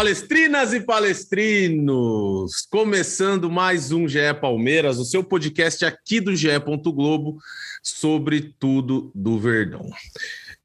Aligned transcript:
Palestrinas 0.00 0.72
e 0.72 0.80
palestrinos, 0.80 2.66
começando 2.70 3.50
mais 3.50 3.92
um 3.92 4.08
GE 4.08 4.32
Palmeiras, 4.40 4.98
o 4.98 5.04
seu 5.04 5.22
podcast 5.22 5.84
aqui 5.84 6.22
do 6.22 6.34
GE. 6.34 6.48
Globo 6.86 7.36
sobre 7.82 8.54
tudo 8.58 9.12
do 9.14 9.38
Verdão. 9.38 9.90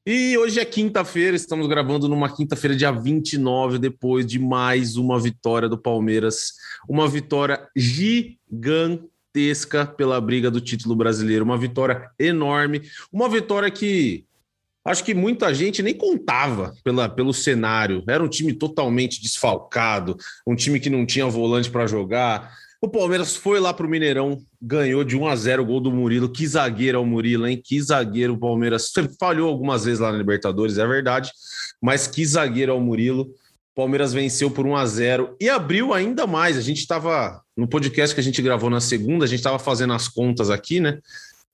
E 0.05 0.37
hoje 0.37 0.61
é 0.61 0.63
quinta-feira, 0.63 1.35
estamos 1.35 1.67
gravando 1.67 2.07
numa 2.07 2.33
quinta-feira, 2.33 2.77
dia 2.77 2.93
29, 2.93 3.77
depois 3.77 4.25
de 4.25 4.39
mais 4.39 4.95
uma 4.95 5.19
vitória 5.19 5.67
do 5.67 5.77
Palmeiras, 5.77 6.53
uma 6.87 7.05
vitória 7.05 7.67
gigantesca 7.75 9.05
pela 9.85 10.21
briga 10.21 10.49
do 10.49 10.61
título 10.61 10.95
brasileiro, 10.95 11.43
uma 11.43 11.57
vitória 11.57 12.09
enorme, 12.17 12.83
uma 13.11 13.27
vitória 13.27 13.69
que 13.69 14.23
acho 14.85 15.03
que 15.03 15.13
muita 15.13 15.53
gente 15.53 15.81
nem 15.81 15.93
contava 15.93 16.73
pela, 16.83 17.09
pelo 17.09 17.33
cenário. 17.33 18.03
Era 18.07 18.23
um 18.23 18.29
time 18.29 18.53
totalmente 18.53 19.21
desfalcado, 19.21 20.15
um 20.45 20.55
time 20.55 20.79
que 20.79 20.89
não 20.89 21.05
tinha 21.05 21.25
volante 21.25 21.69
para 21.69 21.87
jogar. 21.87 22.53
O 22.81 22.87
Palmeiras 22.87 23.35
foi 23.35 23.59
lá 23.59 23.73
para 23.73 23.85
o 23.85 23.89
Mineirão, 23.89 24.39
ganhou 24.61 25.03
de 25.03 25.17
1 25.17 25.27
a 25.27 25.35
0 25.35 25.63
o 25.63 25.65
gol 25.65 25.79
do 25.79 25.91
Murilo. 25.91 26.29
Que 26.29 26.45
zagueiro 26.45 26.99
é 26.99 27.01
o 27.01 27.05
Murilo, 27.05 27.47
hein? 27.47 27.59
Que 27.61 27.81
zagueiro 27.81 28.33
o 28.33 28.37
Palmeiras. 28.37 28.91
Falhou 29.19 29.49
algumas 29.49 29.85
vezes 29.85 29.99
lá 29.99 30.11
na 30.11 30.17
Libertadores, 30.17 30.77
é 30.77 30.85
verdade, 30.85 31.31
mas 31.81 32.05
que 32.05 32.23
zagueiro 32.23 32.71
é 32.71 32.75
o 32.75 32.79
Murilo. 32.79 33.27
Palmeiras 33.75 34.13
venceu 34.13 34.49
por 34.51 34.65
1 34.65 34.75
a 34.75 34.85
0 34.85 35.35
e 35.41 35.49
abriu 35.49 35.93
ainda 35.93 36.27
mais. 36.27 36.57
A 36.57 36.61
gente 36.61 36.79
estava 36.79 37.41
no 37.57 37.67
podcast 37.67 38.13
que 38.13 38.21
a 38.21 38.23
gente 38.23 38.41
gravou 38.41 38.69
na 38.69 38.79
segunda, 38.79 39.25
a 39.25 39.27
gente 39.27 39.39
estava 39.39 39.59
fazendo 39.59 39.93
as 39.93 40.07
contas 40.07 40.49
aqui, 40.49 40.79
né? 40.79 40.99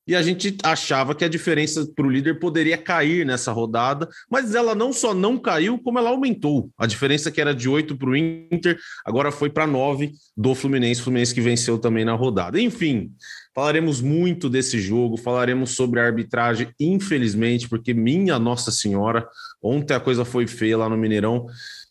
E 0.08 0.16
a 0.16 0.22
gente 0.22 0.58
achava 0.64 1.14
que 1.14 1.24
a 1.24 1.30
diferença 1.30 1.88
para 1.96 2.06
o 2.06 2.10
líder 2.10 2.40
poderia 2.40 2.78
cair 2.78 3.26
nessa 3.26 3.52
rodada, 3.52 4.10
mas 4.30 4.56
ela 4.56 4.74
não 4.74 4.92
só 4.92 5.14
não 5.14 5.38
caiu, 5.38 5.78
como 5.78 6.00
ela 6.00 6.10
aumentou. 6.10 6.72
A 6.78 6.88
diferença 6.88 7.30
que 7.30 7.40
era 7.40 7.54
de 7.54 7.70
8 7.70 7.96
para 7.96 8.10
o 8.10 8.16
Inter, 8.16 8.78
agora 9.06 9.32
foi 9.32 9.50
para 9.50 9.68
9 9.68 10.12
do 10.36 10.56
Fluminense, 10.56 11.02
Fluminense 11.02 11.34
que 11.34 11.42
venceu 11.42 11.78
também 11.78 12.04
na 12.04 12.14
rodada. 12.14 12.60
Enfim, 12.60 13.12
falaremos 13.54 14.02
muito 14.02 14.50
desse 14.50 14.80
jogo, 14.80 15.18
falaremos 15.18 15.76
sobre 15.76 16.00
a 16.00 16.06
arbitragem, 16.06 16.70
infelizmente, 16.80 17.70
porque 17.70 17.94
minha 17.94 18.40
Nossa 18.40 18.72
Senhora, 18.72 19.28
ontem 19.62 19.94
a 19.94 20.00
coisa 20.00 20.26
foi 20.26 20.48
feia 20.48 20.78
lá 20.78 20.90
no 20.90 20.98
Mineirão. 20.98 21.46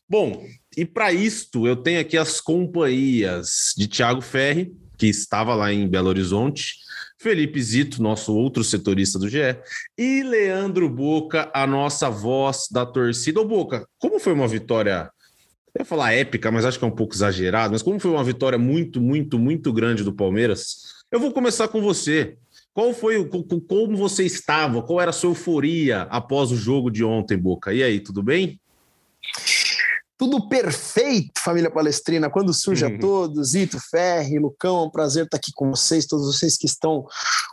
Bom, 0.09 0.45
e 0.77 0.85
para 0.85 1.13
isto 1.13 1.67
eu 1.69 1.77
tenho 1.77 2.01
aqui 2.01 2.19
as 2.19 2.41
companhias 2.41 3.73
de 3.77 3.87
Thiago 3.87 4.21
Ferri, 4.21 4.73
que 4.99 5.07
estava 5.07 5.55
lá 5.55 5.73
em 5.73 5.89
Belo 5.89 6.09
Horizonte, 6.09 6.75
Felipe 7.21 7.63
Zito, 7.63 8.03
nosso 8.03 8.35
outro 8.35 8.65
setorista 8.65 9.19
do 9.19 9.29
GE, 9.29 9.59
e 9.99 10.23
Leandro 10.23 10.89
Boca, 10.89 11.51
a 11.53 11.67
nossa 11.67 12.09
voz 12.09 12.67
da 12.71 12.87
torcida. 12.87 13.39
Ô 13.39 13.45
Boca, 13.45 13.87
como 13.99 14.19
foi 14.19 14.33
uma 14.33 14.49
vitória, 14.49 15.11
eu 15.75 15.83
ia 15.83 15.85
falar 15.85 16.15
épica, 16.15 16.51
mas 16.51 16.65
acho 16.65 16.79
que 16.79 16.85
é 16.85 16.89
um 16.89 16.91
pouco 16.91 17.15
exagerado, 17.15 17.73
mas 17.73 17.83
como 17.83 18.01
foi 18.01 18.11
uma 18.11 18.25
vitória 18.25 18.59
muito, 18.59 19.03
muito, 19.03 19.39
muito 19.39 19.71
grande 19.71 20.03
do 20.03 20.15
Palmeiras? 20.15 21.05
Eu 21.13 21.21
vou 21.21 21.31
começar 21.31 21.69
com 21.69 21.83
você. 21.83 22.39
Qual 22.73 22.95
foi, 22.95 23.23
como 23.69 23.97
você 23.99 24.25
estava? 24.25 24.83
Qual 24.83 24.99
era 24.99 25.11
a 25.11 25.13
sua 25.13 25.31
euforia 25.31 26.03
após 26.03 26.51
o 26.51 26.57
jogo 26.57 26.91
de 26.91 27.05
ontem, 27.05 27.37
Boca? 27.37 27.75
E 27.75 27.83
aí, 27.83 28.01
tudo 28.01 28.23
bem? 28.23 28.59
Tudo 30.21 30.47
perfeito, 30.51 31.41
família 31.41 31.71
palestrina. 31.71 32.29
Quando 32.29 32.53
surge 32.53 32.85
uhum. 32.85 32.95
a 32.95 32.99
todos, 32.99 33.55
Ito, 33.55 33.81
Ferri, 33.81 34.39
Lucão, 34.39 34.77
é 34.77 34.83
um 34.83 34.91
prazer 34.91 35.25
estar 35.25 35.39
aqui 35.39 35.51
com 35.55 35.71
vocês, 35.71 36.05
todos 36.05 36.27
vocês 36.27 36.59
que 36.59 36.67
estão 36.67 37.07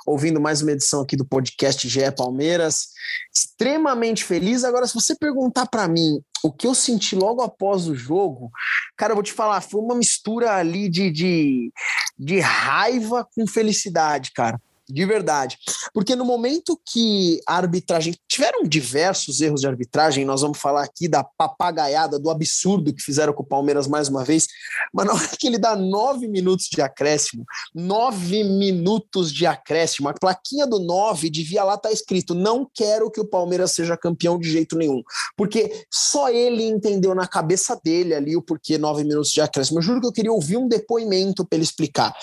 ouvindo 0.06 0.42
mais 0.42 0.62
uma 0.62 0.74
edição 0.74 1.00
aqui 1.00 1.16
do 1.16 1.24
podcast 1.24 1.88
GE 1.88 2.12
Palmeiras. 2.12 2.90
Extremamente 3.34 4.26
feliz. 4.26 4.66
Agora, 4.66 4.86
se 4.86 4.94
você 4.94 5.16
perguntar 5.16 5.68
para 5.68 5.88
mim 5.88 6.20
o 6.44 6.52
que 6.52 6.68
eu 6.68 6.76
senti 6.76 7.16
logo 7.16 7.42
após 7.42 7.88
o 7.88 7.96
jogo, 7.96 8.52
cara, 8.98 9.14
eu 9.14 9.16
vou 9.16 9.24
te 9.24 9.32
falar, 9.32 9.62
foi 9.62 9.80
uma 9.80 9.96
mistura 9.96 10.54
ali 10.54 10.90
de, 10.90 11.10
de, 11.10 11.72
de 12.20 12.42
raiva 12.42 13.26
com 13.34 13.48
felicidade, 13.48 14.34
cara 14.34 14.60
de 14.90 15.06
verdade. 15.06 15.58
Porque 15.94 16.16
no 16.16 16.26
momento 16.26 16.80
que 16.86 17.42
a 17.46 17.56
arbitragem. 17.56 18.16
Tiveram 18.28 18.64
diversos 18.64 19.42
erros 19.42 19.62
de 19.62 19.68
arbitragem, 19.68 20.24
nós 20.24 20.42
vamos 20.42 20.60
falar 20.60 20.84
aqui 20.84 21.08
da 21.08 21.24
papagaiada, 21.24 22.20
do 22.20 22.30
absurdo 22.30 22.94
que 22.94 23.02
fizeram 23.02 23.34
com 23.34 23.42
o 23.42 23.46
Palmeiras 23.46 23.88
mais 23.88 24.08
uma 24.08 24.24
vez, 24.24 24.48
mas 24.94 25.06
na 25.06 25.14
hora 25.14 25.28
que 25.38 25.48
ele 25.48 25.58
dá 25.58 25.76
nove 25.76 26.28
minutos 26.28 26.68
de 26.68 26.82
acréscimo, 26.82 27.44
nove 27.74 28.44
minutos 28.44 29.34
de 29.34 29.46
acréscimo, 29.46 30.10
a 30.10 30.14
plaquinha 30.14 30.68
do 30.68 30.80
nove 30.80 31.30
devia 31.30 31.64
lá 31.64 31.76
estar 31.76 31.90
tá 31.90 31.94
escrito: 31.94 32.36
não 32.36 32.70
quero 32.74 33.10
que 33.10 33.20
o 33.20 33.26
Palmeiras 33.26 33.72
seja 33.72 33.98
campeão 33.98 34.38
de 34.40 34.50
jeito 34.50 34.78
nenhum. 34.78 35.02
Porque 35.36 35.86
só 35.92 36.30
ele 36.30 36.64
entendeu 36.64 37.16
na 37.16 37.28
cabeça 37.28 37.80
dele 37.84 38.14
ali 38.14 38.36
o 38.36 38.42
porquê 38.42 38.78
nove 38.78 39.04
minutos 39.04 39.32
de 39.32 39.42
acréscimo. 39.42 39.80
Eu 39.80 39.84
juro 39.84 40.02
que 40.02 40.08
eu 40.08 40.14
queria 40.14 40.32
ouvir 40.32 40.58
um 40.58 40.68
depoimento 40.68 41.46
para 41.46 41.58
ele 41.58 41.64
explicar. 41.64 42.16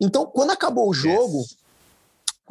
Então, 0.00 0.26
quando 0.26 0.50
acabou 0.50 0.88
o 0.88 0.94
jogo. 0.94 1.44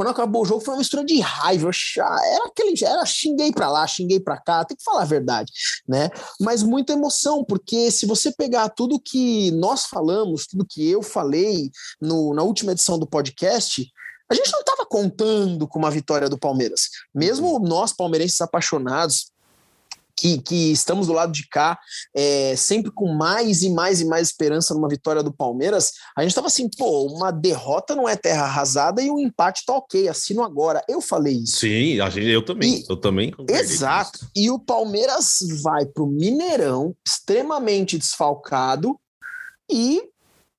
Quando 0.01 0.09
acabou 0.09 0.41
o 0.41 0.45
jogo 0.45 0.61
foi 0.61 0.73
uma 0.73 0.79
mistura 0.79 1.05
de 1.05 1.19
raiva, 1.19 1.69
era 1.95 2.45
aquele, 2.47 2.73
era 2.83 3.05
xinguei 3.05 3.51
para 3.51 3.69
lá, 3.69 3.85
xinguei 3.85 4.19
para 4.19 4.41
cá, 4.41 4.65
tem 4.65 4.75
que 4.75 4.83
falar 4.83 5.03
a 5.03 5.05
verdade, 5.05 5.51
né? 5.87 6.09
Mas 6.39 6.63
muita 6.63 6.93
emoção, 6.93 7.45
porque 7.45 7.91
se 7.91 8.07
você 8.07 8.31
pegar 8.31 8.69
tudo 8.69 8.99
que 8.99 9.51
nós 9.51 9.85
falamos, 9.85 10.47
tudo 10.47 10.65
que 10.67 10.89
eu 10.89 11.03
falei 11.03 11.69
no, 12.01 12.33
na 12.33 12.41
última 12.41 12.71
edição 12.71 12.97
do 12.97 13.05
podcast, 13.05 13.87
a 14.27 14.33
gente 14.33 14.51
não 14.51 14.61
estava 14.61 14.87
contando 14.87 15.67
com 15.67 15.77
uma 15.77 15.91
vitória 15.91 16.27
do 16.27 16.39
Palmeiras. 16.39 16.89
Mesmo 17.13 17.59
nós 17.59 17.93
palmeirenses 17.93 18.41
apaixonados, 18.41 19.30
que, 20.15 20.39
que 20.41 20.71
estamos 20.71 21.07
do 21.07 21.13
lado 21.13 21.31
de 21.31 21.47
cá, 21.47 21.77
é, 22.15 22.55
sempre 22.55 22.91
com 22.91 23.13
mais 23.13 23.63
e 23.63 23.69
mais 23.69 24.01
e 24.01 24.05
mais 24.05 24.27
esperança 24.27 24.73
numa 24.73 24.87
vitória 24.87 25.23
do 25.23 25.33
Palmeiras, 25.33 25.91
a 26.17 26.21
gente 26.21 26.31
estava 26.31 26.47
assim, 26.47 26.69
pô, 26.77 27.07
uma 27.07 27.31
derrota 27.31 27.95
não 27.95 28.07
é 28.07 28.15
terra 28.15 28.43
arrasada 28.43 29.01
e 29.01 29.09
um 29.09 29.19
empate 29.19 29.63
tá 29.65 29.73
ok, 29.73 30.07
assino 30.07 30.43
agora. 30.43 30.83
Eu 30.87 31.01
falei 31.01 31.35
isso. 31.35 31.59
Sim, 31.59 31.97
eu 32.27 32.43
também, 32.43 32.79
e, 32.79 32.85
eu 32.89 32.97
também. 32.97 33.33
Exato. 33.49 34.27
E 34.35 34.49
o 34.49 34.59
Palmeiras 34.59 35.37
vai 35.61 35.85
pro 35.85 36.07
Mineirão, 36.07 36.95
extremamente 37.05 37.97
desfalcado, 37.97 38.99
e 39.69 40.10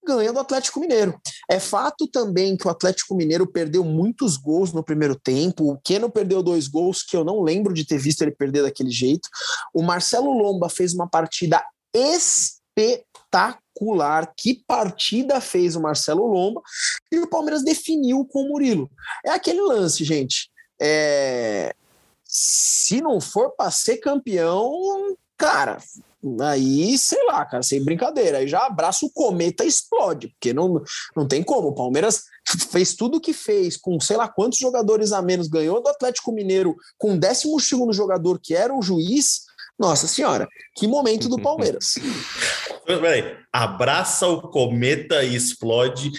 ganha 0.05 0.33
do 0.33 0.41
Atlético 0.41 0.81
Mineiro. 0.81 1.19
É 1.51 1.61
fato 1.61 2.07
também 2.07 2.57
que 2.57 2.67
o 2.67 2.71
Atlético 2.71 3.15
Mineiro 3.15 3.47
perdeu 3.47 3.85
muitos 3.85 4.37
gols 4.37 4.73
no 4.73 4.83
primeiro 4.83 5.15
tempo. 5.15 5.71
O 5.71 5.79
Keno 5.79 6.11
perdeu 6.11 6.43
dois 6.43 6.69
gols 6.69 7.03
que 7.03 7.17
eu 7.17 7.25
não 7.25 7.43
lembro 7.43 7.73
de 7.73 7.85
ter 7.85 7.99
visto 7.99 8.23
ele 8.23 8.33
perder 8.33 8.63
daquele 8.63 8.91
jeito. 8.91 9.29
O 9.73 9.83
Marcelo 9.83 10.33
Lomba 10.33 10.69
fez 10.69 10.95
uma 10.95 11.09
partida 11.09 11.65
espetacular. 11.95 14.33
Que 14.37 14.63
partida 14.67 15.41
fez 15.41 15.77
o 15.77 15.81
Marcelo 15.81 16.27
Lomba? 16.27 16.61
E 17.11 17.19
o 17.19 17.29
Palmeiras 17.29 17.63
definiu 17.63 18.25
com 18.25 18.43
o 18.43 18.49
Murilo. 18.49 18.91
É 19.25 19.31
aquele 19.31 19.61
lance, 19.61 20.05
gente. 20.05 20.51
É... 20.81 21.75
Se 22.25 23.01
não 23.01 23.21
for 23.21 23.51
para 23.51 23.71
ser 23.71 23.99
campeão, 23.99 25.17
cara, 25.37 25.79
Aí, 26.41 26.97
sei 26.99 27.25
lá, 27.27 27.45
cara, 27.45 27.63
sem 27.63 27.85
brincadeira. 27.85 28.39
Aí 28.39 28.47
já 28.47 28.67
abraça 28.67 29.05
o 29.05 29.11
cometa 29.11 29.65
explode, 29.65 30.29
porque 30.29 30.53
não, 30.53 30.83
não 31.17 31.27
tem 31.27 31.43
como. 31.43 31.69
O 31.69 31.75
Palmeiras 31.75 32.25
fez 32.71 32.95
tudo 32.95 33.17
o 33.17 33.21
que 33.21 33.33
fez, 33.33 33.77
com 33.77 33.99
sei 33.99 34.17
lá 34.17 34.29
quantos 34.29 34.59
jogadores 34.59 35.13
a 35.13 35.21
menos, 35.21 35.49
ganhou 35.49 35.83
do 35.83 35.89
Atlético 35.89 36.33
Mineiro 36.33 36.77
com 36.97 37.15
o 37.15 37.19
12 37.19 37.49
jogador, 37.93 38.39
que 38.41 38.55
era 38.55 38.75
o 38.75 38.83
juiz. 38.83 39.43
Nossa 39.79 40.07
senhora, 40.07 40.47
que 40.77 40.87
momento 40.87 41.29
do 41.29 41.41
Palmeiras. 41.41 41.95
Peraí, 42.87 43.37
abraça 43.53 44.29
o 44.29 44.43
cometa 44.43 45.25
e 45.25 45.35
explode. 45.35 46.13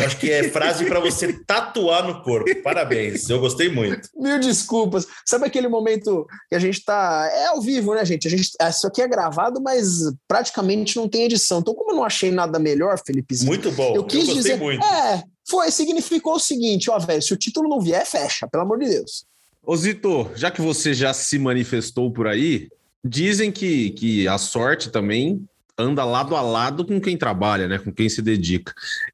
Eu 0.00 0.06
acho 0.06 0.18
que 0.18 0.30
é 0.30 0.48
frase 0.50 0.84
para 0.84 1.00
você 1.00 1.32
tatuar 1.32 2.06
no 2.06 2.22
corpo. 2.22 2.50
Parabéns, 2.62 3.28
eu 3.28 3.40
gostei 3.40 3.68
muito. 3.68 4.08
Mil 4.16 4.38
desculpas. 4.38 5.06
Sabe 5.24 5.46
aquele 5.46 5.68
momento 5.68 6.26
que 6.48 6.54
a 6.54 6.58
gente 6.58 6.84
tá. 6.84 7.28
É 7.32 7.46
ao 7.46 7.60
vivo, 7.60 7.94
né, 7.94 8.04
gente? 8.04 8.26
A 8.26 8.30
gente... 8.30 8.50
Isso 8.60 8.86
aqui 8.86 9.02
é 9.02 9.08
gravado, 9.08 9.60
mas 9.60 10.02
praticamente 10.28 10.96
não 10.96 11.08
tem 11.08 11.24
edição. 11.24 11.60
Então, 11.60 11.74
como 11.74 11.92
eu 11.92 11.96
não 11.96 12.04
achei 12.04 12.30
nada 12.30 12.58
melhor, 12.58 12.98
Felipe, 13.04 13.34
Muito 13.44 13.70
bom. 13.72 13.94
Eu 13.94 14.04
quis 14.04 14.28
eu 14.28 14.34
dizer. 14.34 14.56
Muito. 14.56 14.84
É, 14.84 15.22
foi, 15.48 15.70
significou 15.70 16.34
o 16.34 16.40
seguinte, 16.40 16.90
ó, 16.90 16.98
velho, 16.98 17.22
se 17.22 17.32
o 17.32 17.36
título 17.36 17.68
não 17.68 17.80
vier, 17.80 18.04
fecha, 18.04 18.48
pelo 18.48 18.64
amor 18.64 18.78
de 18.78 18.88
Deus. 18.88 19.24
Ô 19.64 19.76
Zito, 19.76 20.30
já 20.34 20.50
que 20.50 20.60
você 20.60 20.94
já 20.94 21.12
se 21.12 21.38
manifestou 21.38 22.10
por 22.12 22.26
aí, 22.26 22.68
Dizem 23.06 23.52
que, 23.52 23.90
que 23.90 24.26
a 24.26 24.36
sorte 24.36 24.90
também 24.90 25.46
anda 25.78 26.04
lado 26.04 26.34
a 26.34 26.40
lado 26.40 26.84
com 26.84 27.00
quem 27.00 27.16
trabalha, 27.16 27.68
né? 27.68 27.78
Com 27.78 27.92
quem 27.92 28.08
se 28.08 28.22
dedica. 28.22 28.72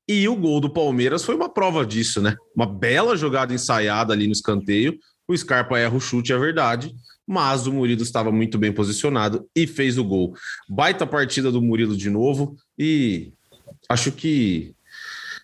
E 0.08 0.28
o 0.28 0.36
gol 0.36 0.60
do 0.60 0.72
Palmeiras 0.72 1.24
foi 1.24 1.34
uma 1.34 1.48
prova 1.48 1.84
disso, 1.84 2.20
né? 2.20 2.36
Uma 2.54 2.66
bela 2.66 3.16
jogada 3.16 3.52
ensaiada 3.52 4.12
ali 4.12 4.26
no 4.26 4.32
escanteio. 4.32 4.98
O 5.26 5.36
Scarpa 5.36 5.78
erra 5.78 5.96
o 5.96 6.00
chute, 6.00 6.32
é 6.32 6.38
verdade, 6.38 6.94
mas 7.26 7.66
o 7.66 7.72
Murilo 7.72 8.02
estava 8.02 8.30
muito 8.30 8.58
bem 8.58 8.72
posicionado 8.72 9.48
e 9.54 9.66
fez 9.66 9.98
o 9.98 10.04
gol. 10.04 10.34
Baita 10.68 11.06
partida 11.06 11.50
do 11.50 11.62
Murilo 11.62 11.96
de 11.96 12.10
novo 12.10 12.56
e 12.78 13.32
acho 13.88 14.12
que 14.12 14.74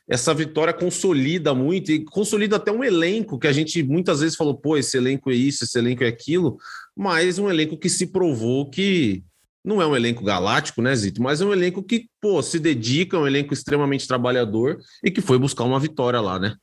essa 0.09 0.33
vitória 0.33 0.73
consolida 0.73 1.55
muito 1.55 1.93
e 1.93 2.05
consolida 2.05 2.57
até 2.57 2.73
um 2.73 2.83
elenco 2.83 3.39
que 3.39 3.47
a 3.47 3.53
gente 3.53 3.83
muitas 3.83 4.21
vezes 4.21 4.37
falou, 4.37 4.55
pô, 4.55 4.77
esse 4.77 4.97
elenco 4.97 5.31
é 5.31 5.35
isso, 5.35 5.65
esse 5.65 5.79
elenco 5.79 6.03
é 6.03 6.09
aquilo, 6.09 6.59
mas 6.97 7.39
um 7.39 7.51
elenco 7.51 7.77
que 7.77 7.91
se 7.91 8.07
provou 8.07 8.71
que 8.71 9.23
não 9.65 9.83
é 9.83 9.87
um 9.87 9.97
elenco 9.97 10.25
galáctico, 10.25 10.81
né, 10.81 10.95
Zito? 10.95 11.23
Mas 11.23 11.41
é 11.41 11.45
um 11.45 11.53
elenco 11.53 11.83
que, 11.83 12.09
pô, 12.21 12.43
se 12.43 12.59
dedica, 12.59 13.17
é 13.17 13.21
um 13.21 13.27
elenco 13.27 13.53
extremamente 13.53 14.07
trabalhador 14.07 14.79
e 15.03 15.11
que 15.11 15.21
foi 15.21 15.39
buscar 15.39 15.65
uma 15.65 15.81
vitória 15.81 16.21
lá, 16.21 16.39
né? 16.39 16.55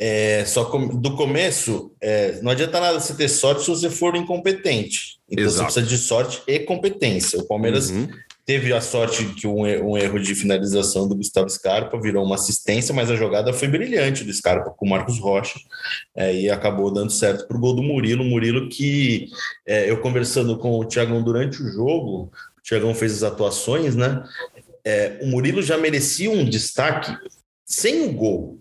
É, 0.00 0.44
só 0.44 0.64
do 0.64 1.16
começo, 1.16 1.90
é, 2.00 2.40
não 2.40 2.52
adianta 2.52 2.78
nada 2.78 3.00
você 3.00 3.14
ter 3.14 3.28
sorte 3.28 3.62
se 3.62 3.70
você 3.70 3.90
for 3.90 4.14
incompetente. 4.14 5.18
Então 5.28 5.44
Exato. 5.44 5.72
você 5.72 5.80
precisa 5.80 5.86
de 5.86 5.98
sorte 5.98 6.42
e 6.46 6.60
competência. 6.60 7.40
O 7.40 7.46
Palmeiras 7.46 7.90
uhum. 7.90 8.08
Teve 8.48 8.72
a 8.72 8.80
sorte 8.80 9.26
que 9.34 9.46
um, 9.46 9.60
um, 9.60 9.98
erro 9.98 10.18
de 10.18 10.34
finalização 10.34 11.06
do 11.06 11.14
Gustavo 11.14 11.50
Scarpa 11.50 12.00
virou 12.00 12.24
uma 12.24 12.36
assistência, 12.36 12.94
mas 12.94 13.10
a 13.10 13.14
jogada 13.14 13.52
foi 13.52 13.68
brilhante 13.68 14.24
do 14.24 14.32
Scarpa 14.32 14.70
com 14.70 14.86
o 14.86 14.88
Marcos 14.88 15.18
Rocha 15.18 15.60
é, 16.16 16.34
e 16.34 16.48
acabou 16.48 16.90
dando 16.90 17.12
certo 17.12 17.46
para 17.46 17.58
o 17.58 17.60
gol 17.60 17.74
do 17.74 17.82
Murilo. 17.82 18.24
Murilo 18.24 18.70
que 18.70 19.28
é, 19.66 19.90
eu 19.90 20.00
conversando 20.00 20.56
com 20.56 20.78
o 20.78 20.84
Thiagão 20.86 21.22
durante 21.22 21.62
o 21.62 21.70
jogo, 21.70 22.32
o 22.56 22.62
Thiagão 22.62 22.94
fez 22.94 23.22
as 23.22 23.22
atuações, 23.22 23.94
né? 23.94 24.24
É, 24.82 25.18
o 25.20 25.26
Murilo 25.26 25.60
já 25.60 25.76
merecia 25.76 26.30
um 26.30 26.42
destaque 26.42 27.14
sem 27.66 28.08
o 28.08 28.12
gol. 28.14 28.58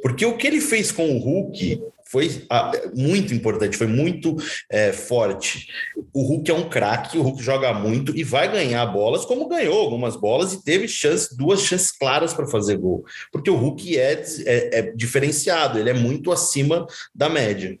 Porque 0.00 0.24
o 0.24 0.38
que 0.38 0.46
ele 0.46 0.62
fez 0.62 0.90
com 0.90 1.14
o 1.14 1.18
Hulk 1.18 1.82
foi 2.08 2.44
ah, 2.48 2.70
muito 2.94 3.34
importante, 3.34 3.76
foi 3.76 3.88
muito 3.88 4.36
é, 4.70 4.92
forte. 4.92 5.66
O 6.12 6.22
Hulk 6.22 6.50
é 6.50 6.54
um 6.54 6.68
craque, 6.68 7.18
o 7.18 7.22
Hulk 7.22 7.42
joga 7.42 7.74
muito 7.74 8.16
e 8.16 8.22
vai 8.22 8.50
ganhar 8.50 8.86
bolas, 8.86 9.24
como 9.24 9.48
ganhou 9.48 9.80
algumas 9.80 10.14
bolas 10.14 10.52
e 10.52 10.62
teve 10.62 10.86
chance, 10.86 11.36
duas 11.36 11.60
chances 11.62 11.90
claras 11.90 12.32
para 12.32 12.46
fazer 12.46 12.76
gol. 12.76 13.04
Porque 13.32 13.50
o 13.50 13.56
Hulk 13.56 13.98
é, 13.98 14.24
é, 14.46 14.78
é 14.78 14.82
diferenciado, 14.94 15.78
ele 15.78 15.90
é 15.90 15.94
muito 15.94 16.30
acima 16.30 16.86
da 17.14 17.28
média. 17.28 17.76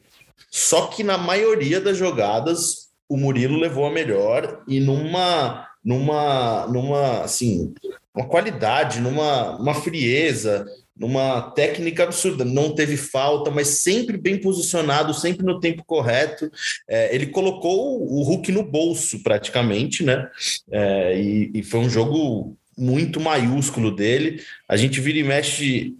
Só 0.50 0.86
que 0.86 1.04
na 1.04 1.16
maioria 1.16 1.80
das 1.80 1.96
jogadas 1.96 2.86
o 3.08 3.16
Murilo 3.16 3.56
levou 3.58 3.86
a 3.86 3.92
melhor 3.92 4.62
e 4.66 4.80
numa 4.80 5.68
numa 5.84 6.66
numa 6.66 7.20
assim 7.20 7.72
uma 8.12 8.26
qualidade, 8.26 9.00
numa 9.00 9.56
uma 9.56 9.74
frieza, 9.74 10.66
numa 10.98 11.42
técnica 11.50 12.04
absurda. 12.04 12.44
Não 12.44 12.74
teve 12.74 12.96
falta, 12.96 13.50
mas 13.50 13.68
sempre 13.68 14.16
bem 14.16 14.40
posicionado, 14.40 15.12
sempre 15.12 15.44
no 15.44 15.60
tempo 15.60 15.84
correto. 15.84 16.50
É, 16.88 17.14
ele 17.14 17.26
colocou 17.26 18.02
o 18.02 18.22
Hulk 18.22 18.50
no 18.50 18.62
bolso, 18.62 19.22
praticamente, 19.22 20.02
né? 20.02 20.28
É, 20.70 21.20
e, 21.20 21.50
e, 21.54 21.62
foi 21.62 21.80
um 21.80 21.90
jogo 21.90 22.56
muito 22.76 23.20
maiúsculo 23.20 23.94
dele. 23.94 24.42
A 24.68 24.76
gente 24.76 25.00
vira 25.00 25.18
e 25.18 25.24
mexe. 25.24 25.94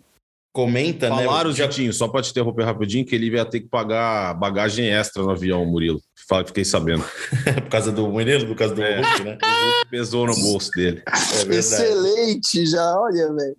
Comenta, 0.53 1.09
Falaram, 1.09 1.23
né? 1.23 1.29
Falaram, 1.29 1.53
Jitinho, 1.53 1.93
só 1.93 2.09
para 2.09 2.23
te 2.23 2.31
interromper 2.31 2.65
rapidinho, 2.65 3.05
que 3.05 3.15
ele 3.15 3.29
ia 3.29 3.45
ter 3.45 3.61
que 3.61 3.69
pagar 3.69 4.33
bagagem 4.33 4.89
extra 4.89 5.23
no 5.23 5.29
avião, 5.29 5.67
Murilo. 5.67 6.01
Fiquei 6.47 6.65
sabendo. 6.65 7.05
Por 7.45 7.69
causa 7.69 7.93
do 7.93 8.09
Murilo, 8.09 8.47
por 8.47 8.57
causa 8.57 8.75
do 8.75 8.83
é, 8.83 8.97
Hulk, 8.97 9.23
né? 9.23 9.39
O 9.43 9.65
Hulk 9.65 9.91
pesou 9.91 10.27
no 10.27 10.35
bolso 10.35 10.71
dele. 10.71 11.03
É 11.07 11.55
Excelente, 11.55 12.65
já, 12.65 12.99
olha, 12.99 13.35
velho. 13.35 13.57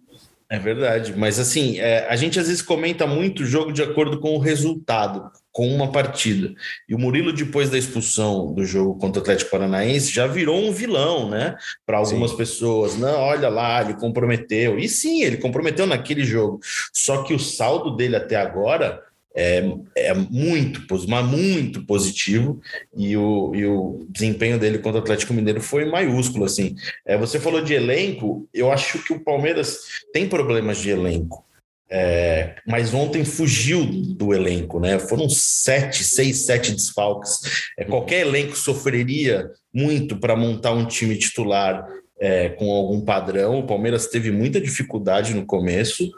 É 0.49 0.57
verdade, 0.57 1.13
mas 1.13 1.39
assim, 1.39 1.77
é, 1.77 2.07
a 2.07 2.15
gente 2.15 2.39
às 2.39 2.47
vezes 2.47 2.61
comenta 2.61 3.05
muito 3.05 3.43
o 3.43 3.45
jogo 3.45 3.73
de 3.73 3.83
acordo 3.83 4.17
com 4.17 4.33
o 4.33 4.39
resultado, 4.39 5.29
com 5.51 5.67
uma 5.67 5.91
partida. 5.91 6.53
E 6.87 6.95
o 6.95 6.97
Murilo, 6.97 7.33
depois 7.33 7.69
da 7.69 7.77
expulsão 7.77 8.53
do 8.53 8.63
jogo 8.63 8.97
contra 8.97 9.19
o 9.19 9.23
Atlético 9.23 9.51
Paranaense, 9.51 10.09
já 10.09 10.25
virou 10.25 10.57
um 10.57 10.71
vilão, 10.71 11.29
né? 11.29 11.57
Para 11.85 11.97
algumas 11.97 12.31
sim. 12.31 12.37
pessoas. 12.37 12.95
Não, 12.97 13.19
olha 13.19 13.49
lá, 13.49 13.81
ele 13.81 13.95
comprometeu. 13.95 14.79
E 14.79 14.87
sim, 14.87 15.21
ele 15.21 15.35
comprometeu 15.35 15.85
naquele 15.85 16.23
jogo. 16.23 16.61
Só 16.93 17.23
que 17.23 17.33
o 17.33 17.39
saldo 17.39 17.97
dele 17.97 18.15
até 18.15 18.37
agora 18.37 19.03
é, 19.37 19.63
é 19.95 20.13
muito, 20.15 20.81
mas 21.07 21.25
muito 21.27 21.85
positivo 21.85 22.59
e 22.95 23.15
o, 23.15 23.53
e 23.53 23.65
o 23.67 24.07
desempenho 24.09 24.57
dele 24.57 24.79
contra 24.79 24.99
o 24.99 25.03
Atlético 25.03 25.31
Mineiro 25.31 25.61
foi 25.61 25.85
maiúsculo, 25.85 26.43
assim. 26.43 26.75
É, 27.05 27.15
você 27.15 27.39
falou 27.39 27.61
de 27.61 27.75
elenco, 27.75 28.49
eu 28.51 28.71
acho 28.71 29.03
que 29.03 29.13
o 29.13 29.19
Palmeiras 29.19 29.77
tem 30.11 30.27
problemas 30.27 30.79
de 30.79 30.89
elenco. 30.89 31.45
É, 31.89 32.55
mas 32.67 32.93
ontem 32.93 33.23
fugiu 33.23 33.85
do 33.85 34.33
elenco, 34.33 34.79
né? 34.79 34.99
Foram 34.99 35.29
sete, 35.29 36.03
seis, 36.03 36.39
sete 36.39 36.73
desfalques. 36.73 37.69
É, 37.77 37.85
qualquer 37.85 38.21
elenco 38.27 38.57
sofreria 38.57 39.49
muito 39.71 40.17
para 40.17 40.35
montar 40.35 40.73
um 40.73 40.85
time 40.85 41.15
titular 41.15 41.87
é, 42.19 42.49
com 42.49 42.71
algum 42.71 43.01
padrão. 43.01 43.59
O 43.59 43.67
Palmeiras 43.67 44.07
teve 44.07 44.31
muita 44.31 44.59
dificuldade 44.59 45.33
no 45.33 45.45
começo. 45.45 46.09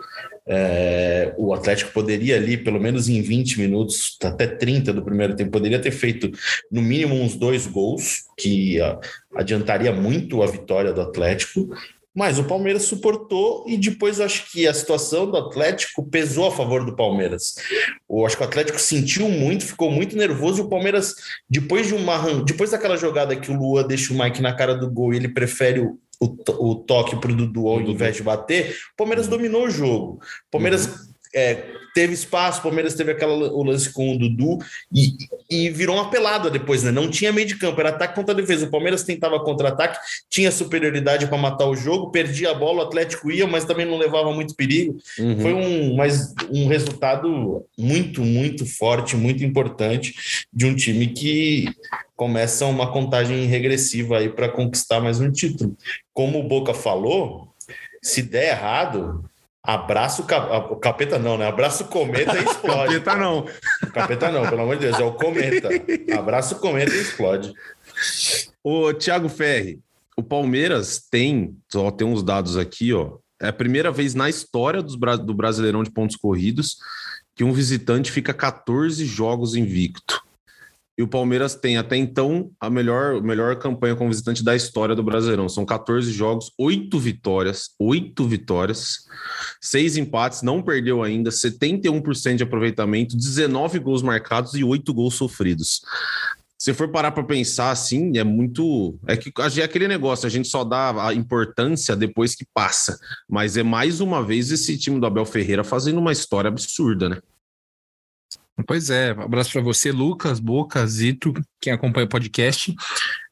É, 0.51 1.34
o 1.38 1.54
Atlético 1.54 1.92
poderia 1.92 2.36
ali, 2.36 2.57
pelo 2.57 2.80
menos 2.80 3.07
em 3.07 3.22
20 3.22 3.60
minutos, 3.60 4.18
até 4.24 4.48
30 4.48 4.92
do 4.92 5.04
primeiro 5.04 5.36
tempo, 5.36 5.51
poderia 5.51 5.80
ter 5.80 5.92
feito 5.92 6.31
no 6.72 6.81
mínimo 6.81 7.13
uns 7.13 7.36
dois 7.36 7.68
gols, 7.68 8.24
que 8.36 8.81
uh, 8.81 9.00
adiantaria 9.36 9.92
muito 9.92 10.42
a 10.42 10.48
vitória 10.48 10.92
do 10.92 11.01
Atlético. 11.01 11.69
Mas 12.19 12.38
o 12.38 12.44
Palmeiras 12.44 12.83
suportou 12.83 13.63
e 13.66 13.77
depois 13.77 14.19
acho 14.19 14.51
que 14.51 14.68
a 14.68 14.74
situação 14.74 15.31
do 15.31 15.38
Atlético 15.38 16.06
pesou 16.06 16.48
a 16.48 16.51
favor 16.51 16.86
do 16.86 16.94
Palmeiras. 16.94 17.56
Eu 18.10 18.25
acho 18.25 18.36
que 18.36 18.44
o 18.44 18.45
Atlético 18.45 18.77
sentiu 18.77 19.30
muito, 19.30 19.66
ficou 19.66 19.89
muito 19.89 20.18
nervoso 20.18 20.62
e 20.62 20.66
o 20.66 20.68
Palmeiras, 20.68 21.16
depois 21.50 21.88
de 21.88 21.95
uma 21.95 22.44
depois 22.44 22.71
daquela 22.71 22.98
jogada 22.98 23.38
que 23.38 23.50
o 23.50 23.57
Lua 23.57 23.86
deixa 23.86 24.13
o 24.13 24.19
Mike 24.19 24.42
na 24.42 24.54
cara 24.54 24.75
do 24.75 24.92
gol 24.92 25.13
e 25.13 25.16
ele 25.16 25.30
prefere 25.30 25.80
o, 25.80 25.98
o, 26.19 26.71
o 26.71 26.75
toque 26.75 27.16
para 27.16 27.31
o 27.31 27.36
Dudu 27.36 27.69
ao 27.69 27.80
invés 27.80 28.18
de 28.18 28.24
bater, 28.24 28.75
o 28.92 28.98
Palmeiras 28.98 29.30
dominou 29.30 29.63
o 29.63 29.72
jogo. 29.72 30.19
O 30.48 30.51
Palmeiras 30.51 30.88
uhum. 30.88 31.13
é, 31.33 31.63
teve 31.94 32.13
espaço, 32.13 32.59
o 32.59 32.63
Palmeiras 32.63 32.94
teve 32.94 33.12
aquela, 33.12 33.33
o 33.33 33.63
lance 33.63 33.91
com 33.91 34.13
o 34.13 34.18
Dudu 34.18 34.59
e, 34.94 35.15
e 35.50 35.69
virou 35.69 35.95
uma 35.95 36.09
pelada 36.09 36.50
depois, 36.50 36.83
né? 36.83 36.91
Não 36.91 37.09
tinha 37.09 37.31
meio 37.31 37.47
de 37.47 37.57
campo, 37.57 37.80
era 37.80 37.89
ataque 37.89 38.15
contra 38.15 38.36
defesa. 38.36 38.65
O 38.65 38.71
Palmeiras 38.71 39.03
tentava 39.03 39.39
contra-ataque, 39.39 40.00
tinha 40.30 40.51
superioridade 40.51 41.27
para 41.27 41.38
matar 41.38 41.65
o 41.65 41.75
jogo, 41.75 42.12
perdia 42.12 42.51
a 42.51 42.53
bola, 42.53 42.84
o 42.84 42.88
Atlético 42.88 43.31
ia, 43.31 43.48
mas 43.48 43.65
também 43.65 43.86
não 43.86 43.98
levava 43.98 44.31
muito 44.34 44.55
perigo. 44.55 44.98
Uhum. 45.17 45.39
Foi 45.39 45.53
um, 45.53 45.96
mas 45.96 46.34
um 46.50 46.67
resultado 46.67 47.65
muito, 47.77 48.22
muito 48.22 48.65
forte, 48.65 49.15
muito 49.15 49.43
importante 49.43 50.13
de 50.51 50.65
um 50.65 50.75
time 50.75 51.08
que 51.08 51.65
começa 52.15 52.65
uma 52.65 52.91
contagem 52.91 53.46
regressiva 53.46 54.17
aí 54.17 54.29
para 54.29 54.50
conquistar 54.50 55.00
mais 55.00 55.19
um 55.19 55.31
título. 55.31 55.77
Como 56.13 56.39
o 56.39 56.48
Boca 56.48 56.74
falou, 56.74 57.53
se 58.01 58.22
der 58.22 58.50
errado, 58.50 59.24
abraço 59.63 60.24
o 60.24 60.75
capeta 60.75 61.20
não, 61.20 61.38
né? 61.38 61.48
Abraço 61.48 61.84
o 61.84 61.88
cometa 61.88 62.38
e 62.38 62.44
explode. 62.46 63.00
capeta 63.00 63.16
não. 63.16 63.46
Capeta 63.94 64.32
não, 64.32 64.50
pelo 64.50 64.62
amor 64.62 64.75
de 64.78 64.88
Deus, 64.88 65.00
é 65.00 65.04
o 65.04 65.13
cometa. 65.13 65.70
Abraço 66.18 66.56
o 66.56 66.60
cometa 66.60 66.94
e 66.94 67.01
explode. 67.01 67.54
O 68.63 68.94
Thiago 68.94 69.30
Ferri, 69.30 69.80
o 70.18 70.24
Palmeiras 70.24 71.01
tem, 71.10 71.56
só 71.72 71.92
tem 71.92 72.08
uns 72.08 72.24
dados 72.24 72.58
aqui, 72.58 72.94
ó. 72.94 73.18
É 73.42 73.48
a 73.48 73.54
primeira 73.54 73.89
vez 73.89 74.13
na 74.13 74.30
história 74.30 74.82
dos, 74.82 74.98
do 74.98 75.34
Brasileirão 75.34 75.82
de 75.82 75.92
pontos 75.92 76.18
corridos 76.18 76.78
que 77.36 77.44
um 77.44 77.54
visitante 77.54 78.12
fica 78.12 78.34
14 78.34 79.06
jogos 79.06 79.56
invicto. 79.56 80.22
E 81.00 81.01
o 81.01 81.08
Palmeiras 81.08 81.56
tem 81.56 81.77
até 81.77 81.96
então 81.96 82.51
a 82.60 82.70
melhor, 82.70 83.24
melhor 83.24 83.58
campanha 83.58 83.96
como 83.96 84.10
visitante 84.10 84.44
da 84.44 84.53
história 84.53 84.94
do 84.94 85.01
Brasileirão. 85.01 85.48
São 85.48 85.65
14 85.65 86.12
jogos, 86.12 86.51
8 86.58 87.00
vitórias, 87.00 87.70
8 87.79 88.27
vitórias, 88.27 89.06
6 89.62 89.96
empates, 89.96 90.41
não 90.41 90.62
perdeu 90.62 91.01
ainda, 91.01 91.29
71% 91.29 92.36
de 92.36 92.44
aproveitamento, 92.44 93.15
19 93.15 93.79
gols 93.79 94.01
marcados 94.01 94.56
e 94.56 94.63
8 94.65 94.94
gols 94.94 95.15
sofridos. 95.15 95.79
Se 96.58 96.74
for 96.74 96.91
parar 96.91 97.12
para 97.12 97.24
pensar 97.24 97.72
assim, 97.72 98.18
é 98.18 98.24
muito. 98.25 99.00
É 99.08 99.15
que 99.15 99.32
é 99.58 99.63
aquele 99.63 99.88
negócio, 99.88 100.27
a 100.27 100.29
gente 100.29 100.50
só 100.50 100.65
dá 100.65 101.08
a 101.08 101.13
importância 101.13 101.96
depois 101.96 102.36
que 102.36 102.46
passa. 102.53 103.00
Mas 103.25 103.56
é 103.56 103.63
mais 103.63 104.01
uma 104.01 104.22
vez 104.22 104.51
esse 104.51 104.77
time 104.77 105.00
do 105.00 105.06
Abel 105.06 105.25
Ferreira 105.25 105.63
fazendo 105.63 106.00
uma 106.00 106.12
história 106.12 106.50
absurda, 106.50 107.08
né? 107.08 107.22
Pois 108.66 108.89
é, 108.89 109.12
abraço 109.12 109.51
para 109.51 109.62
você, 109.62 109.92
Lucas, 109.92 110.39
Boca, 110.39 110.86
Zito, 110.86 111.34
quem 111.60 111.74
acompanha 111.74 112.06
o 112.06 112.10
podcast. 112.10 112.75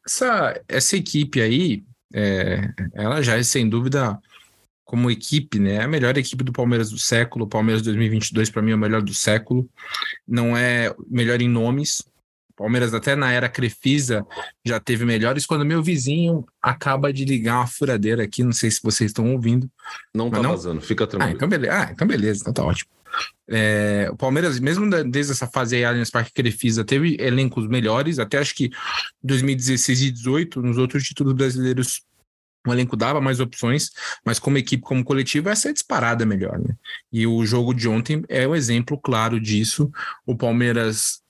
Essa, 0.06 0.62
essa 0.68 0.96
equipe 0.96 1.42
aí, 1.42 1.84
é, 2.14 2.70
ela 2.94 3.22
já 3.22 3.38
é 3.38 3.44
sem 3.44 3.68
dúvida, 3.68 4.20
como 4.86 5.12
equipe, 5.12 5.60
né, 5.60 5.82
a 5.82 5.88
melhor 5.88 6.18
equipe 6.18 6.44
do 6.44 6.54
Palmeiras 6.54 6.90
do 6.90 6.98
século. 6.98 7.46
O 7.46 7.50
Palmeiras 7.50 7.82
2022, 7.82 8.50
para 8.50 8.62
mim, 8.62 8.72
é 8.72 8.76
o 8.76 8.78
melhor 8.78 9.02
do 9.02 9.14
século. 9.14 9.70
Não 10.26 10.56
é 10.56 10.96
melhor 11.10 11.42
em 11.42 11.50
nomes, 11.50 12.02
Palmeiras 12.58 12.92
até 12.92 13.16
na 13.16 13.32
era 13.32 13.48
Crefisa 13.48 14.26
já 14.66 14.80
teve 14.80 15.06
melhores 15.06 15.46
quando 15.46 15.64
meu 15.64 15.82
vizinho 15.84 16.44
acaba 16.60 17.14
de 17.14 17.24
ligar 17.24 17.58
uma 17.58 17.68
furadeira 17.68 18.24
aqui, 18.24 18.44
não 18.44 18.52
sei 18.52 18.72
se 18.72 18.82
vocês 18.82 19.12
estão 19.12 19.32
ouvindo. 19.32 19.70
Não 20.14 20.32
tá 20.32 20.42
não? 20.42 20.50
vazando, 20.50 20.82
fica 20.82 21.04
ah, 21.04 21.08
tranquilo. 21.08 21.32
Ah, 21.32 21.36
então 21.36 21.48
beleza, 21.48 21.74
ah, 21.76 21.90
então 21.92 22.08
beleza, 22.08 22.42
então 22.42 22.54
tá 22.54 22.66
ótimo. 22.66 22.90
É, 23.50 24.10
o 24.12 24.16
Palmeiras, 24.18 24.60
mesmo 24.60 24.90
desde 25.06 25.32
essa 25.32 25.48
fase 25.48 25.76
aí, 25.76 25.86
Allianz 25.86 26.10
Parque 26.10 26.34
Crefisa, 26.34 26.84
teve 26.84 27.18
elencos 27.20 27.68
melhores, 27.68 28.20
até 28.20 28.38
acho 28.38 28.54
que 28.54 28.70
2016 29.24 30.02
e 30.02 30.12
2018, 30.12 30.62
nos 30.62 30.78
outros 30.78 31.04
títulos 31.04 31.34
brasileiros 31.34 32.02
o 32.68 32.74
elenco 32.74 32.98
dava 32.98 33.22
mais 33.22 33.40
opções, 33.40 33.92
mas 34.26 34.40
como 34.40 34.58
equipe, 34.58 34.84
como 34.84 35.04
coletivo, 35.04 35.48
essa 35.48 35.70
é 35.70 35.74
disparada 35.74 36.26
melhor, 36.26 36.60
né? 36.60 36.76
E 37.12 37.26
o 37.26 37.46
jogo 37.46 37.74
de 37.74 37.88
ontem 37.88 38.24
é 38.28 38.46
um 38.46 38.54
exemplo 38.54 38.98
claro 38.98 39.40
disso. 39.40 39.90
O 40.26 40.36
Palmeiras 40.36 41.22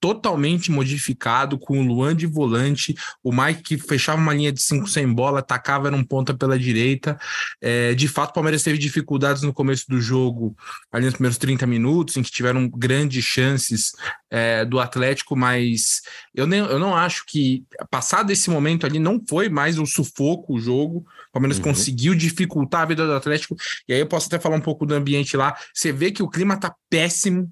totalmente 0.00 0.70
modificado, 0.70 1.58
com 1.58 1.80
o 1.80 1.82
Luan 1.82 2.14
de 2.14 2.26
volante, 2.26 2.94
o 3.22 3.32
Mike 3.32 3.62
que 3.62 3.78
fechava 3.78 4.20
uma 4.20 4.34
linha 4.34 4.52
de 4.52 4.62
5 4.62 4.88
sem 4.88 5.12
bola, 5.12 5.40
atacava, 5.40 5.88
era 5.88 5.96
um 5.96 6.04
ponta 6.04 6.34
pela 6.34 6.58
direita. 6.58 7.18
É, 7.60 7.94
de 7.94 8.06
fato, 8.06 8.30
o 8.30 8.34
Palmeiras 8.34 8.62
teve 8.62 8.78
dificuldades 8.78 9.42
no 9.42 9.52
começo 9.52 9.84
do 9.88 10.00
jogo, 10.00 10.56
ali 10.92 11.04
nos 11.06 11.14
primeiros 11.14 11.38
30 11.38 11.66
minutos, 11.66 12.16
em 12.16 12.22
que 12.22 12.30
tiveram 12.30 12.68
grandes 12.68 13.24
chances 13.24 13.92
é, 14.30 14.64
do 14.64 14.78
Atlético, 14.78 15.34
mas 15.34 16.02
eu, 16.34 16.46
nem, 16.46 16.60
eu 16.60 16.78
não 16.78 16.94
acho 16.94 17.24
que, 17.26 17.64
passado 17.90 18.30
esse 18.30 18.50
momento 18.50 18.86
ali, 18.86 18.98
não 18.98 19.20
foi 19.28 19.48
mais 19.48 19.78
um 19.78 19.86
sufoco 19.86 20.54
o 20.54 20.60
jogo. 20.60 20.98
O 21.28 21.32
Palmeiras 21.32 21.58
uhum. 21.58 21.64
conseguiu 21.64 22.14
dificultar 22.14 22.82
a 22.82 22.86
vida 22.86 23.06
do 23.06 23.12
Atlético, 23.12 23.56
e 23.88 23.92
aí 23.92 24.00
eu 24.00 24.06
posso 24.06 24.26
até 24.26 24.38
falar 24.38 24.56
um 24.56 24.60
pouco 24.60 24.86
do 24.86 24.94
ambiente 24.94 25.36
lá. 25.36 25.56
Você 25.74 25.92
vê 25.92 26.10
que 26.10 26.22
o 26.22 26.28
clima 26.28 26.58
tá 26.58 26.74
péssimo, 26.88 27.50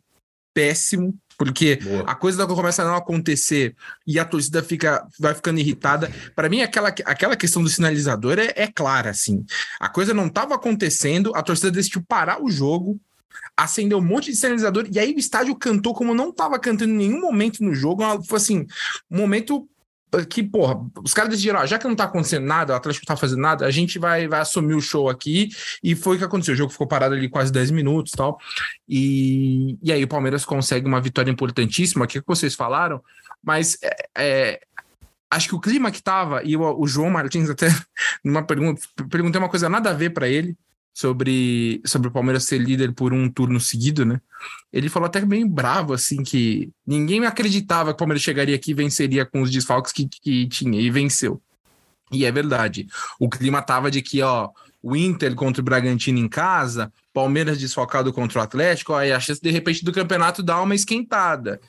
péssimo 0.54 1.14
porque 1.36 1.76
Boa. 1.76 2.04
a 2.06 2.14
coisa 2.14 2.46
começa 2.46 2.82
a 2.82 2.86
não 2.86 2.94
acontecer 2.94 3.74
e 4.06 4.18
a 4.18 4.24
torcida 4.24 4.62
fica, 4.62 5.06
vai 5.18 5.34
ficando 5.34 5.60
irritada. 5.60 6.10
Para 6.34 6.48
mim, 6.48 6.62
aquela, 6.62 6.88
aquela 6.88 7.36
questão 7.36 7.62
do 7.62 7.68
sinalizador 7.68 8.38
é, 8.38 8.52
é 8.56 8.66
clara, 8.66 9.10
assim. 9.10 9.44
A 9.78 9.88
coisa 9.88 10.14
não 10.14 10.26
estava 10.26 10.54
acontecendo, 10.54 11.32
a 11.34 11.42
torcida 11.42 11.70
decidiu 11.70 12.02
parar 12.06 12.42
o 12.42 12.50
jogo, 12.50 12.98
acendeu 13.56 13.98
um 13.98 14.04
monte 14.04 14.30
de 14.30 14.36
sinalizador, 14.36 14.86
e 14.90 14.98
aí 14.98 15.14
o 15.14 15.18
estádio 15.18 15.54
cantou 15.56 15.94
como 15.94 16.14
não 16.14 16.30
estava 16.30 16.58
cantando 16.58 16.92
em 16.92 16.96
nenhum 16.96 17.20
momento 17.20 17.62
no 17.62 17.74
jogo. 17.74 18.02
Foi 18.24 18.36
assim, 18.36 18.66
um 19.10 19.16
momento 19.16 19.68
que, 20.24 20.42
porra, 20.42 20.80
os 21.02 21.12
caras 21.12 21.30
decidiram, 21.30 21.60
ó, 21.60 21.66
já 21.66 21.78
que 21.78 21.86
não 21.86 21.94
tá 21.94 22.04
acontecendo 22.04 22.46
nada, 22.46 22.72
o 22.72 22.76
Atlético 22.76 23.04
não 23.06 23.14
tá 23.14 23.20
fazendo 23.20 23.40
nada, 23.40 23.66
a 23.66 23.70
gente 23.70 23.98
vai, 23.98 24.28
vai 24.28 24.40
assumir 24.40 24.74
o 24.74 24.80
show 24.80 25.08
aqui, 25.08 25.48
e 25.82 25.94
foi 25.94 26.16
o 26.16 26.18
que 26.18 26.24
aconteceu. 26.24 26.54
O 26.54 26.56
jogo 26.56 26.72
ficou 26.72 26.86
parado 26.86 27.14
ali 27.14 27.28
quase 27.28 27.52
10 27.52 27.70
minutos 27.70 28.12
tal. 28.12 28.38
E, 28.88 29.76
e 29.82 29.92
aí 29.92 30.02
o 30.04 30.08
Palmeiras 30.08 30.44
consegue 30.44 30.86
uma 30.86 31.00
vitória 31.00 31.30
importantíssima, 31.30 32.06
que, 32.06 32.18
é 32.18 32.20
que 32.20 32.26
vocês 32.26 32.54
falaram, 32.54 33.02
mas 33.42 33.78
é, 33.82 34.08
é, 34.16 34.60
acho 35.30 35.48
que 35.48 35.54
o 35.54 35.60
clima 35.60 35.90
que 35.90 36.02
tava, 36.02 36.42
e 36.44 36.56
o, 36.56 36.80
o 36.80 36.86
João 36.86 37.10
Martins 37.10 37.50
até, 37.50 37.68
numa 38.24 38.42
pergunta, 38.42 38.82
perguntei 39.10 39.38
uma 39.38 39.48
coisa 39.48 39.68
nada 39.68 39.90
a 39.90 39.94
ver 39.94 40.10
para 40.10 40.28
ele, 40.28 40.56
sobre, 40.96 41.82
sobre 41.84 42.08
o 42.08 42.10
Palmeiras 42.10 42.44
ser 42.44 42.56
líder 42.56 42.90
por 42.94 43.12
um 43.12 43.28
turno 43.30 43.60
seguido, 43.60 44.06
né? 44.06 44.18
Ele 44.72 44.88
falou 44.88 45.06
até 45.06 45.20
bem 45.20 45.46
bravo, 45.46 45.92
assim, 45.92 46.22
que 46.22 46.70
ninguém 46.86 47.22
acreditava 47.26 47.90
que 47.90 47.96
o 47.96 47.98
Palmeiras 47.98 48.22
chegaria 48.22 48.56
aqui 48.56 48.70
e 48.70 48.74
venceria 48.74 49.26
com 49.26 49.42
os 49.42 49.50
desfalques 49.50 49.92
que, 49.92 50.08
que 50.08 50.48
tinha, 50.48 50.80
e 50.80 50.90
venceu. 50.90 51.38
E 52.10 52.24
é 52.24 52.32
verdade. 52.32 52.86
O 53.20 53.28
clima 53.28 53.60
tava 53.60 53.90
de 53.90 54.00
que, 54.00 54.22
ó, 54.22 54.48
o 54.82 54.96
Inter 54.96 55.34
contra 55.34 55.60
o 55.60 55.64
Bragantino 55.64 56.18
em 56.18 56.28
casa, 56.28 56.90
Palmeiras 57.12 57.58
desfalcado 57.58 58.10
contra 58.10 58.38
o 58.38 58.42
Atlético, 58.42 58.94
aí 58.94 59.12
a 59.12 59.20
chance 59.20 59.42
de 59.42 59.50
repente 59.50 59.84
do 59.84 59.92
campeonato 59.92 60.42
dar 60.42 60.62
uma 60.62 60.74
esquentada. 60.74 61.60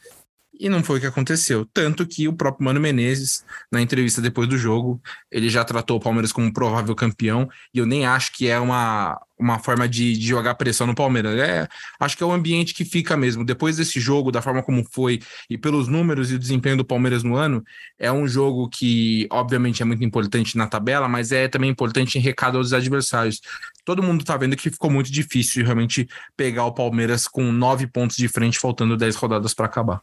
E 0.60 0.70
não 0.70 0.84
foi 0.84 0.98
o 0.98 1.02
que 1.02 1.08
aconteceu. 1.08 1.66
Tanto 1.72 2.06
que 2.06 2.28
o 2.28 2.34
próprio 2.34 2.66
Mano 2.66 2.80
Menezes, 2.80 3.46
na 3.72 3.80
entrevista 3.80 4.22
depois 4.22 4.50
do 4.50 4.58
jogo, 4.58 5.00
ele 5.32 5.50
já 5.50 5.64
tratou 5.64 5.98
o 5.98 6.00
Palmeiras 6.00 6.32
como 6.32 6.48
um 6.48 6.52
provável 6.52 6.96
campeão. 6.96 7.48
E 7.74 7.78
eu 7.78 7.86
nem 7.86 8.08
acho 8.08 8.34
que 8.34 8.48
é 8.48 8.60
uma, 8.60 9.22
uma 9.38 9.60
forma 9.60 9.88
de, 9.88 10.18
de, 10.18 10.26
jogar 10.28 10.56
pressão 10.56 10.88
no 10.88 10.96
Palmeiras. 10.96 11.38
É, 11.40 11.68
acho 12.00 12.18
que 12.18 12.24
é 12.24 12.26
o 12.26 12.32
ambiente 12.32 12.74
que 12.74 12.84
fica 12.84 13.16
mesmo. 13.16 13.46
Depois 13.46 13.78
desse 13.78 14.00
jogo, 14.00 14.32
da 14.32 14.42
forma 14.42 14.64
como 14.64 14.84
foi, 14.92 15.20
e 15.48 15.58
pelos 15.60 15.88
números 15.88 16.32
e 16.32 16.36
o 16.36 16.40
desempenho 16.40 16.78
do 16.78 16.86
Palmeiras 16.86 17.22
no 17.22 17.36
ano, 17.36 17.64
é 18.00 18.12
um 18.12 18.28
jogo 18.28 18.68
que, 18.68 19.28
obviamente, 19.32 19.84
é 19.84 19.86
muito 19.86 20.04
importante 20.04 20.58
na 20.58 20.66
tabela, 20.66 21.08
mas 21.08 21.32
é 21.32 21.48
também 21.48 21.70
importante 21.70 22.18
em 22.18 22.22
recado 22.22 22.58
aos 22.58 22.74
adversários. 22.74 23.42
Todo 23.86 24.02
mundo 24.02 24.26
tá 24.26 24.36
vendo 24.36 24.56
que 24.56 24.72
ficou 24.72 24.90
muito 24.90 25.12
difícil 25.12 25.64
realmente 25.64 26.10
pegar 26.36 26.66
o 26.66 26.74
Palmeiras 26.74 27.28
com 27.28 27.52
nove 27.52 27.86
pontos 27.86 28.18
de 28.18 28.28
frente, 28.28 28.58
faltando 28.58 28.98
dez 28.98 29.16
rodadas 29.16 29.54
para 29.54 29.68
acabar. 29.68 30.02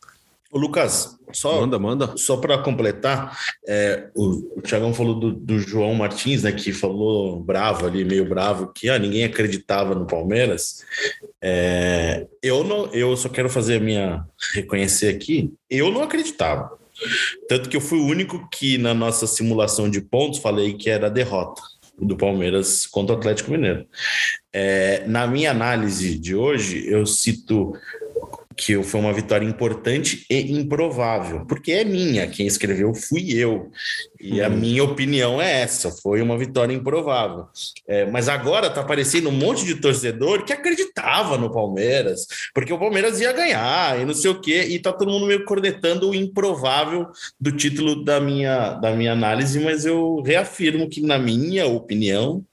Ô, 0.55 0.59
Lucas, 0.59 1.19
só, 1.33 1.63
manda, 1.63 1.81
manda. 1.81 2.17
Só 2.17 2.37
para 2.37 2.57
completar, 2.59 3.37
é, 3.67 4.09
o, 4.15 4.59
o 4.59 4.63
Tiagão 4.63 4.95
falou 4.95 5.19
do, 5.19 5.33
do, 5.33 5.59
João 5.59 5.97
Martins, 5.97 6.45
né, 6.45 6.53
que 6.53 6.73
falou 6.73 7.41
bravo 7.41 7.87
ali, 7.87 8.05
meio 8.05 8.29
bravo, 8.29 8.73
que 8.73 8.89
ah, 8.89 8.97
ninguém 8.97 9.25
acreditava 9.25 9.97
no 9.97 10.07
Palmeiras. 10.07 10.85
É, 11.43 12.29
eu 12.41 12.63
não, 12.63 12.87
eu 12.93 13.17
só 13.17 13.29
quero 13.29 13.51
fazer 13.51 13.79
a 13.79 13.81
minha 13.81 14.25
reconhecer 14.55 15.09
aqui, 15.09 15.53
eu 15.69 15.91
não 15.91 16.05
acreditava. 16.05 16.79
Tanto 17.49 17.69
que 17.69 17.77
eu 17.77 17.81
fui 17.81 17.99
o 17.99 18.07
único 18.07 18.49
que 18.49 18.79
na 18.79 18.95
nossa 18.95 19.27
simulação 19.27 19.91
de 19.91 20.01
pontos 20.01 20.39
falei 20.39 20.75
que 20.75 20.89
era 20.89 21.11
derrota 21.11 21.61
do 21.99 22.17
Palmeiras 22.17 22.87
contra 22.87 23.17
o 23.17 23.19
Atlético 23.19 23.51
Mineiro. 23.51 23.87
É, 24.53 25.03
na 25.09 25.27
minha 25.27 25.51
análise 25.51 26.17
de 26.17 26.37
hoje, 26.37 26.89
eu 26.89 27.05
cito 27.07 27.73
que 28.57 28.83
foi 28.83 29.01
uma 29.01 29.13
vitória 29.13 29.47
importante 29.47 30.25
e 30.31 30.53
improvável, 30.53 31.45
porque 31.47 31.73
é 31.73 31.85
minha, 31.85 32.27
quem 32.27 32.47
escreveu 32.47 32.95
fui 32.95 33.33
eu, 33.33 33.71
e 34.21 34.41
a 34.41 34.49
uhum. 34.49 34.57
minha 34.57 34.85
opinião 34.85 35.41
é 35.41 35.63
essa, 35.63 35.91
foi 35.91 36.23
uma 36.23 36.39
vitória 36.39 36.73
improvável. 36.73 37.47
É, 37.87 38.07
mas 38.07 38.29
agora 38.29 38.71
tá 38.71 38.81
aparecendo 38.81 39.29
um 39.29 39.33
monte 39.33 39.65
de 39.65 39.75
torcedor 39.75 40.45
que 40.45 40.53
acreditava 40.53 41.37
no 41.37 41.51
Palmeiras, 41.51 42.27
porque 42.55 42.73
o 42.73 42.79
Palmeiras 42.79 43.21
ia 43.21 43.33
ganhar 43.33 44.01
e 44.01 44.05
não 44.05 44.15
sei 44.15 44.31
o 44.31 44.41
quê, 44.41 44.67
e 44.69 44.79
tá 44.79 44.93
todo 44.93 45.11
mundo 45.11 45.27
meio 45.27 45.45
cornetando 45.45 46.11
o 46.11 46.15
improvável 46.15 47.09
do 47.41 47.53
título 47.53 48.05
da 48.05 48.21
minha, 48.21 48.75
da 48.75 48.93
minha 48.93 49.13
análise, 49.13 49.59
mas 49.61 49.85
eu 49.85 50.23
reafirmo 50.25 50.89
que, 50.89 51.01
na 51.01 51.19
minha 51.19 51.67
opinião, 51.67 52.45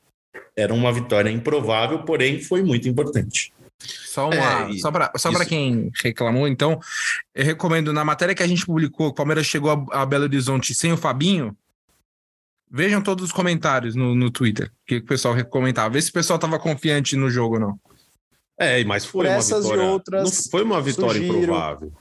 era 0.56 0.74
uma 0.74 0.92
vitória 0.92 1.30
improvável, 1.30 2.04
porém 2.04 2.40
foi 2.40 2.62
muito 2.62 2.88
importante. 2.88 3.54
Só, 3.88 4.30
uma, 4.30 4.36
é, 4.70 4.74
só 4.78 4.92
para 4.92 5.12
só 5.18 5.32
quem 5.46 5.90
reclamou, 6.02 6.48
então, 6.48 6.80
eu 7.34 7.46
recomendo 7.46 7.94
na 7.94 8.04
matéria 8.04 8.36
que 8.36 8.44
a 8.44 8.48
gente 8.48 8.66
publicou, 8.66 9.08
o 9.08 9.14
Palmeiras 9.14 9.46
chegou 9.46 9.88
a, 9.92 10.02
a 10.02 10.06
Belo 10.06 10.26
Horizonte 10.26 10.76
sem 10.76 10.92
o 10.92 10.98
Fabinho. 10.98 11.56
Vejam 12.70 13.02
todos 13.02 13.26
os 13.26 13.32
comentários 13.32 13.96
no, 13.96 14.16
no 14.16 14.30
Twitter, 14.30 14.72
que 14.86 14.98
o 14.98 15.06
pessoal 15.06 15.36
comentava. 15.46 15.94
Vê 15.94 16.02
se 16.02 16.10
o 16.10 16.14
pessoal 16.14 16.36
estava 16.36 16.60
confiante 16.60 17.16
no 17.16 17.30
jogo 17.30 17.56
ou 17.56 17.62
não. 17.62 17.80
É, 18.58 18.84
mas 18.84 19.06
foi 19.06 19.26
por 19.26 19.30
uma 19.30 19.38
essas 19.38 19.64
vitória. 19.64 19.84
E 19.84 19.88
outras 19.88 20.24
não 20.24 20.52
foi 20.52 20.64
uma 20.64 20.82
vitória 20.82 21.22
sugiro, 21.22 21.38
improvável. 21.38 21.94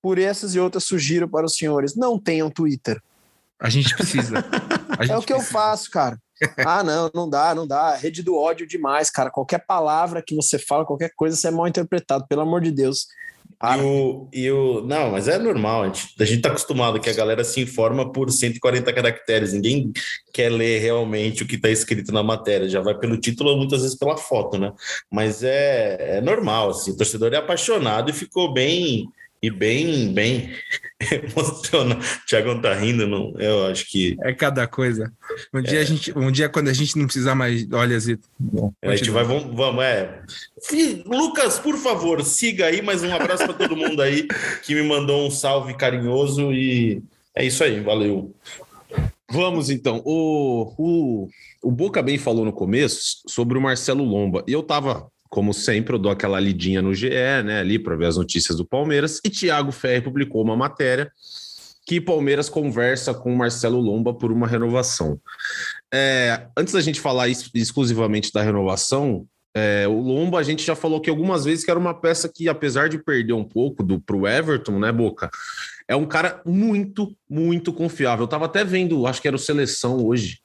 Por 0.00 0.18
essas 0.18 0.54
e 0.54 0.60
outras, 0.60 0.84
sugiro 0.84 1.28
para 1.28 1.46
os 1.46 1.54
senhores: 1.54 1.94
não 1.94 2.18
tenham 2.18 2.50
Twitter. 2.50 3.00
A 3.60 3.68
gente 3.68 3.94
precisa. 3.94 4.44
A 4.98 5.04
gente 5.04 5.12
é 5.12 5.18
o 5.18 5.20
que 5.20 5.26
precisa. 5.26 5.34
eu 5.34 5.40
faço, 5.40 5.90
cara 5.90 6.18
ah, 6.64 6.82
não, 6.82 7.10
não 7.14 7.28
dá, 7.28 7.54
não 7.54 7.66
dá. 7.66 7.94
Rede 7.96 8.22
do 8.22 8.36
ódio 8.36 8.66
demais, 8.66 9.10
cara. 9.10 9.30
Qualquer 9.30 9.64
palavra 9.66 10.22
que 10.22 10.34
você 10.34 10.58
fala, 10.58 10.84
qualquer 10.84 11.12
coisa, 11.14 11.36
você 11.36 11.48
é 11.48 11.50
mal 11.50 11.66
interpretado, 11.68 12.26
pelo 12.28 12.42
amor 12.42 12.60
de 12.60 12.70
Deus. 12.70 13.06
E 13.60 13.80
o, 13.80 14.28
e 14.32 14.50
o, 14.52 14.80
não, 14.82 15.10
mas 15.10 15.26
é 15.26 15.36
normal, 15.36 15.82
a 15.82 15.86
gente, 15.86 16.14
a 16.20 16.24
gente 16.24 16.42
tá 16.42 16.48
acostumado 16.48 17.00
que 17.00 17.10
a 17.10 17.14
galera 17.14 17.42
se 17.42 17.60
informa 17.60 18.12
por 18.12 18.30
140 18.30 18.92
caracteres, 18.92 19.52
ninguém 19.52 19.92
quer 20.32 20.48
ler 20.48 20.80
realmente 20.80 21.42
o 21.42 21.46
que 21.46 21.56
está 21.56 21.68
escrito 21.68 22.12
na 22.12 22.22
matéria, 22.22 22.68
já 22.68 22.80
vai 22.80 22.96
pelo 22.96 23.18
título 23.18 23.50
ou 23.50 23.56
muitas 23.56 23.82
vezes 23.82 23.98
pela 23.98 24.16
foto, 24.16 24.58
né? 24.58 24.72
Mas 25.10 25.42
é, 25.42 26.18
é 26.18 26.20
normal, 26.20 26.70
assim, 26.70 26.92
o 26.92 26.96
torcedor 26.96 27.32
é 27.32 27.38
apaixonado 27.38 28.10
e 28.10 28.14
ficou 28.14 28.52
bem 28.52 29.08
e 29.42 29.50
bem, 29.50 30.12
bem 30.12 30.50
emocionado. 31.00 32.00
O 32.00 32.26
Thiago 32.26 32.60
tá 32.60 32.74
rindo, 32.74 33.06
não, 33.06 33.34
eu 33.38 33.66
acho 33.66 33.86
que. 33.86 34.16
É 34.22 34.32
cada 34.32 34.66
coisa. 34.66 35.12
Um 35.54 35.62
dia, 35.62 35.78
é. 35.78 35.82
a 35.82 35.84
gente, 35.84 36.18
um 36.18 36.30
dia 36.30 36.48
quando 36.48 36.68
a 36.68 36.72
gente 36.72 36.98
não 36.98 37.06
precisar 37.06 37.34
mais. 37.34 37.66
Olha, 37.72 37.98
Zito. 37.98 38.28
Bom, 38.38 38.72
a 38.82 38.96
gente 38.96 39.10
vai, 39.10 39.24
vamos, 39.24 39.54
vamos, 39.54 39.84
é. 39.84 40.22
Lucas, 41.06 41.58
por 41.58 41.76
favor, 41.76 42.22
siga 42.24 42.66
aí, 42.66 42.82
mais 42.82 43.02
um 43.02 43.14
abraço 43.14 43.44
para 43.44 43.54
todo 43.54 43.76
mundo 43.76 44.02
aí 44.02 44.26
que 44.64 44.74
me 44.74 44.82
mandou 44.82 45.26
um 45.26 45.30
salve 45.30 45.74
carinhoso 45.74 46.52
e 46.52 47.02
é 47.34 47.44
isso 47.44 47.62
aí, 47.62 47.80
valeu. 47.80 48.34
Vamos 49.30 49.70
então. 49.70 50.02
O, 50.04 50.72
o, 50.78 51.28
o 51.62 51.70
Boca 51.70 52.02
bem 52.02 52.18
falou 52.18 52.44
no 52.44 52.52
começo 52.52 53.22
sobre 53.26 53.58
o 53.58 53.60
Marcelo 53.60 54.02
Lomba. 54.02 54.42
E 54.48 54.52
eu 54.52 54.62
tava 54.62 55.08
como 55.28 55.52
sempre, 55.52 55.94
eu 55.94 55.98
dou 55.98 56.10
aquela 56.10 56.40
lidinha 56.40 56.80
no 56.80 56.94
GE, 56.94 57.10
né, 57.44 57.60
ali 57.60 57.78
para 57.78 57.96
ver 57.96 58.06
as 58.06 58.16
notícias 58.16 58.56
do 58.56 58.64
Palmeiras. 58.64 59.20
E 59.24 59.30
Thiago 59.30 59.72
Ferri 59.72 60.02
publicou 60.02 60.42
uma 60.42 60.56
matéria 60.56 61.10
que 61.86 62.00
Palmeiras 62.00 62.48
conversa 62.48 63.14
com 63.14 63.34
Marcelo 63.34 63.80
Lomba 63.80 64.12
por 64.12 64.30
uma 64.30 64.46
renovação. 64.46 65.18
É, 65.92 66.46
antes 66.56 66.74
da 66.74 66.80
gente 66.80 67.00
falar 67.00 67.28
exclusivamente 67.28 68.32
da 68.32 68.42
renovação, 68.42 69.26
É, 69.56 69.88
o 69.88 70.00
Lomba, 70.00 70.38
a 70.38 70.42
gente 70.42 70.62
já 70.64 70.76
falou 70.76 71.00
que 71.00 71.10
algumas 71.10 71.44
vezes 71.44 71.64
que 71.64 71.70
era 71.70 71.80
uma 71.80 71.94
peça 71.94 72.28
que, 72.28 72.48
apesar 72.48 72.88
de 72.88 72.98
perder 72.98 73.32
um 73.32 73.42
pouco 73.42 73.82
do 73.82 73.98
pro 73.98 74.26
Everton, 74.26 74.78
né, 74.78 74.92
Boca? 74.92 75.30
É 75.88 75.96
um 75.96 76.06
cara 76.06 76.40
muito, 76.44 77.16
muito 77.28 77.72
confiável. 77.72 78.24
Eu 78.24 78.28
tava 78.28 78.44
até 78.44 78.62
vendo, 78.62 79.06
acho 79.06 79.20
que 79.20 79.26
era 79.26 79.34
o 79.34 79.38
Seleção 79.38 80.04
hoje. 80.04 80.38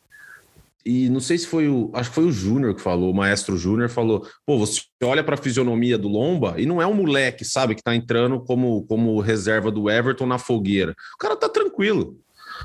E 0.85 1.07
não 1.09 1.19
sei 1.19 1.37
se 1.37 1.47
foi 1.47 1.69
o. 1.69 1.89
Acho 1.93 2.09
que 2.09 2.15
foi 2.15 2.25
o 2.25 2.31
Júnior 2.31 2.75
que 2.75 2.81
falou, 2.81 3.11
o 3.11 3.15
maestro 3.15 3.57
Júnior 3.57 3.89
falou: 3.89 4.27
pô, 4.45 4.57
você 4.57 4.81
olha 5.03 5.23
para 5.23 5.35
a 5.35 5.41
fisionomia 5.41 5.97
do 5.97 6.09
Lomba 6.09 6.55
e 6.57 6.65
não 6.65 6.81
é 6.81 6.87
um 6.87 6.93
moleque, 6.93 7.45
sabe, 7.45 7.75
que 7.75 7.83
tá 7.83 7.95
entrando 7.95 8.41
como, 8.43 8.85
como 8.85 9.19
reserva 9.21 9.71
do 9.71 9.89
Everton 9.89 10.25
na 10.25 10.37
fogueira. 10.37 10.93
O 11.15 11.17
cara 11.17 11.35
tá 11.37 11.47
tranquilo. 11.47 12.17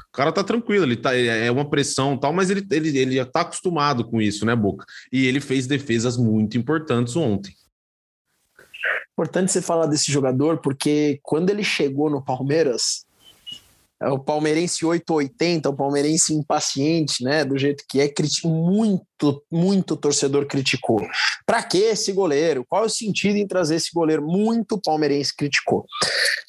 O 0.08 0.12
cara 0.12 0.32
tá 0.32 0.44
tranquilo, 0.44 0.84
ele 0.84 0.96
tá, 0.96 1.14
é 1.14 1.50
uma 1.50 1.68
pressão 1.68 2.16
tal, 2.16 2.32
mas 2.32 2.50
ele, 2.50 2.66
ele, 2.70 2.98
ele 2.98 3.16
já 3.16 3.24
tá 3.24 3.40
acostumado 3.40 4.04
com 4.04 4.20
isso, 4.20 4.44
né, 4.44 4.54
Boca? 4.54 4.84
E 5.10 5.26
ele 5.26 5.40
fez 5.40 5.66
defesas 5.66 6.16
muito 6.16 6.58
importantes 6.58 7.16
ontem. 7.16 7.54
Importante 9.12 9.50
você 9.50 9.62
falar 9.62 9.86
desse 9.86 10.12
jogador, 10.12 10.58
porque 10.58 11.18
quando 11.22 11.50
ele 11.50 11.64
chegou 11.64 12.10
no 12.10 12.22
Palmeiras, 12.22 13.04
o 14.02 14.18
palmeirense 14.18 14.86
880, 14.86 15.70
o 15.70 15.76
palmeirense 15.76 16.32
impaciente, 16.32 17.24
né? 17.24 17.44
Do 17.44 17.58
jeito 17.58 17.84
que 17.88 18.00
é, 18.00 18.12
muito, 18.44 19.44
muito 19.50 19.96
torcedor 19.96 20.46
criticou. 20.46 21.04
Para 21.44 21.62
que 21.62 21.78
esse 21.78 22.12
goleiro? 22.12 22.64
Qual 22.68 22.84
é 22.84 22.86
o 22.86 22.90
sentido 22.90 23.36
em 23.36 23.46
trazer 23.46 23.76
esse 23.76 23.90
goleiro? 23.92 24.22
Muito 24.22 24.80
palmeirense 24.80 25.34
criticou. 25.34 25.84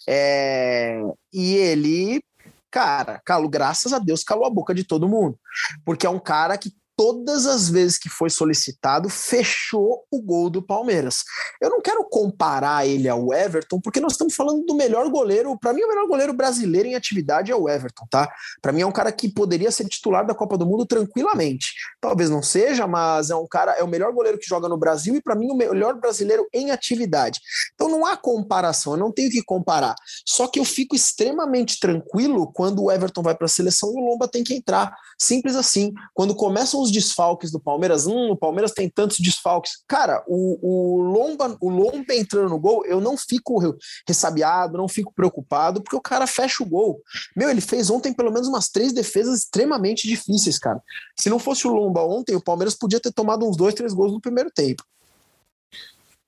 É... 0.08 1.00
E 1.34 1.56
ele 1.56 2.22
cara, 2.72 3.20
calo, 3.26 3.50
graças 3.50 3.94
a 3.94 4.00
Deus, 4.00 4.24
calou 4.24 4.46
a 4.46 4.50
boca 4.50 4.74
de 4.74 4.84
todo 4.84 5.10
mundo. 5.10 5.38
Porque 5.84 6.06
é 6.06 6.10
um 6.10 6.20
cara 6.20 6.58
que 6.58 6.72
todas 7.00 7.46
as 7.46 7.70
vezes 7.70 7.98
que 7.98 8.10
foi 8.10 8.30
solicitado, 8.30 9.08
fechou 9.08 10.04
o 10.12 10.22
gol 10.22 10.50
do 10.50 10.62
Palmeiras. 10.62 11.24
Eu 11.62 11.70
não 11.70 11.80
quero 11.80 12.04
comparar 12.04 12.86
ele 12.86 13.08
ao 13.08 13.34
Everton, 13.34 13.80
porque 13.80 14.02
nós 14.02 14.12
estamos 14.12 14.36
falando 14.36 14.66
do 14.66 14.76
melhor 14.76 15.10
goleiro. 15.10 15.58
Para 15.58 15.72
mim, 15.72 15.82
o 15.82 15.88
melhor 15.88 16.06
goleiro 16.08 16.34
brasileiro 16.34 16.90
em 16.90 16.96
atividade 16.96 17.54
é 17.54 17.56
o 17.56 17.70
Everton, 17.70 18.06
tá? 18.12 18.30
Para 18.62 18.74
mim, 18.74 18.82
é 18.82 18.86
um 18.86 18.92
cara 18.92 19.14
que 19.14 19.30
poderia 19.30 19.72
ser 19.72 19.88
titular 19.88 20.28
da 20.28 20.36
Copa 20.36 20.58
do 20.58 20.66
Mundo 20.66 20.86
tranquilamente. 20.86 21.72
Talvez 22.02 22.30
não 22.30 22.44
seja, 22.44 22.86
mas 22.86 23.30
é 23.30 23.36
um 23.38 23.48
cara, 23.48 23.72
é 23.72 23.84
o 23.84 23.88
melhor 23.88 24.12
goleiro 24.12 24.38
que 24.38 24.46
joga 24.46 24.68
no 24.68 24.78
Brasil 24.78 25.16
e, 25.16 25.22
para 25.22 25.36
mim, 25.36 25.50
o 25.52 25.56
melhor 25.56 25.98
brasileiro 26.02 26.50
em 26.54 26.70
atividade. 26.70 27.40
Então, 27.76 27.88
não 27.88 28.06
há 28.06 28.18
comparação, 28.18 28.92
eu 28.92 29.00
não 29.00 29.10
tenho 29.14 29.32
que 29.32 29.42
comparar. 29.42 29.96
Só 30.26 30.50
que 30.50 30.60
eu 30.60 30.66
fico 30.66 30.98
extremamente 30.98 31.80
tranquilo 31.80 32.52
quando 32.52 32.84
o 32.84 32.92
Everton 32.92 33.22
vai 33.22 33.36
para 33.36 33.46
a 33.46 33.50
seleção 33.50 33.90
e 33.90 34.02
o 34.02 34.06
Lomba 34.06 34.28
tem 34.28 34.44
que 34.44 34.54
entrar. 34.54 34.94
Simples 35.18 35.56
assim. 35.56 35.94
Quando 36.14 36.36
começam 36.36 36.82
os 36.82 36.89
os 36.90 36.92
desfalques 36.92 37.52
do 37.52 37.60
Palmeiras, 37.60 38.06
hum, 38.06 38.32
o 38.32 38.36
Palmeiras 38.36 38.72
tem 38.72 38.90
tantos 38.90 39.18
desfalques. 39.20 39.84
Cara, 39.88 40.24
o, 40.28 40.60
o, 40.62 41.02
Lomba, 41.02 41.56
o 41.62 41.70
Lomba 41.70 42.14
entrando 42.14 42.50
no 42.50 42.60
gol, 42.60 42.86
eu 42.86 43.00
não 43.00 43.16
fico 43.16 43.60
ressabiado, 44.08 44.78
não 44.78 44.88
fico 44.88 45.14
preocupado, 45.14 45.82
porque 45.82 45.96
o 45.96 46.02
cara 46.02 46.28
fecha 46.28 46.64
o 46.64 46.66
gol. 46.66 47.02
Meu, 47.36 47.50
ele 47.50 47.62
fez 47.62 47.90
ontem 47.90 48.14
pelo 48.14 48.32
menos 48.32 48.48
umas 48.48 48.70
três 48.70 48.92
defesas 48.92 49.40
extremamente 49.40 50.08
difíceis, 50.08 50.58
cara. 50.58 50.82
Se 51.18 51.30
não 51.30 51.40
fosse 51.40 51.68
o 51.68 51.74
Lomba 51.74 52.04
ontem, 52.04 52.36
o 52.36 52.44
Palmeiras 52.44 52.76
podia 52.76 53.00
ter 53.00 53.12
tomado 53.12 53.48
uns 53.48 53.56
dois, 53.56 53.74
três 53.74 53.94
gols 53.94 54.12
no 54.12 54.22
primeiro 54.22 54.52
tempo. 54.52 54.84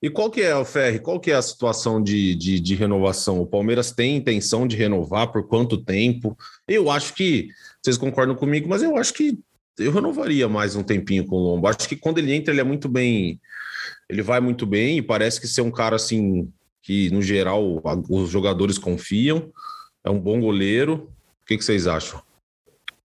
E 0.01 0.10
qual 0.10 0.32
que 0.32 0.41
é, 0.41 0.56
o 0.56 0.65
Ferri, 0.65 1.00
qual 1.00 1.20
que 1.20 1.30
é 1.30 1.36
a 1.36 1.41
situação 1.41 2.01
de, 2.01 2.34
de, 2.34 2.60
de, 2.60 2.74
renovação? 2.74 3.39
O 3.39 3.46
Palmeiras 3.46 3.91
tem 3.91 4.18
intenção 4.18 4.68
de 4.68 4.75
renovar 4.75 5.32
por 5.32 5.48
quanto 5.48 5.77
tempo? 5.77 6.36
Eu 6.68 6.89
acho 6.89 7.13
que, 7.13 7.50
vocês 7.84 7.98
concordam 7.98 8.36
comigo, 8.36 8.68
mas 8.68 8.82
eu 8.82 8.98
acho 8.98 9.13
que 9.13 9.38
eu 9.78 9.92
renovaria 9.92 10.48
mais 10.48 10.75
um 10.75 10.84
tempinho 10.84 11.25
com 11.25 11.36
o 11.36 11.40
Lombo. 11.40 11.68
Acho 11.68 11.88
que 11.88 11.96
quando 11.96 12.18
ele 12.18 12.34
entra, 12.34 12.54
ele 12.54 12.62
é 12.62 12.63
muito 12.63 12.88
bem. 12.88 13.40
Ele 14.10 14.22
vai 14.22 14.40
muito 14.40 14.66
bem 14.66 14.98
e 14.98 15.01
parece 15.01 15.40
que 15.40 15.48
ser 15.48 15.62
um 15.62 15.72
cara 15.72 15.96
assim 15.96 16.51
que, 16.82 17.10
no 17.12 17.22
geral, 17.22 17.82
os 18.10 18.30
jogadores 18.30 18.78
confiam. 18.78 19.51
É 20.04 20.10
um 20.10 20.20
bom 20.20 20.40
goleiro. 20.40 21.12
O 21.44 21.46
que, 21.46 21.58
que 21.58 21.63
vocês 21.63 21.88
acham? 21.88 22.22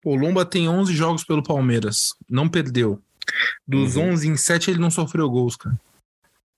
O 0.03 0.15
Lomba 0.15 0.46
tem 0.46 0.67
11 0.67 0.93
jogos 0.93 1.24
pelo 1.24 1.43
Palmeiras, 1.43 2.13
não 2.29 2.50
perdeu. 2.50 3.01
Dos 3.65 3.96
uhum. 3.96 4.12
11 4.12 4.27
em 4.27 4.36
7 4.36 4.72
ele 4.72 4.79
não 4.79 4.91
sofreu 4.91 5.29
gols, 5.29 5.55
cara. 5.55 5.79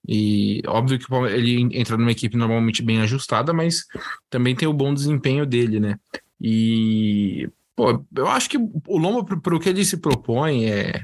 E 0.07 0.61
óbvio 0.67 0.99
que 0.99 1.13
ele 1.31 1.77
entra 1.77 1.97
numa 1.97 2.11
equipe 2.11 2.37
normalmente 2.37 2.83
bem 2.83 3.01
ajustada, 3.01 3.53
mas 3.53 3.85
também 4.29 4.55
tem 4.55 4.67
o 4.67 4.73
bom 4.73 4.93
desempenho 4.93 5.45
dele, 5.45 5.79
né? 5.79 5.99
E 6.39 7.49
Pô, 7.75 8.05
eu 8.15 8.27
acho 8.27 8.49
que 8.49 8.57
o 8.57 8.97
Lomba, 8.97 9.37
para 9.37 9.55
o 9.55 9.59
que 9.59 9.67
ele 9.67 9.83
se 9.83 9.97
propõe, 9.97 10.65
é, 10.65 11.03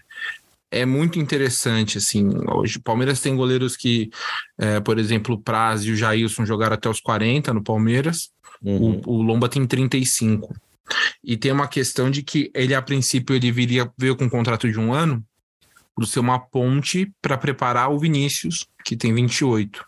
é 0.71 0.85
muito 0.85 1.19
interessante, 1.19 1.97
assim, 1.97 2.29
hoje 2.49 2.77
o 2.77 2.81
Palmeiras 2.81 3.19
tem 3.19 3.35
goleiros 3.35 3.75
que, 3.75 4.09
é, 4.57 4.79
por 4.79 4.97
exemplo, 4.97 5.35
o 5.35 5.41
Praz 5.41 5.83
e 5.83 5.91
o 5.91 5.95
Jailson 5.97 6.45
jogaram 6.45 6.75
até 6.75 6.89
os 6.89 7.01
40 7.01 7.53
no 7.53 7.61
Palmeiras, 7.61 8.31
uhum. 8.63 9.01
o, 9.05 9.17
o, 9.17 9.21
Lomba 9.21 9.49
tem 9.49 9.67
35, 9.67 10.55
e 11.21 11.35
tem 11.35 11.51
uma 11.51 11.67
questão 11.67 12.09
de 12.09 12.23
que 12.23 12.49
ele, 12.55 12.73
a 12.73 12.81
princípio, 12.81 13.35
ele 13.35 13.51
viria, 13.51 13.91
veio 13.97 14.15
com 14.15 14.23
um 14.23 14.29
contrato 14.29 14.71
de 14.71 14.79
um 14.79 14.93
ano, 14.93 15.21
por 15.93 16.07
ser 16.07 16.21
uma 16.21 16.39
ponte 16.39 17.11
para 17.21 17.37
preparar 17.37 17.91
o 17.91 17.99
Vinícius, 17.99 18.65
que 18.85 18.95
tem 18.95 19.13
28. 19.13 19.85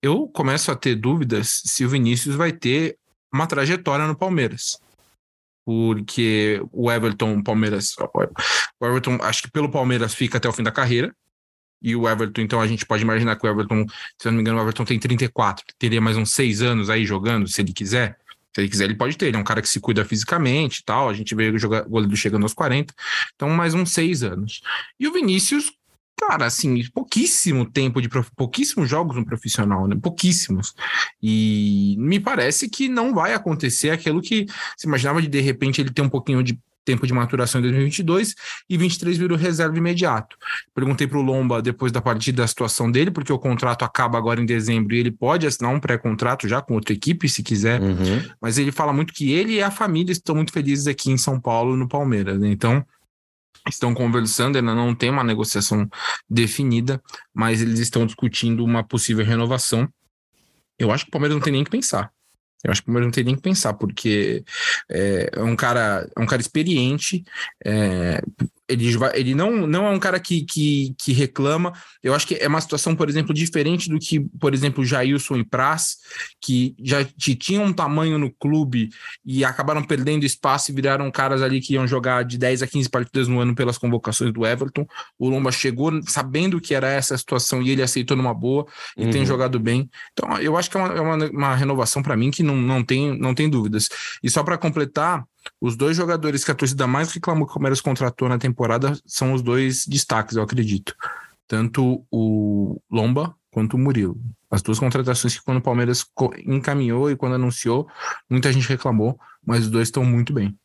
Eu 0.00 0.26
começo 0.28 0.70
a 0.70 0.76
ter 0.76 0.94
dúvidas 0.94 1.60
se 1.66 1.84
o 1.84 1.90
Vinícius 1.90 2.34
vai 2.36 2.52
ter 2.52 2.96
uma 3.30 3.46
trajetória 3.46 4.06
no 4.06 4.16
Palmeiras 4.16 4.82
porque 5.64 6.62
o 6.72 6.90
Everton, 6.90 7.42
Palmeiras, 7.42 7.94
o 8.80 8.86
Everton, 8.86 9.18
acho 9.22 9.42
que 9.42 9.50
pelo 9.50 9.70
Palmeiras 9.70 10.14
fica 10.14 10.38
até 10.38 10.48
o 10.48 10.52
fim 10.52 10.62
da 10.62 10.72
carreira. 10.72 11.14
E 11.82 11.94
o 11.94 12.08
Everton, 12.08 12.40
então 12.40 12.60
a 12.60 12.66
gente 12.66 12.86
pode 12.86 13.02
imaginar 13.02 13.36
que 13.36 13.46
o 13.46 13.50
Everton, 13.50 13.84
se 14.18 14.26
eu 14.26 14.32
não 14.32 14.36
me 14.36 14.40
engano, 14.40 14.58
o 14.58 14.62
Everton 14.62 14.84
tem 14.86 14.98
34, 14.98 15.64
teria 15.78 16.00
mais 16.00 16.16
uns 16.16 16.32
seis 16.32 16.62
anos 16.62 16.88
aí 16.88 17.04
jogando, 17.04 17.46
se 17.46 17.60
ele 17.60 17.74
quiser. 17.74 18.18
Se 18.54 18.60
ele 18.60 18.68
quiser, 18.68 18.84
ele 18.84 18.94
pode 18.94 19.18
ter. 19.18 19.26
Ele 19.26 19.36
é 19.36 19.40
um 19.40 19.44
cara 19.44 19.60
que 19.60 19.68
se 19.68 19.80
cuida 19.80 20.04
fisicamente 20.04 20.78
e 20.78 20.84
tal. 20.84 21.08
A 21.08 21.12
gente 21.12 21.34
vê 21.34 21.50
o 21.50 21.88
goleiro 21.88 22.16
chegando 22.16 22.44
aos 22.44 22.54
40. 22.54 22.94
Então, 23.34 23.50
mais 23.50 23.74
uns 23.74 23.90
seis 23.90 24.22
anos. 24.22 24.62
E 24.98 25.08
o 25.08 25.12
Vinícius, 25.12 25.72
cara, 26.16 26.46
assim, 26.46 26.82
pouquíssimo 26.92 27.64
tempo 27.64 28.00
de 28.00 28.08
prof... 28.08 28.30
pouquíssimos 28.36 28.88
jogos 28.88 29.16
no 29.16 29.24
profissional, 29.24 29.86
né? 29.86 29.96
Pouquíssimos. 30.00 30.74
E 31.22 31.96
me 31.98 32.18
parece 32.18 32.68
que 32.68 32.88
não 32.88 33.14
vai 33.14 33.34
acontecer 33.34 33.90
aquilo 33.90 34.22
que 34.22 34.46
se 34.76 34.86
imaginava 34.86 35.20
de 35.20 35.28
de 35.28 35.40
repente 35.40 35.80
ele 35.80 35.90
ter 35.90 36.02
um 36.02 36.08
pouquinho 36.08 36.42
de 36.42 36.58
tempo 36.84 37.06
de 37.06 37.12
maturação 37.12 37.60
em 37.60 37.62
2022 37.62 38.34
e 38.68 38.76
23 38.76 39.16
virou 39.16 39.38
reserva 39.38 39.76
imediato. 39.76 40.36
Perguntei 40.74 41.06
para 41.06 41.18
o 41.18 41.22
Lomba 41.22 41.62
depois 41.62 41.90
da 41.90 42.00
partida 42.00 42.42
da 42.42 42.46
situação 42.46 42.90
dele, 42.90 43.10
porque 43.10 43.32
o 43.32 43.38
contrato 43.38 43.84
acaba 43.84 44.18
agora 44.18 44.40
em 44.40 44.46
dezembro 44.46 44.94
e 44.94 44.98
ele 44.98 45.10
pode 45.10 45.46
assinar 45.46 45.72
um 45.72 45.80
pré-contrato 45.80 46.46
já 46.46 46.60
com 46.60 46.74
outra 46.74 46.92
equipe, 46.92 47.28
se 47.28 47.42
quiser. 47.42 47.80
Uhum. 47.80 48.22
Mas 48.40 48.58
ele 48.58 48.70
fala 48.70 48.92
muito 48.92 49.14
que 49.14 49.32
ele 49.32 49.54
e 49.54 49.62
a 49.62 49.70
família 49.70 50.12
estão 50.12 50.34
muito 50.34 50.52
felizes 50.52 50.86
aqui 50.86 51.10
em 51.10 51.16
São 51.16 51.40
Paulo, 51.40 51.76
no 51.76 51.88
Palmeiras. 51.88 52.38
Né? 52.38 52.48
Então, 52.48 52.84
estão 53.68 53.94
conversando, 53.94 54.56
ainda 54.56 54.74
não 54.74 54.94
tem 54.94 55.10
uma 55.10 55.24
negociação 55.24 55.88
definida, 56.28 57.02
mas 57.32 57.62
eles 57.62 57.78
estão 57.78 58.06
discutindo 58.06 58.64
uma 58.64 58.84
possível 58.84 59.24
renovação. 59.24 59.88
Eu 60.78 60.90
acho 60.90 61.04
que 61.04 61.08
o 61.08 61.12
Palmeiras 61.12 61.36
não 61.36 61.42
tem 61.42 61.52
nem 61.52 61.64
que 61.64 61.70
pensar. 61.70 62.10
Eu 62.64 62.70
acho 62.70 62.80
que 62.80 62.84
o 62.84 62.86
Palmeiras 62.86 63.06
não 63.06 63.12
tem 63.12 63.24
nem 63.24 63.36
que 63.36 63.42
pensar, 63.42 63.74
porque 63.74 64.42
é, 64.90 65.30
é 65.32 65.42
um 65.42 65.54
cara, 65.54 66.08
é 66.16 66.20
um 66.20 66.26
cara 66.26 66.40
experiente, 66.40 67.22
é, 67.64 68.22
ele, 68.68 68.86
ele 69.14 69.34
não, 69.34 69.66
não 69.66 69.86
é 69.86 69.90
um 69.90 69.98
cara 69.98 70.18
que, 70.18 70.42
que, 70.44 70.94
que, 70.98 71.12
reclama. 71.12 71.72
Eu 72.02 72.14
acho 72.14 72.26
que 72.26 72.34
é 72.34 72.48
uma 72.48 72.60
situação, 72.60 72.96
por 72.96 73.08
exemplo, 73.08 73.34
diferente 73.34 73.88
do 73.88 73.98
que, 73.98 74.20
por 74.38 74.54
exemplo, 74.54 74.84
Jailson 74.84 75.36
e 75.36 75.44
Praz, 75.44 75.96
que 76.40 76.74
já 76.82 77.04
tinham 77.04 77.64
um 77.64 77.72
tamanho 77.72 78.18
no 78.18 78.30
clube 78.30 78.88
e 79.24 79.44
acabaram 79.44 79.82
perdendo 79.82 80.24
espaço 80.24 80.70
e 80.70 80.74
viraram 80.74 81.10
caras 81.10 81.42
ali 81.42 81.60
que 81.60 81.74
iam 81.74 81.86
jogar 81.86 82.24
de 82.24 82.38
10 82.38 82.62
a 82.62 82.66
15 82.66 82.88
partidas 82.88 83.28
no 83.28 83.38
ano 83.40 83.54
pelas 83.54 83.76
convocações 83.76 84.32
do 84.32 84.46
Everton. 84.46 84.86
O 85.18 85.28
Lomba 85.28 85.52
chegou 85.52 85.90
sabendo 86.06 86.60
que 86.60 86.74
era 86.74 86.88
essa 86.88 87.14
a 87.14 87.18
situação 87.18 87.62
e 87.62 87.70
ele 87.70 87.82
aceitou 87.82 88.16
numa 88.16 88.34
boa 88.34 88.66
e 88.96 89.04
uhum. 89.04 89.10
tem 89.10 89.26
jogado 89.26 89.58
bem. 89.58 89.88
Então, 90.12 90.38
eu 90.38 90.56
acho 90.56 90.70
que 90.70 90.76
é 90.76 90.80
uma, 90.80 90.94
é 90.94 91.00
uma, 91.00 91.30
uma 91.30 91.54
renovação 91.54 92.02
para 92.02 92.16
mim 92.16 92.30
que 92.30 92.42
não, 92.42 92.56
não, 92.56 92.82
tem, 92.82 93.18
não 93.18 93.34
tem 93.34 93.48
dúvidas. 93.48 93.88
E 94.22 94.30
só 94.30 94.42
para 94.42 94.58
completar, 94.58 95.24
os 95.60 95.76
dois 95.76 95.96
jogadores 95.96 96.44
que 96.44 96.50
a 96.50 96.54
torcida 96.54 96.86
mais 96.86 97.12
reclamou 97.12 97.46
que 97.46 97.52
o 97.52 97.54
Palmeiras 97.54 97.80
contratou 97.80 98.28
na 98.28 98.38
temporada 98.38 98.98
são 99.06 99.32
os 99.32 99.42
dois 99.42 99.86
destaques, 99.86 100.36
eu 100.36 100.42
acredito. 100.42 100.94
Tanto 101.46 102.04
o 102.10 102.80
Lomba 102.90 103.34
quanto 103.50 103.74
o 103.74 103.78
Murilo. 103.78 104.20
As 104.50 104.62
duas 104.62 104.78
contratações 104.78 105.36
que 105.36 105.44
quando 105.44 105.58
o 105.58 105.62
Palmeiras 105.62 106.04
encaminhou 106.46 107.10
e 107.10 107.16
quando 107.16 107.34
anunciou, 107.34 107.88
muita 108.28 108.52
gente 108.52 108.68
reclamou, 108.68 109.18
mas 109.44 109.64
os 109.64 109.70
dois 109.70 109.88
estão 109.88 110.04
muito 110.04 110.32
bem. 110.32 110.56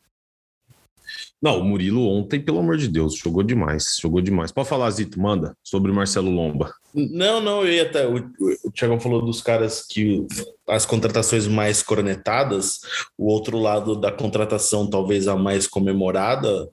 Não, 1.41 1.61
o 1.61 1.63
Murilo 1.63 2.05
ontem, 2.05 2.39
pelo 2.39 2.59
amor 2.59 2.75
de 2.75 2.89
Deus, 2.89 3.15
jogou 3.15 3.41
demais, 3.41 3.97
jogou 4.01 4.19
demais. 4.19 4.51
Pode 4.51 4.67
falar, 4.67 4.89
Zito, 4.91 5.19
manda, 5.21 5.55
sobre 5.63 5.89
o 5.89 5.93
Marcelo 5.93 6.29
Lomba. 6.29 6.73
Não, 6.93 7.39
não, 7.39 7.61
eu 7.61 7.71
ia 7.71 7.83
até. 7.83 8.05
O, 8.05 8.17
o 8.63 8.71
Thiago 8.71 8.99
falou 8.99 9.21
dos 9.21 9.41
caras 9.41 9.85
que 9.87 10.25
as 10.67 10.85
contratações 10.85 11.47
mais 11.47 11.81
cornetadas, 11.81 12.81
o 13.17 13.31
outro 13.31 13.57
lado 13.57 13.95
da 13.95 14.11
contratação, 14.11 14.89
talvez 14.89 15.29
a 15.29 15.35
mais 15.35 15.65
comemorada, 15.65 16.69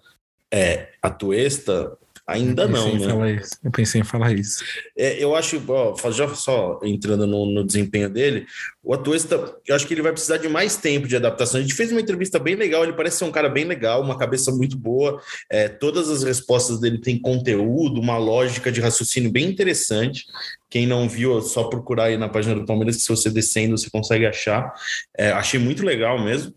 é 0.53 0.89
a 1.01 1.11
Tuesta. 1.11 1.97
Ainda 2.27 2.67
não, 2.67 2.93
né? 2.97 3.41
Eu 3.63 3.71
pensei 3.71 4.01
em 4.01 4.05
falar 4.05 4.33
isso. 4.33 4.65
É, 4.99 5.23
eu 5.23 5.37
acho, 5.37 5.63
ó, 5.69 6.11
já 6.11 6.27
só 6.35 6.81
entrando 6.83 7.25
no, 7.25 7.47
no, 7.47 7.65
desempenho 7.65 8.11
dele, 8.11 8.47
o 8.83 8.93
Atuesta, 8.93 9.57
eu 9.65 9.77
acho 9.77 9.87
que 9.87 9.95
ele 9.95 10.03
vai 10.03 10.11
precisar 10.11 10.39
de 10.39 10.49
mais 10.49 10.77
tempo 10.77 11.07
de 11.07 11.15
adaptação. 11.15 11.61
A 11.61 11.63
gente 11.63 11.75
fez 11.75 11.93
uma 11.93 12.01
entrevista 12.01 12.41
bem 12.41 12.57
legal, 12.57 12.83
ele 12.83 12.95
parece 12.95 13.19
ser 13.19 13.27
um 13.27 13.31
cara 13.31 13.49
bem 13.49 13.65
legal, 13.65 14.03
uma 14.03 14.19
cabeça 14.19 14.51
muito 14.51 14.77
boa. 14.77 15.23
É, 15.49 15.69
todas 15.69 16.11
as 16.11 16.25
respostas 16.25 16.81
dele 16.81 17.01
têm 17.01 17.17
conteúdo, 17.17 18.01
uma 18.01 18.19
lógica 18.19 18.73
de 18.73 18.81
raciocínio 18.81 19.31
bem 19.31 19.49
interessante. 19.49 20.27
Quem 20.69 20.87
não 20.87 21.09
viu, 21.09 21.39
é 21.39 21.43
só 21.43 21.65
procurar 21.65 22.05
aí 22.05 22.17
na 22.17 22.29
página 22.29 22.55
do 22.55 22.67
Palmeiras, 22.67 22.97
que 22.97 23.03
se 23.03 23.09
você 23.09 23.31
descendo, 23.31 23.79
você 23.79 23.89
consegue 23.89 24.27
achar. 24.27 24.73
É, 25.17 25.31
achei 25.31 25.61
muito 25.61 25.85
legal 25.85 26.23
mesmo. 26.23 26.53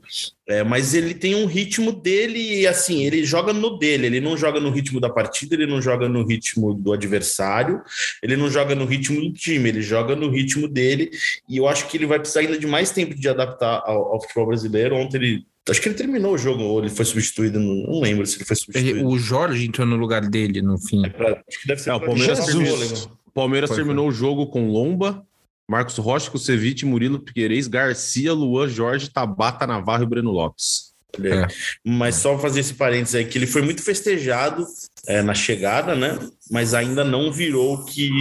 É, 0.47 0.63
mas 0.63 0.95
ele 0.95 1.13
tem 1.13 1.35
um 1.35 1.45
ritmo 1.45 1.91
dele, 1.91 2.61
e 2.61 2.67
assim, 2.67 3.05
ele 3.05 3.23
joga 3.23 3.53
no 3.53 3.77
dele, 3.77 4.07
ele 4.07 4.19
não 4.19 4.35
joga 4.35 4.59
no 4.59 4.71
ritmo 4.71 4.99
da 4.99 5.09
partida, 5.09 5.53
ele 5.53 5.67
não 5.67 5.79
joga 5.79 6.09
no 6.09 6.25
ritmo 6.25 6.73
do 6.73 6.91
adversário, 6.91 7.81
ele 8.23 8.35
não 8.35 8.49
joga 8.49 8.73
no 8.73 8.85
ritmo 8.85 9.21
do 9.21 9.31
time, 9.31 9.69
ele 9.69 9.81
joga 9.81 10.15
no 10.15 10.29
ritmo 10.31 10.67
dele, 10.67 11.11
e 11.47 11.57
eu 11.57 11.67
acho 11.67 11.87
que 11.87 11.97
ele 11.97 12.07
vai 12.07 12.17
precisar 12.17 12.39
ainda 12.39 12.57
de 12.57 12.65
mais 12.65 12.89
tempo 12.91 13.13
de 13.13 13.29
adaptar 13.29 13.83
ao, 13.85 14.13
ao 14.13 14.21
futebol 14.21 14.47
brasileiro. 14.47 14.95
Ontem 14.95 15.17
ele 15.17 15.45
Acho 15.69 15.81
que 15.81 15.89
ele 15.89 15.95
terminou 15.95 16.33
o 16.33 16.37
jogo, 16.37 16.63
ou 16.63 16.79
ele 16.79 16.89
foi 16.89 17.05
substituído, 17.05 17.59
não, 17.59 17.99
lembro 18.01 18.25
se 18.25 18.37
ele 18.37 18.45
foi 18.45 18.55
substituído. 18.55 19.07
O 19.07 19.19
Jorge 19.19 19.67
entrou 19.67 19.85
no 19.85 19.95
lugar 19.95 20.27
dele 20.27 20.61
no 20.61 20.79
fim. 20.79 21.05
É 21.05 21.09
pra, 21.09 21.43
acho 21.47 21.61
que 21.61 21.67
deve 21.67 21.81
ser. 21.81 21.89
Não, 21.91 21.97
o 21.97 22.01
Palmeiras, 22.01 22.45
terminou, 22.45 23.18
Palmeiras 23.39 23.69
foi, 23.69 23.77
terminou 23.77 24.05
foi. 24.05 24.13
o 24.13 24.17
jogo 24.17 24.47
com 24.47 24.69
Lomba, 24.69 25.25
Marcos 25.69 25.97
Rocha, 25.97 26.31
Kusevich, 26.31 26.85
Murilo 26.85 27.19
Piquerez, 27.19 27.67
Garcia, 27.67 28.33
Luan, 28.33 28.67
Jorge, 28.67 29.09
Tabata, 29.09 29.67
Navarro 29.67 30.03
e 30.03 30.07
Breno 30.07 30.31
Lopes. 30.31 30.89
É. 31.17 31.47
Mas 31.83 32.15
só 32.15 32.37
fazer 32.37 32.59
esse 32.59 32.73
parênteses 32.73 33.15
aí, 33.15 33.25
que 33.25 33.37
ele 33.37 33.47
foi 33.47 33.61
muito 33.61 33.81
festejado 33.81 34.65
é, 35.07 35.21
na 35.21 35.33
chegada, 35.33 35.95
né? 35.95 36.19
Mas 36.51 36.73
ainda 36.73 37.03
não 37.03 37.31
virou 37.31 37.75
o 37.75 37.85
que 37.85 38.11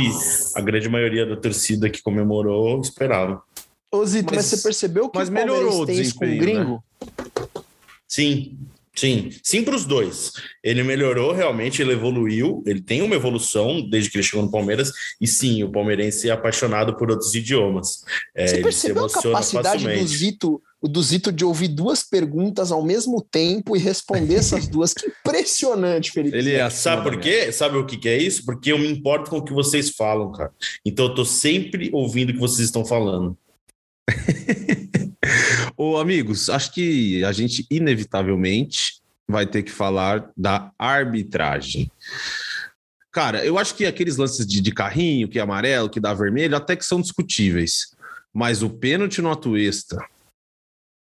a 0.54 0.61
grande 0.61 0.88
maioria 0.88 1.26
da 1.26 1.37
torcida 1.37 1.90
que 1.90 2.02
comemorou 2.02 2.81
esperava. 2.81 3.42
Ô 3.90 4.04
Zito, 4.04 4.35
mas, 4.35 4.44
mas 4.44 4.46
você 4.46 4.62
percebeu 4.62 5.09
que 5.09 5.18
mas 5.18 5.28
o 5.28 5.33
melhorou 5.33 5.83
o 5.83 5.87
desempenho, 5.87 6.18
com 6.18 6.37
o 6.37 6.38
gringo? 6.38 6.85
Né? 7.00 7.09
Sim, 8.07 8.59
Sim, 8.98 9.30
sim 9.44 9.62
para 9.62 9.76
os 9.76 9.84
dois. 9.84 10.32
Ele 10.62 10.82
melhorou 10.82 11.32
realmente, 11.32 11.80
ele 11.80 11.92
evoluiu, 11.92 12.64
ele 12.66 12.80
tem 12.80 13.00
uma 13.00 13.14
evolução 13.14 13.80
desde 13.88 14.11
que 14.11 14.16
ele 14.16 14.24
chegou 14.24 14.44
no 14.44 14.50
Palmeiras, 14.50 14.90
e 15.20 15.26
sim, 15.26 15.62
o 15.62 15.70
palmeirense 15.70 16.28
é 16.28 16.32
apaixonado 16.32 16.96
por 16.96 17.08
outros 17.08 17.32
idiomas. 17.32 18.02
É, 18.34 18.48
Você 18.48 18.61
percebeu 18.61 19.04
a 19.04 19.11
capacidade 19.11 19.84
facilmente. 19.84 20.02
do 20.02 20.08
Zito, 20.08 20.62
do 20.82 21.00
Zito 21.00 21.30
de 21.30 21.44
ouvir 21.44 21.68
duas 21.68 22.02
perguntas 22.02 22.72
ao 22.72 22.82
mesmo 22.82 23.22
tempo 23.22 23.76
e 23.76 23.78
responder 23.78 24.34
essas 24.34 24.66
duas? 24.68 24.92
Que 24.92 25.06
impressionante, 25.06 26.11
Felipe. 26.11 26.37
Ele 26.37 26.54
é 26.54 26.68
Sabe 26.68 27.08
por 27.08 27.20
quê? 27.20 27.52
Sabe 27.52 27.76
o 27.76 27.87
que, 27.87 27.96
que 27.96 28.08
é 28.08 28.18
isso? 28.18 28.44
Porque 28.44 28.72
eu 28.72 28.78
me 28.80 28.90
importo 28.90 29.30
com 29.30 29.38
o 29.38 29.44
que 29.44 29.52
vocês 29.52 29.90
falam, 29.90 30.32
cara. 30.32 30.50
Então 30.84 31.06
eu 31.06 31.14
tô 31.14 31.24
sempre 31.24 31.88
ouvindo 31.92 32.30
o 32.30 32.32
que 32.32 32.40
vocês 32.40 32.66
estão 32.66 32.84
falando. 32.84 33.38
Ô, 35.81 35.97
amigos, 35.97 36.51
acho 36.51 36.73
que 36.73 37.25
a 37.25 37.31
gente 37.31 37.64
inevitavelmente 37.71 39.01
vai 39.29 39.47
ter 39.47 39.62
que 39.62 39.71
falar 39.71 40.29
da 40.37 40.73
arbitragem. 40.77 41.88
Cara, 43.12 43.45
eu 43.45 43.57
acho 43.57 43.77
que 43.77 43.87
aqueles 43.87 44.17
lances 44.17 44.45
de, 44.45 44.61
de 44.61 44.73
carrinho, 44.73 45.29
que 45.29 45.38
é 45.38 45.43
amarelo, 45.43 45.88
que 45.88 46.01
dá 46.01 46.12
vermelho, 46.12 46.57
até 46.57 46.75
que 46.75 46.85
são 46.85 47.01
discutíveis. 47.01 47.95
Mas 48.35 48.61
o 48.61 48.69
pênalti 48.69 49.23
no 49.23 49.31
Atuesta. 49.31 50.05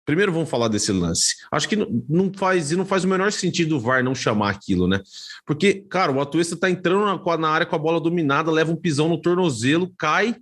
Primeiro 0.04 0.34
vamos 0.34 0.50
falar 0.50 0.68
desse 0.68 0.92
lance. 0.92 1.36
Acho 1.52 1.70
que 1.70 1.76
não 2.10 2.34
faz 2.34 2.72
e 2.72 2.76
não 2.76 2.88
faz 2.88 3.04
o 3.04 3.08
menor 3.08 3.32
sentido 3.32 3.78
o 3.78 3.80
VAR 3.80 4.04
não 4.04 4.16
chamar 4.16 4.50
aquilo, 4.50 4.88
né? 4.88 5.00
Porque, 5.46 5.86
cara, 5.88 6.12
o 6.12 6.20
Atuesta 6.20 6.58
tá 6.58 6.72
entrando 6.72 7.06
na, 7.06 7.38
na 7.38 7.50
área 7.50 7.68
com 7.68 7.76
a 7.76 7.80
bola 7.80 8.02
dominada, 8.02 8.50
leva 8.50 8.72
um 8.72 8.76
pisão 8.76 9.10
no 9.10 9.22
tornozelo, 9.22 9.94
cai 9.96 10.36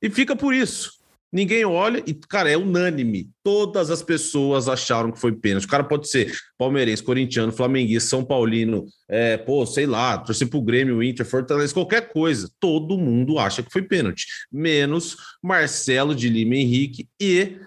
e 0.00 0.08
fica 0.08 0.34
por 0.34 0.54
isso. 0.54 0.97
Ninguém 1.30 1.64
olha 1.64 2.02
e, 2.06 2.14
cara, 2.14 2.50
é 2.50 2.56
unânime. 2.56 3.28
Todas 3.42 3.90
as 3.90 4.02
pessoas 4.02 4.68
acharam 4.68 5.12
que 5.12 5.20
foi 5.20 5.32
pênalti. 5.32 5.66
O 5.66 5.68
cara 5.68 5.84
pode 5.84 6.08
ser 6.08 6.32
palmeirense, 6.56 7.02
corintiano, 7.02 7.52
flamenguista, 7.52 8.08
São 8.08 8.24
Paulino, 8.24 8.86
é, 9.08 9.36
pô, 9.36 9.66
sei 9.66 9.86
lá, 9.86 10.16
torcer 10.16 10.48
pro 10.48 10.62
Grêmio, 10.62 11.02
Inter, 11.02 11.26
Fortaleza, 11.26 11.74
qualquer 11.74 12.08
coisa. 12.08 12.50
Todo 12.58 12.98
mundo 12.98 13.38
acha 13.38 13.62
que 13.62 13.70
foi 13.70 13.82
pênalti. 13.82 14.26
Menos 14.50 15.16
Marcelo 15.42 16.14
de 16.14 16.30
Lima 16.30 16.56
Henrique 16.56 17.06
e 17.20 17.58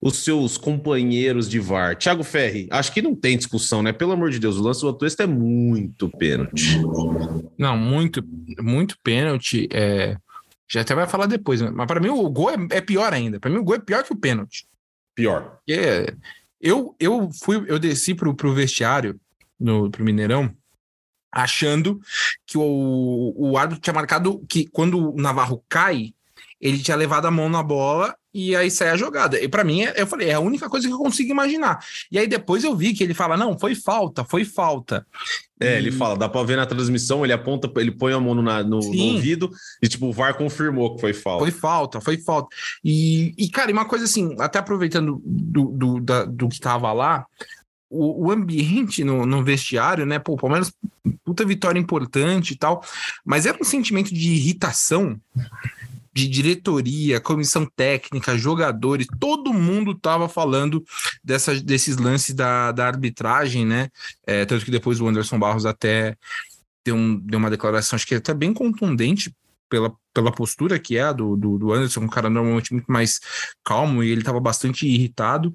os 0.00 0.18
seus 0.18 0.58
companheiros 0.58 1.48
de 1.48 1.58
VAR. 1.58 1.96
Thiago 1.96 2.22
Ferri, 2.22 2.68
acho 2.70 2.92
que 2.92 3.00
não 3.00 3.14
tem 3.14 3.36
discussão, 3.36 3.82
né? 3.82 3.92
Pelo 3.92 4.12
amor 4.12 4.30
de 4.30 4.38
Deus, 4.38 4.58
o 4.58 4.62
lance 4.62 4.82
do 4.82 4.90
Atuesta 4.90 5.22
é 5.22 5.26
muito 5.26 6.08
pênalti. 6.10 6.78
Não, 7.58 7.76
muito, 7.78 8.22
muito 8.60 8.96
pênalti. 9.02 9.66
É 9.72 10.16
já 10.68 10.80
até 10.80 10.94
vai 10.94 11.06
falar 11.06 11.26
depois, 11.26 11.60
né? 11.60 11.70
mas 11.72 11.86
para 11.86 12.00
mim 12.00 12.08
o 12.08 12.28
gol 12.28 12.50
é, 12.50 12.56
é 12.70 12.80
pior 12.80 13.12
ainda. 13.12 13.38
Para 13.38 13.50
mim 13.50 13.58
o 13.58 13.64
gol 13.64 13.76
é 13.76 13.78
pior 13.78 14.02
que 14.02 14.12
o 14.12 14.16
pênalti. 14.16 14.66
Pior. 15.14 15.58
É, 15.68 16.14
eu, 16.60 16.94
eu 16.98 17.30
fui, 17.42 17.64
eu 17.68 17.78
desci 17.78 18.14
pro, 18.14 18.34
pro 18.34 18.54
vestiário 18.54 19.18
no 19.58 19.90
pro 19.90 20.04
Mineirão 20.04 20.54
achando 21.32 22.00
que 22.46 22.56
o, 22.56 23.34
o 23.36 23.58
árbitro 23.58 23.80
tinha 23.80 23.94
marcado 23.94 24.44
que 24.48 24.66
quando 24.66 25.12
o 25.12 25.20
Navarro 25.20 25.62
cai, 25.68 26.14
ele 26.60 26.82
tinha 26.82 26.96
levado 26.96 27.26
a 27.26 27.30
mão 27.30 27.48
na 27.48 27.62
bola 27.62 28.16
e 28.36 28.54
aí 28.54 28.70
sai 28.70 28.90
a 28.90 28.96
jogada. 28.98 29.42
E 29.42 29.48
para 29.48 29.64
mim, 29.64 29.80
é, 29.80 29.94
eu 29.96 30.06
falei, 30.06 30.28
é 30.28 30.34
a 30.34 30.40
única 30.40 30.68
coisa 30.68 30.86
que 30.86 30.92
eu 30.92 30.98
consigo 30.98 31.30
imaginar. 31.30 31.82
E 32.12 32.18
aí 32.18 32.26
depois 32.26 32.64
eu 32.64 32.76
vi 32.76 32.92
que 32.92 33.02
ele 33.02 33.14
fala, 33.14 33.34
não, 33.34 33.58
foi 33.58 33.74
falta, 33.74 34.24
foi 34.24 34.44
falta. 34.44 35.06
É, 35.58 35.72
e... 35.72 35.78
ele 35.78 35.90
fala, 35.90 36.18
dá 36.18 36.28
pra 36.28 36.42
ver 36.42 36.56
na 36.56 36.66
transmissão, 36.66 37.24
ele 37.24 37.32
aponta, 37.32 37.72
ele 37.80 37.90
põe 37.90 38.12
a 38.12 38.20
mão 38.20 38.34
no, 38.34 38.42
no, 38.42 38.62
no, 38.62 38.76
ouvido 38.76 39.50
e, 39.82 39.88
tipo, 39.88 40.08
o 40.08 40.12
VAR 40.12 40.36
confirmou 40.36 40.94
que 40.94 41.00
foi 41.00 41.14
falta. 41.14 41.44
Foi 41.44 41.50
falta, 41.50 42.00
foi 42.02 42.18
falta. 42.18 42.54
E, 42.84 43.32
e 43.38 43.48
cara, 43.48 43.72
uma 43.72 43.86
coisa 43.86 44.04
assim, 44.04 44.36
até 44.38 44.58
aproveitando 44.58 45.22
do, 45.24 45.64
do, 45.70 46.00
da, 46.00 46.26
do 46.26 46.50
que 46.50 46.60
tava 46.60 46.92
lá, 46.92 47.24
o, 47.88 48.26
o, 48.26 48.30
ambiente 48.30 49.02
no, 49.02 49.24
no, 49.24 49.42
vestiário, 49.42 50.04
né? 50.04 50.18
Pô, 50.18 50.36
Palmeiras, 50.36 50.70
puta 51.24 51.42
vitória 51.42 51.78
importante 51.78 52.52
e 52.52 52.56
tal, 52.56 52.84
mas 53.24 53.46
era 53.46 53.56
um 53.58 53.64
sentimento 53.64 54.12
de 54.12 54.32
irritação 54.32 55.18
de 56.16 56.26
diretoria, 56.26 57.20
comissão 57.20 57.66
técnica, 57.76 58.38
jogadores, 58.38 59.06
todo 59.20 59.52
mundo 59.52 59.90
estava 59.90 60.30
falando 60.30 60.82
dessa, 61.22 61.54
desses 61.60 61.98
lances 61.98 62.34
da, 62.34 62.72
da 62.72 62.86
arbitragem, 62.86 63.66
né? 63.66 63.90
É, 64.26 64.46
tanto 64.46 64.64
que 64.64 64.70
depois 64.70 64.98
o 64.98 65.06
Anderson 65.06 65.38
Barros 65.38 65.66
até 65.66 66.16
deu, 66.82 66.96
um, 66.96 67.18
deu 67.18 67.38
uma 67.38 67.50
declaração, 67.50 67.96
acho 67.96 68.06
que 68.06 68.14
até 68.14 68.32
bem 68.32 68.54
contundente 68.54 69.30
pela, 69.68 69.92
pela 70.14 70.32
postura 70.32 70.78
que 70.78 70.96
é 70.96 71.12
do, 71.12 71.36
do, 71.36 71.58
do 71.58 71.72
Anderson, 71.74 72.00
um 72.00 72.08
cara 72.08 72.30
normalmente 72.30 72.72
muito 72.72 72.90
mais 72.90 73.20
calmo 73.62 74.02
e 74.02 74.10
ele 74.10 74.22
estava 74.22 74.40
bastante 74.40 74.86
irritado. 74.86 75.54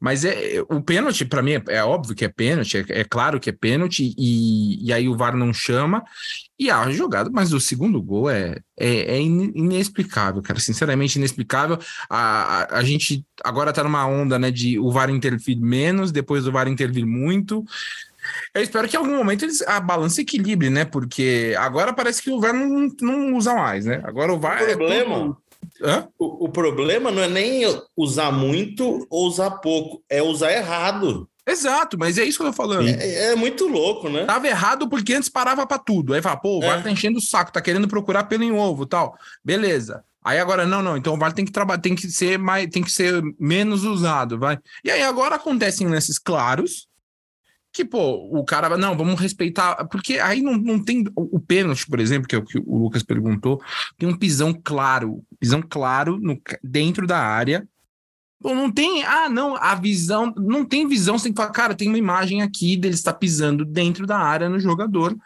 Mas 0.00 0.24
é 0.24 0.60
o 0.68 0.82
pênalti, 0.82 1.24
para 1.24 1.40
mim, 1.40 1.52
é, 1.52 1.62
é, 1.68 1.84
óbvio 1.84 2.16
que 2.16 2.24
é 2.24 2.28
pênalti, 2.28 2.78
é, 2.78 2.84
é, 2.88 3.04
claro 3.04 3.38
que 3.38 3.48
é 3.48 3.52
pênalti, 3.52 4.12
e, 4.18 4.84
e 4.84 4.92
aí 4.92 5.08
o 5.08 5.16
VAR 5.16 5.36
não 5.36 5.54
chama, 5.54 6.02
e 6.58 6.70
a 6.70 6.88
jogada, 6.90 7.30
mas 7.32 7.52
o 7.52 7.60
segundo 7.60 8.00
gol 8.00 8.30
é, 8.30 8.56
é, 8.78 9.16
é 9.16 9.20
inexplicável, 9.20 10.40
cara, 10.40 10.60
sinceramente 10.60 11.18
inexplicável. 11.18 11.78
A, 12.08 12.18
a, 12.18 12.78
a, 12.78 12.84
gente 12.84 13.24
agora 13.42 13.72
tá 13.72 13.82
numa 13.82 14.06
onda, 14.06 14.38
né, 14.38 14.50
de 14.50 14.78
o 14.78 14.90
VAR 14.90 15.10
intervir 15.10 15.58
menos, 15.58 16.12
depois 16.12 16.46
o 16.46 16.52
VAR 16.52 16.68
intervir 16.68 17.04
muito. 17.04 17.64
Eu 18.54 18.62
espero 18.62 18.88
que 18.88 18.96
em 18.96 18.98
algum 19.00 19.16
momento 19.16 19.44
eles, 19.44 19.62
a 19.62 19.80
balança 19.80 20.20
equilibre, 20.20 20.70
né? 20.70 20.84
Porque 20.84 21.54
agora 21.58 21.92
parece 21.92 22.22
que 22.22 22.30
o 22.30 22.40
VAR 22.40 22.54
não, 22.54 22.88
não 23.00 23.36
usa 23.36 23.54
mais, 23.54 23.84
né? 23.84 24.00
Agora 24.04 24.32
o 24.32 24.38
VAR 24.38 24.62
o 24.62 24.66
problema, 24.76 25.36
é. 25.82 26.06
O, 26.18 26.46
o, 26.46 26.48
problema 26.48 27.10
não 27.10 27.22
é 27.22 27.28
nem 27.28 27.62
usar 27.96 28.30
muito 28.30 29.06
ou 29.10 29.26
usar 29.26 29.50
pouco, 29.50 30.02
é 30.08 30.22
usar 30.22 30.52
errado. 30.52 31.28
Exato, 31.46 31.98
mas 31.98 32.16
é 32.16 32.24
isso 32.24 32.38
que 32.38 32.44
eu 32.44 32.50
tô 32.50 32.56
falando. 32.56 32.88
É, 32.88 33.32
é 33.32 33.36
muito 33.36 33.66
louco, 33.66 34.08
né? 34.08 34.24
Tava 34.24 34.48
errado 34.48 34.88
porque 34.88 35.12
antes 35.12 35.28
parava 35.28 35.66
para 35.66 35.78
tudo. 35.78 36.14
Aí 36.14 36.22
fala, 36.22 36.38
pô, 36.38 36.58
o 36.58 36.60
VAR 36.60 36.78
é. 36.78 36.82
tá 36.82 36.90
enchendo 36.90 37.18
o 37.18 37.22
saco, 37.22 37.52
tá 37.52 37.60
querendo 37.60 37.86
procurar 37.86 38.24
pelo 38.24 38.42
em 38.42 38.52
ovo 38.52 38.86
tal. 38.86 39.16
Beleza. 39.44 40.02
Aí 40.24 40.38
agora, 40.38 40.66
não, 40.66 40.82
não, 40.82 40.96
então 40.96 41.12
o 41.12 41.18
VAR 41.18 41.34
tem 41.34 41.44
que 41.44 41.52
trabalhar, 41.52 41.82
tem 41.82 41.94
que 41.94 42.10
ser 42.10 42.38
mais, 42.38 42.66
tem 42.70 42.82
que 42.82 42.90
ser 42.90 43.22
menos 43.38 43.84
usado, 43.84 44.38
vai. 44.38 44.58
E 44.82 44.90
aí 44.90 45.02
agora 45.02 45.34
acontecem 45.34 45.86
lances 45.86 46.18
claros, 46.18 46.88
que, 47.74 47.84
pô, 47.84 48.30
o 48.30 48.44
cara, 48.44 48.78
não, 48.78 48.96
vamos 48.96 49.20
respeitar, 49.20 49.84
porque 49.86 50.20
aí 50.20 50.40
não, 50.40 50.56
não 50.56 50.82
tem 50.82 51.04
o, 51.14 51.36
o 51.36 51.40
pênalti, 51.40 51.86
por 51.86 51.98
exemplo, 51.98 52.28
que 52.28 52.36
é 52.36 52.38
o 52.38 52.44
que 52.44 52.56
o 52.56 52.78
Lucas 52.78 53.02
perguntou, 53.02 53.60
tem 53.98 54.08
um 54.08 54.16
pisão 54.16 54.54
claro, 54.54 55.22
pisão 55.40 55.60
claro 55.60 56.16
no, 56.18 56.40
dentro 56.62 57.04
da 57.04 57.18
área. 57.18 57.68
Não 58.42 58.70
tem, 58.70 59.02
ah, 59.04 59.28
não, 59.28 59.56
a 59.56 59.74
visão, 59.74 60.32
não 60.36 60.64
tem 60.64 60.86
visão, 60.86 61.18
você 61.18 61.24
tem 61.24 61.32
que 61.32 61.40
falar, 61.40 61.52
cara, 61.52 61.74
tem 61.74 61.88
uma 61.88 61.96
imagem 61.96 62.42
aqui 62.42 62.76
dele 62.76 62.94
está 62.94 63.12
pisando 63.12 63.64
dentro 63.64 64.06
da 64.06 64.18
área 64.18 64.48
no 64.48 64.60
jogador. 64.60 65.16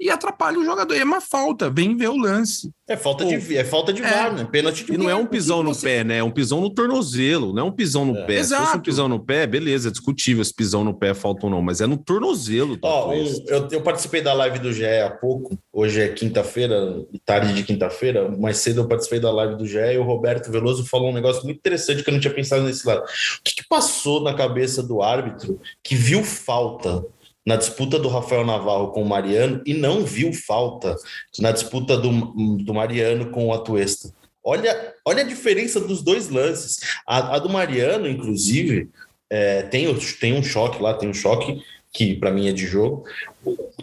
E 0.00 0.10
atrapalha 0.10 0.58
o 0.58 0.64
jogador. 0.64 0.94
É 0.94 1.02
uma 1.02 1.20
falta, 1.20 1.68
vem 1.68 1.96
ver 1.96 2.08
o 2.08 2.16
lance. 2.16 2.70
É 2.88 2.96
falta 2.96 3.24
Pô, 3.24 3.30
de, 3.30 3.56
é 3.56 3.64
falta 3.64 3.92
de 3.92 4.02
é. 4.02 4.08
VAR, 4.08 4.32
né? 4.32 4.48
Pênalti 4.50 4.84
de 4.84 4.94
E 4.94 4.96
não 4.96 5.10
é 5.10 5.14
um 5.14 5.26
pisão 5.26 5.62
no 5.62 5.74
você... 5.74 5.86
pé, 5.86 6.04
né? 6.04 6.18
É 6.18 6.24
um 6.24 6.30
pisão 6.30 6.60
no 6.60 6.70
tornozelo, 6.70 7.52
não 7.52 7.66
é 7.66 7.66
um 7.66 7.72
pisão 7.72 8.04
no 8.04 8.16
é. 8.16 8.24
pé. 8.24 8.38
Exato. 8.38 8.62
Se 8.62 8.66
fosse 8.66 8.78
um 8.78 8.82
pisão 8.82 9.08
no 9.08 9.20
pé, 9.20 9.46
beleza, 9.46 9.88
é 9.88 9.90
discutível 9.90 10.44
se 10.44 10.54
pisão 10.54 10.84
no 10.84 10.94
pé 10.94 11.12
falta 11.12 11.46
ou 11.46 11.50
não, 11.50 11.60
mas 11.60 11.80
é 11.80 11.86
no 11.86 11.98
tornozelo. 11.98 12.78
Ó, 12.82 13.10
um, 13.10 13.44
eu, 13.46 13.68
eu, 13.72 13.82
participei 13.82 14.22
da 14.22 14.32
live 14.32 14.58
do 14.60 14.72
GE 14.72 14.86
há 14.86 15.10
pouco, 15.10 15.58
hoje 15.72 16.00
é 16.00 16.08
quinta-feira, 16.08 17.04
tarde 17.24 17.52
de 17.52 17.62
quinta-feira, 17.62 18.30
mais 18.38 18.58
cedo 18.58 18.82
eu 18.82 18.88
participei 18.88 19.20
da 19.20 19.30
live 19.32 19.56
do 19.56 19.66
GE 19.66 19.78
e 19.78 19.98
o 19.98 20.04
Roberto 20.04 20.50
Veloso 20.50 20.86
falou 20.86 21.10
um 21.10 21.14
negócio 21.14 21.44
muito 21.44 21.58
interessante 21.58 22.02
que 22.02 22.08
eu 22.08 22.14
não 22.14 22.20
tinha 22.20 22.32
pensado 22.32 22.62
nesse 22.62 22.86
lado. 22.86 23.02
O 23.02 23.06
que, 23.44 23.56
que 23.56 23.68
passou 23.68 24.22
na 24.22 24.32
cabeça 24.32 24.82
do 24.82 25.02
árbitro 25.02 25.60
que 25.82 25.94
viu 25.94 26.24
falta 26.24 27.04
na 27.48 27.56
disputa 27.56 27.98
do 27.98 28.10
Rafael 28.10 28.44
Navarro 28.44 28.88
com 28.88 29.00
o 29.00 29.08
Mariano 29.08 29.62
e 29.64 29.72
não 29.72 30.04
viu 30.04 30.34
falta 30.34 30.94
na 31.38 31.50
disputa 31.50 31.96
do, 31.96 32.10
do 32.58 32.74
Mariano 32.74 33.30
com 33.30 33.46
o 33.46 33.54
Atuesta. 33.54 34.12
Olha, 34.44 34.94
olha 35.02 35.22
a 35.22 35.26
diferença 35.26 35.80
dos 35.80 36.02
dois 36.02 36.28
lances. 36.28 36.78
A, 37.06 37.36
a 37.36 37.38
do 37.38 37.48
Mariano, 37.48 38.06
inclusive, 38.06 38.90
é, 39.30 39.62
tem, 39.62 39.86
tem 40.20 40.34
um 40.34 40.42
choque 40.42 40.82
lá, 40.82 40.92
tem 40.92 41.08
um 41.08 41.14
choque 41.14 41.62
que 41.90 42.14
para 42.16 42.30
mim 42.30 42.50
é 42.50 42.52
de 42.52 42.66
jogo. 42.66 43.04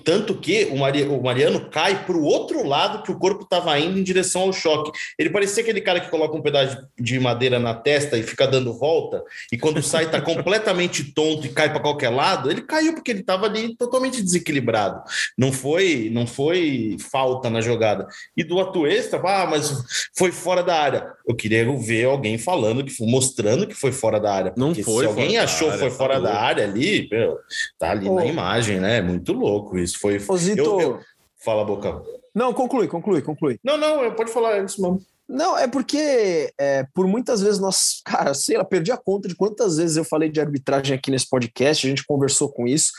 Tanto 0.04 0.36
que 0.36 0.66
o, 0.66 0.76
o 0.76 1.24
Mariano 1.24 1.70
cai 1.70 2.06
para 2.06 2.16
o 2.16 2.24
outro 2.24 2.66
lado 2.68 3.04
que 3.04 3.12
o 3.12 3.18
corpo 3.18 3.44
estava 3.44 3.78
indo 3.80 3.98
em 3.98 4.04
direção 4.04 4.44
ao 4.44 4.54
choque. 4.54 4.92
Ele 5.18 5.30
parecia 5.30 5.64
aquele 5.64 5.82
cara 5.82 6.00
que 6.00 6.10
coloca 6.10 6.36
um 6.36 6.42
pedaço 6.42 6.78
de 7.00 7.20
madeira 7.20 7.60
na 7.60 7.74
testa 7.74 8.18
e 8.18 8.24
fica 8.24 8.48
dando 8.48 8.74
volta, 8.74 9.24
e 9.52 9.58
quando 9.58 9.82
sai 9.82 10.06
está 10.06 10.20
completamente 10.22 11.04
tonto 11.14 11.46
e 11.46 11.50
cai 11.50 11.70
para 11.70 11.80
qualquer 11.80 12.10
lado. 12.10 12.52
Ele 12.52 12.62
caiu 12.62 12.94
porque 12.94 13.12
ele 13.12 13.22
estava 13.22 13.46
ali 13.46 13.76
totalmente 13.76 14.22
desequilibrado. 14.22 15.02
Não 15.38 15.52
foi, 15.52 16.10
não 16.12 16.28
foi 16.28 16.98
falta 17.12 17.50
na 17.50 17.62
jogada. 17.62 18.08
E 18.36 18.44
do 18.44 18.60
Atuesta, 18.60 19.18
ah, 19.26 19.48
mas 19.50 19.84
foi 20.16 20.32
fora 20.32 20.62
da 20.62 20.80
área. 20.80 21.08
Eu 21.28 21.36
queria 21.36 21.66
ver 21.78 22.06
alguém 22.06 22.38
falando 22.38 22.84
que 22.84 22.94
mostrando 23.06 23.68
que 23.68 23.74
foi 23.74 23.92
fora 23.92 24.20
da 24.20 24.32
área. 24.32 24.54
Não 24.56 24.76
foi. 24.76 25.06
Se 25.06 25.10
alguém 25.10 25.38
achou 25.38 25.72
que 25.72 25.80
foi 25.80 25.90
tá 25.90 25.96
fora 25.96 26.22
da 26.22 26.36
área 26.36 26.64
ali, 26.64 27.08
meu, 27.12 27.40
tá 27.80 27.92
ali 27.92 28.10
na 28.10 28.26
imagem, 28.26 28.80
né? 28.80 29.02
Muito 29.02 29.34
louco 29.34 29.55
isso. 29.78 30.00
Foi. 30.00 30.20
Zito... 30.38 30.62
Eu, 30.62 30.80
eu... 30.80 31.00
Fala, 31.38 31.64
Boca. 31.64 32.02
Não, 32.34 32.54
conclui, 32.54 32.88
conclui, 32.88 33.22
conclui. 33.22 33.60
Não, 33.64 33.78
não, 33.78 34.14
pode 34.14 34.32
falar 34.32 34.64
isso 34.64 34.82
mesmo. 34.82 35.02
Não, 35.28 35.58
é 35.58 35.68
porque 35.68 36.54
é, 36.58 36.86
por 36.94 37.08
muitas 37.08 37.42
vezes 37.42 37.60
nós, 37.60 38.02
cara, 38.06 38.34
sei 38.34 38.58
lá, 38.58 38.64
perdi 38.64 38.92
a 38.92 38.98
conta 38.98 39.28
de 39.28 39.36
quantas 39.36 39.78
vezes 39.78 39.98
eu 39.98 40.04
falei 40.04 40.30
de 40.30 40.40
arbitragem 40.40 40.96
aqui 40.96 41.10
nesse 41.10 41.28
podcast, 41.28 41.86
a 41.86 41.90
gente 41.90 42.06
conversou 42.06 42.50
com 42.50 42.68
isso, 42.68 42.92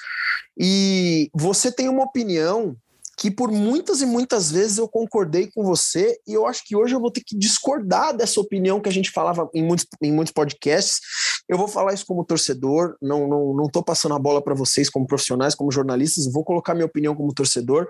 e 0.58 1.30
você 1.32 1.70
tem 1.70 1.88
uma 1.88 2.04
opinião 2.04 2.76
que 3.16 3.30
por 3.30 3.50
muitas 3.50 4.02
e 4.02 4.06
muitas 4.06 4.50
vezes 4.50 4.76
eu 4.76 4.86
concordei 4.86 5.50
com 5.50 5.62
você 5.62 6.20
e 6.26 6.34
eu 6.34 6.46
acho 6.46 6.62
que 6.64 6.76
hoje 6.76 6.94
eu 6.94 7.00
vou 7.00 7.10
ter 7.10 7.22
que 7.24 7.36
discordar 7.36 8.14
dessa 8.14 8.38
opinião 8.40 8.78
que 8.78 8.90
a 8.90 8.92
gente 8.92 9.10
falava 9.10 9.48
em 9.54 9.64
muitos, 9.64 9.86
em 10.02 10.12
muitos 10.12 10.32
podcasts. 10.32 11.00
Eu 11.48 11.56
vou 11.56 11.68
falar 11.68 11.94
isso 11.94 12.04
como 12.04 12.24
torcedor, 12.24 12.96
não 13.00 13.28
não 13.28 13.54
não 13.54 13.68
tô 13.68 13.82
passando 13.82 14.14
a 14.14 14.18
bola 14.18 14.42
para 14.42 14.54
vocês 14.54 14.90
como 14.90 15.06
profissionais, 15.06 15.54
como 15.54 15.70
jornalistas, 15.70 16.30
vou 16.30 16.44
colocar 16.44 16.74
minha 16.74 16.86
opinião 16.86 17.14
como 17.14 17.32
torcedor. 17.32 17.88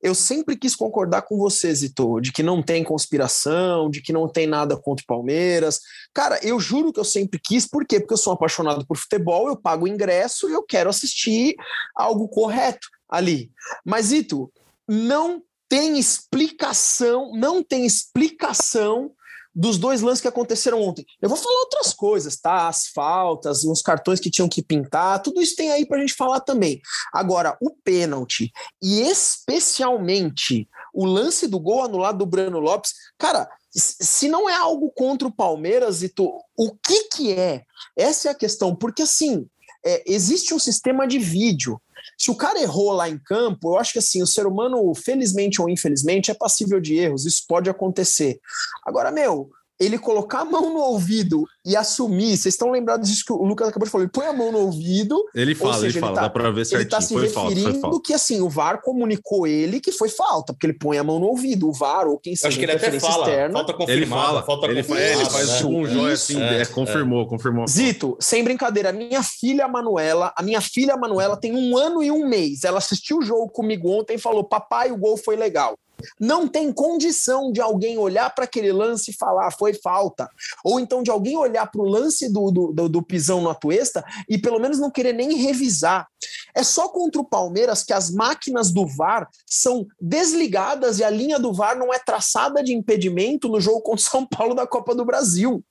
Eu 0.00 0.14
sempre 0.14 0.56
quis 0.56 0.76
concordar 0.76 1.22
com 1.22 1.36
você, 1.36 1.74
Zito, 1.74 2.20
de 2.20 2.32
que 2.32 2.42
não 2.42 2.62
tem 2.62 2.84
conspiração, 2.84 3.90
de 3.90 4.00
que 4.00 4.12
não 4.12 4.28
tem 4.28 4.46
nada 4.46 4.76
contra 4.76 5.02
o 5.02 5.06
Palmeiras. 5.06 5.80
Cara, 6.14 6.38
eu 6.42 6.60
juro 6.60 6.92
que 6.92 7.00
eu 7.00 7.04
sempre 7.04 7.40
quis, 7.42 7.66
por 7.66 7.84
quê? 7.84 7.98
Porque 7.98 8.14
eu 8.14 8.18
sou 8.18 8.32
apaixonado 8.32 8.86
por 8.86 8.96
futebol, 8.96 9.48
eu 9.48 9.56
pago 9.56 9.88
ingresso 9.88 10.48
e 10.48 10.52
eu 10.52 10.62
quero 10.62 10.90
assistir 10.90 11.56
algo 11.96 12.28
correto 12.28 12.88
ali. 13.08 13.50
Mas, 13.84 14.12
Ito, 14.12 14.50
não 14.88 15.42
tem 15.68 15.98
explicação, 15.98 17.32
não 17.34 17.62
tem 17.62 17.86
explicação 17.86 19.10
dos 19.54 19.78
dois 19.78 20.00
lances 20.00 20.20
que 20.20 20.28
aconteceram 20.28 20.80
ontem. 20.80 21.04
Eu 21.20 21.28
vou 21.28 21.38
falar 21.38 21.58
outras 21.60 21.92
coisas, 21.92 22.36
tá? 22.36 22.68
As 22.68 22.86
faltas, 22.88 23.64
uns 23.64 23.82
cartões 23.82 24.20
que 24.20 24.30
tinham 24.30 24.48
que 24.48 24.62
pintar, 24.62 25.22
tudo 25.22 25.42
isso 25.42 25.56
tem 25.56 25.70
aí 25.70 25.86
pra 25.86 25.98
gente 25.98 26.14
falar 26.14 26.40
também. 26.40 26.80
Agora, 27.12 27.56
o 27.60 27.70
pênalti 27.70 28.50
e 28.82 29.00
especialmente 29.02 30.68
o 30.94 31.04
lance 31.04 31.46
do 31.46 31.60
gol 31.60 31.82
anulado 31.82 32.18
do 32.18 32.26
Breno 32.26 32.58
Lopes, 32.58 32.92
cara, 33.18 33.48
se 33.74 34.28
não 34.28 34.48
é 34.48 34.54
algo 34.54 34.90
contra 34.90 35.26
o 35.26 35.34
Palmeiras, 35.34 36.02
e 36.02 36.08
tu, 36.08 36.38
o 36.56 36.74
que 36.76 37.04
que 37.04 37.32
é? 37.32 37.62
Essa 37.96 38.28
é 38.28 38.30
a 38.32 38.34
questão, 38.34 38.74
porque 38.76 39.02
assim, 39.02 39.46
é, 39.84 40.02
existe 40.06 40.54
um 40.54 40.58
sistema 40.58 41.06
de 41.06 41.18
vídeo 41.18 41.80
se 42.18 42.30
o 42.30 42.36
cara 42.36 42.60
errou 42.60 42.92
lá 42.92 43.08
em 43.08 43.18
campo, 43.18 43.72
eu 43.72 43.78
acho 43.78 43.92
que 43.92 43.98
assim, 43.98 44.22
o 44.22 44.26
ser 44.26 44.46
humano, 44.46 44.94
felizmente 44.94 45.60
ou 45.60 45.68
infelizmente, 45.68 46.30
é 46.30 46.34
passível 46.34 46.80
de 46.80 46.94
erros, 46.94 47.26
isso 47.26 47.44
pode 47.48 47.70
acontecer. 47.70 48.40
Agora, 48.84 49.10
meu, 49.10 49.50
ele 49.84 49.98
colocar 49.98 50.40
a 50.40 50.44
mão 50.44 50.72
no 50.72 50.80
ouvido 50.80 51.44
e 51.64 51.76
assumir. 51.76 52.36
Vocês 52.36 52.54
estão 52.54 52.70
lembrados 52.70 53.08
disso 53.08 53.24
que 53.24 53.32
o 53.32 53.44
Lucas 53.44 53.68
acabou 53.68 53.86
de 53.86 53.90
falar? 53.90 54.04
Ele 54.04 54.12
põe 54.12 54.26
a 54.26 54.32
mão 54.32 54.52
no 54.52 54.58
ouvido. 54.58 55.22
Ele 55.34 55.54
fala, 55.54 55.74
seja, 55.74 55.86
ele 55.86 56.00
fala, 56.00 56.12
ele 56.12 56.16
tá, 56.16 56.22
dá 56.22 56.30
para 56.30 56.50
ver 56.50 56.64
certinho. 56.64 56.78
Ele 56.78 56.84
está 56.84 57.00
se 57.00 57.14
foi 57.14 57.22
referindo 57.22 57.62
falta, 57.62 57.80
falta. 57.80 58.00
que 58.04 58.14
assim, 58.14 58.40
o 58.40 58.48
VAR 58.48 58.80
comunicou 58.80 59.46
ele 59.46 59.80
que 59.80 59.92
foi 59.92 60.08
falta, 60.08 60.52
porque 60.52 60.66
ele 60.66 60.78
põe 60.78 60.98
a 60.98 61.04
mão 61.04 61.18
no 61.18 61.26
ouvido. 61.26 61.68
O 61.68 61.72
VAR, 61.72 62.06
ou 62.06 62.18
quem 62.18 62.36
seja, 62.36 62.48
acho 62.48 62.58
que 62.58 62.64
ele 62.64 62.72
até 62.72 62.98
fala, 63.00 63.28
externa, 63.28 63.52
falta 63.52 63.72
confirmada, 63.72 63.92
ele 63.92 64.06
fala, 64.06 64.42
falta 64.42 64.66
ele, 64.66 64.82
faz, 64.82 65.20
ele 65.20 65.30
faz 65.30 65.62
né? 65.62 65.66
um 65.66 65.86
joia 65.86 66.14
assim, 66.14 66.40
é, 66.40 66.62
é, 66.62 66.66
confirmou, 66.66 67.24
é. 67.24 67.28
confirmou. 67.28 67.66
Zito, 67.66 68.16
sem 68.20 68.44
brincadeira, 68.44 68.90
a 68.90 68.92
minha 68.92 69.22
filha 69.22 69.66
Manuela, 69.68 70.32
a 70.36 70.42
minha 70.42 70.60
filha 70.60 70.96
Manuela 70.96 71.36
tem 71.36 71.54
um 71.54 71.76
ano 71.76 72.02
e 72.02 72.10
um 72.10 72.28
mês. 72.28 72.64
Ela 72.64 72.78
assistiu 72.78 73.18
o 73.18 73.22
jogo 73.22 73.48
comigo 73.50 73.90
ontem 73.90 74.14
e 74.14 74.18
falou: 74.18 74.44
papai, 74.44 74.90
o 74.90 74.96
gol 74.96 75.16
foi 75.16 75.36
legal. 75.36 75.74
Não 76.18 76.48
tem 76.48 76.72
condição 76.72 77.52
de 77.52 77.60
alguém 77.60 77.98
olhar 77.98 78.30
para 78.34 78.44
aquele 78.44 78.72
lance 78.72 79.10
e 79.10 79.16
falar 79.16 79.50
foi 79.52 79.74
falta. 79.74 80.28
Ou 80.64 80.80
então 80.80 81.02
de 81.02 81.10
alguém 81.10 81.36
olhar 81.36 81.70
para 81.70 81.80
o 81.80 81.88
lance 81.88 82.32
do, 82.32 82.50
do, 82.50 82.72
do, 82.72 82.88
do 82.88 83.02
pisão 83.02 83.40
no 83.40 83.50
Atuesta 83.50 84.04
e 84.28 84.38
pelo 84.38 84.58
menos 84.58 84.78
não 84.78 84.90
querer 84.90 85.12
nem 85.12 85.34
revisar. 85.36 86.06
É 86.54 86.62
só 86.62 86.88
contra 86.88 87.20
o 87.20 87.24
Palmeiras 87.24 87.82
que 87.82 87.92
as 87.92 88.10
máquinas 88.10 88.70
do 88.70 88.86
VAR 88.86 89.28
são 89.46 89.86
desligadas 90.00 90.98
e 90.98 91.04
a 91.04 91.10
linha 91.10 91.38
do 91.38 91.52
VAR 91.52 91.78
não 91.78 91.92
é 91.92 91.98
traçada 91.98 92.62
de 92.62 92.74
impedimento 92.74 93.48
no 93.48 93.60
jogo 93.60 93.80
contra 93.80 94.00
o 94.00 94.10
São 94.10 94.26
Paulo 94.26 94.54
da 94.54 94.66
Copa 94.66 94.94
do 94.94 95.04
Brasil. 95.04 95.64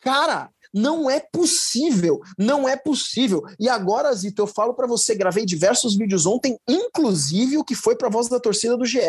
Cara, 0.00 0.50
não 0.76 1.08
é 1.08 1.18
possível, 1.18 2.20
não 2.38 2.68
é 2.68 2.76
possível. 2.76 3.42
E 3.58 3.66
agora, 3.66 4.12
Zito, 4.12 4.42
eu 4.42 4.46
falo 4.46 4.74
para 4.74 4.86
você, 4.86 5.14
gravei 5.14 5.46
diversos 5.46 5.96
vídeos 5.96 6.26
ontem, 6.26 6.58
inclusive 6.68 7.56
o 7.56 7.64
que 7.64 7.74
foi 7.74 7.96
para 7.96 8.10
voz 8.10 8.28
da 8.28 8.38
torcida 8.38 8.76
do 8.76 8.84
GE. 8.84 9.00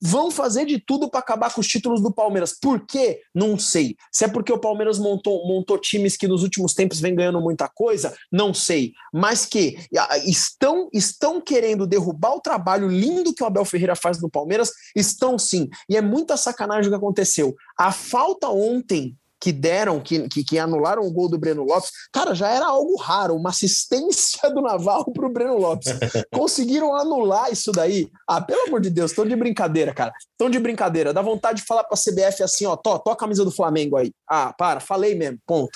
Vão 0.00 0.28
fazer 0.28 0.64
de 0.64 0.80
tudo 0.80 1.08
para 1.08 1.20
acabar 1.20 1.54
com 1.54 1.60
os 1.60 1.68
títulos 1.68 2.02
do 2.02 2.12
Palmeiras. 2.12 2.52
Por 2.58 2.84
quê? 2.84 3.20
Não 3.32 3.56
sei. 3.56 3.96
Se 4.10 4.24
é 4.24 4.28
porque 4.28 4.52
o 4.52 4.58
Palmeiras 4.58 4.98
montou, 4.98 5.46
montou 5.46 5.78
times 5.78 6.16
que 6.16 6.26
nos 6.26 6.42
últimos 6.42 6.74
tempos 6.74 6.98
vem 6.98 7.14
ganhando 7.14 7.40
muita 7.40 7.68
coisa, 7.68 8.16
não 8.32 8.52
sei. 8.52 8.92
Mas 9.12 9.46
que 9.46 9.76
estão, 10.24 10.88
estão 10.92 11.40
querendo 11.40 11.86
derrubar 11.86 12.34
o 12.34 12.40
trabalho 12.40 12.88
lindo 12.88 13.34
que 13.34 13.42
o 13.44 13.46
Abel 13.46 13.64
Ferreira 13.64 13.94
faz 13.94 14.20
no 14.20 14.28
Palmeiras, 14.30 14.72
estão 14.96 15.38
sim. 15.38 15.68
E 15.88 15.96
é 15.96 16.00
muita 16.00 16.36
sacanagem 16.36 16.88
o 16.88 16.90
que 16.90 16.96
aconteceu. 16.96 17.54
A 17.78 17.92
falta 17.92 18.48
ontem 18.48 19.16
que 19.40 19.52
deram, 19.52 20.00
que, 20.00 20.28
que, 20.28 20.42
que, 20.42 20.58
anularam 20.58 21.02
o 21.02 21.10
gol 21.10 21.28
do 21.28 21.38
Breno 21.38 21.64
Lopes, 21.64 21.90
cara, 22.12 22.34
já 22.34 22.48
era 22.48 22.66
algo 22.66 22.96
raro, 22.96 23.36
uma 23.36 23.50
assistência 23.50 24.50
do 24.50 24.60
Navarro 24.60 25.12
para 25.12 25.26
o 25.26 25.32
Breno 25.32 25.58
Lopes. 25.58 25.92
Conseguiram 26.32 26.94
anular 26.94 27.52
isso 27.52 27.70
daí. 27.70 28.08
Ah, 28.26 28.40
pelo 28.40 28.66
amor 28.66 28.80
de 28.80 28.90
Deus, 28.90 29.10
estão 29.10 29.26
de 29.26 29.36
brincadeira, 29.36 29.94
cara. 29.94 30.12
Estão 30.32 30.50
de 30.50 30.58
brincadeira. 30.58 31.12
Dá 31.12 31.22
vontade 31.22 31.60
de 31.60 31.66
falar 31.66 31.84
para 31.84 31.96
a 31.96 32.00
CBF 32.00 32.42
assim, 32.42 32.66
ó, 32.66 32.76
tô 32.76 32.90
a 33.10 33.16
camisa 33.16 33.44
do 33.44 33.50
Flamengo 33.50 33.96
aí. 33.96 34.12
Ah, 34.28 34.52
para, 34.56 34.80
falei 34.80 35.14
mesmo, 35.14 35.38
ponto. 35.46 35.70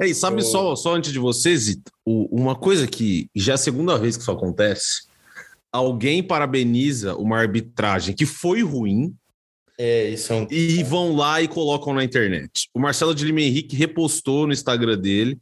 Ei, 0.00 0.14
sabe 0.14 0.40
Eu... 0.40 0.46
só, 0.46 0.76
só 0.76 0.94
antes 0.94 1.12
de 1.12 1.18
vocês, 1.18 1.76
uma 2.06 2.54
coisa 2.54 2.86
que 2.86 3.28
já 3.34 3.52
é 3.52 3.54
a 3.54 3.58
segunda 3.58 3.98
vez 3.98 4.16
que 4.16 4.22
isso 4.22 4.30
acontece, 4.30 5.10
alguém 5.72 6.22
parabeniza 6.22 7.14
uma 7.16 7.38
arbitragem 7.38 8.14
que 8.14 8.24
foi 8.24 8.62
ruim, 8.62 9.14
é, 9.82 10.08
isso 10.10 10.30
é 10.30 10.36
um... 10.36 10.46
E 10.50 10.82
vão 10.82 11.16
lá 11.16 11.40
e 11.40 11.48
colocam 11.48 11.94
na 11.94 12.04
internet. 12.04 12.68
O 12.74 12.78
Marcelo 12.78 13.14
de 13.14 13.24
Lima 13.24 13.40
Henrique 13.40 13.74
repostou 13.74 14.46
no 14.46 14.52
Instagram 14.52 14.98
dele. 14.98 15.38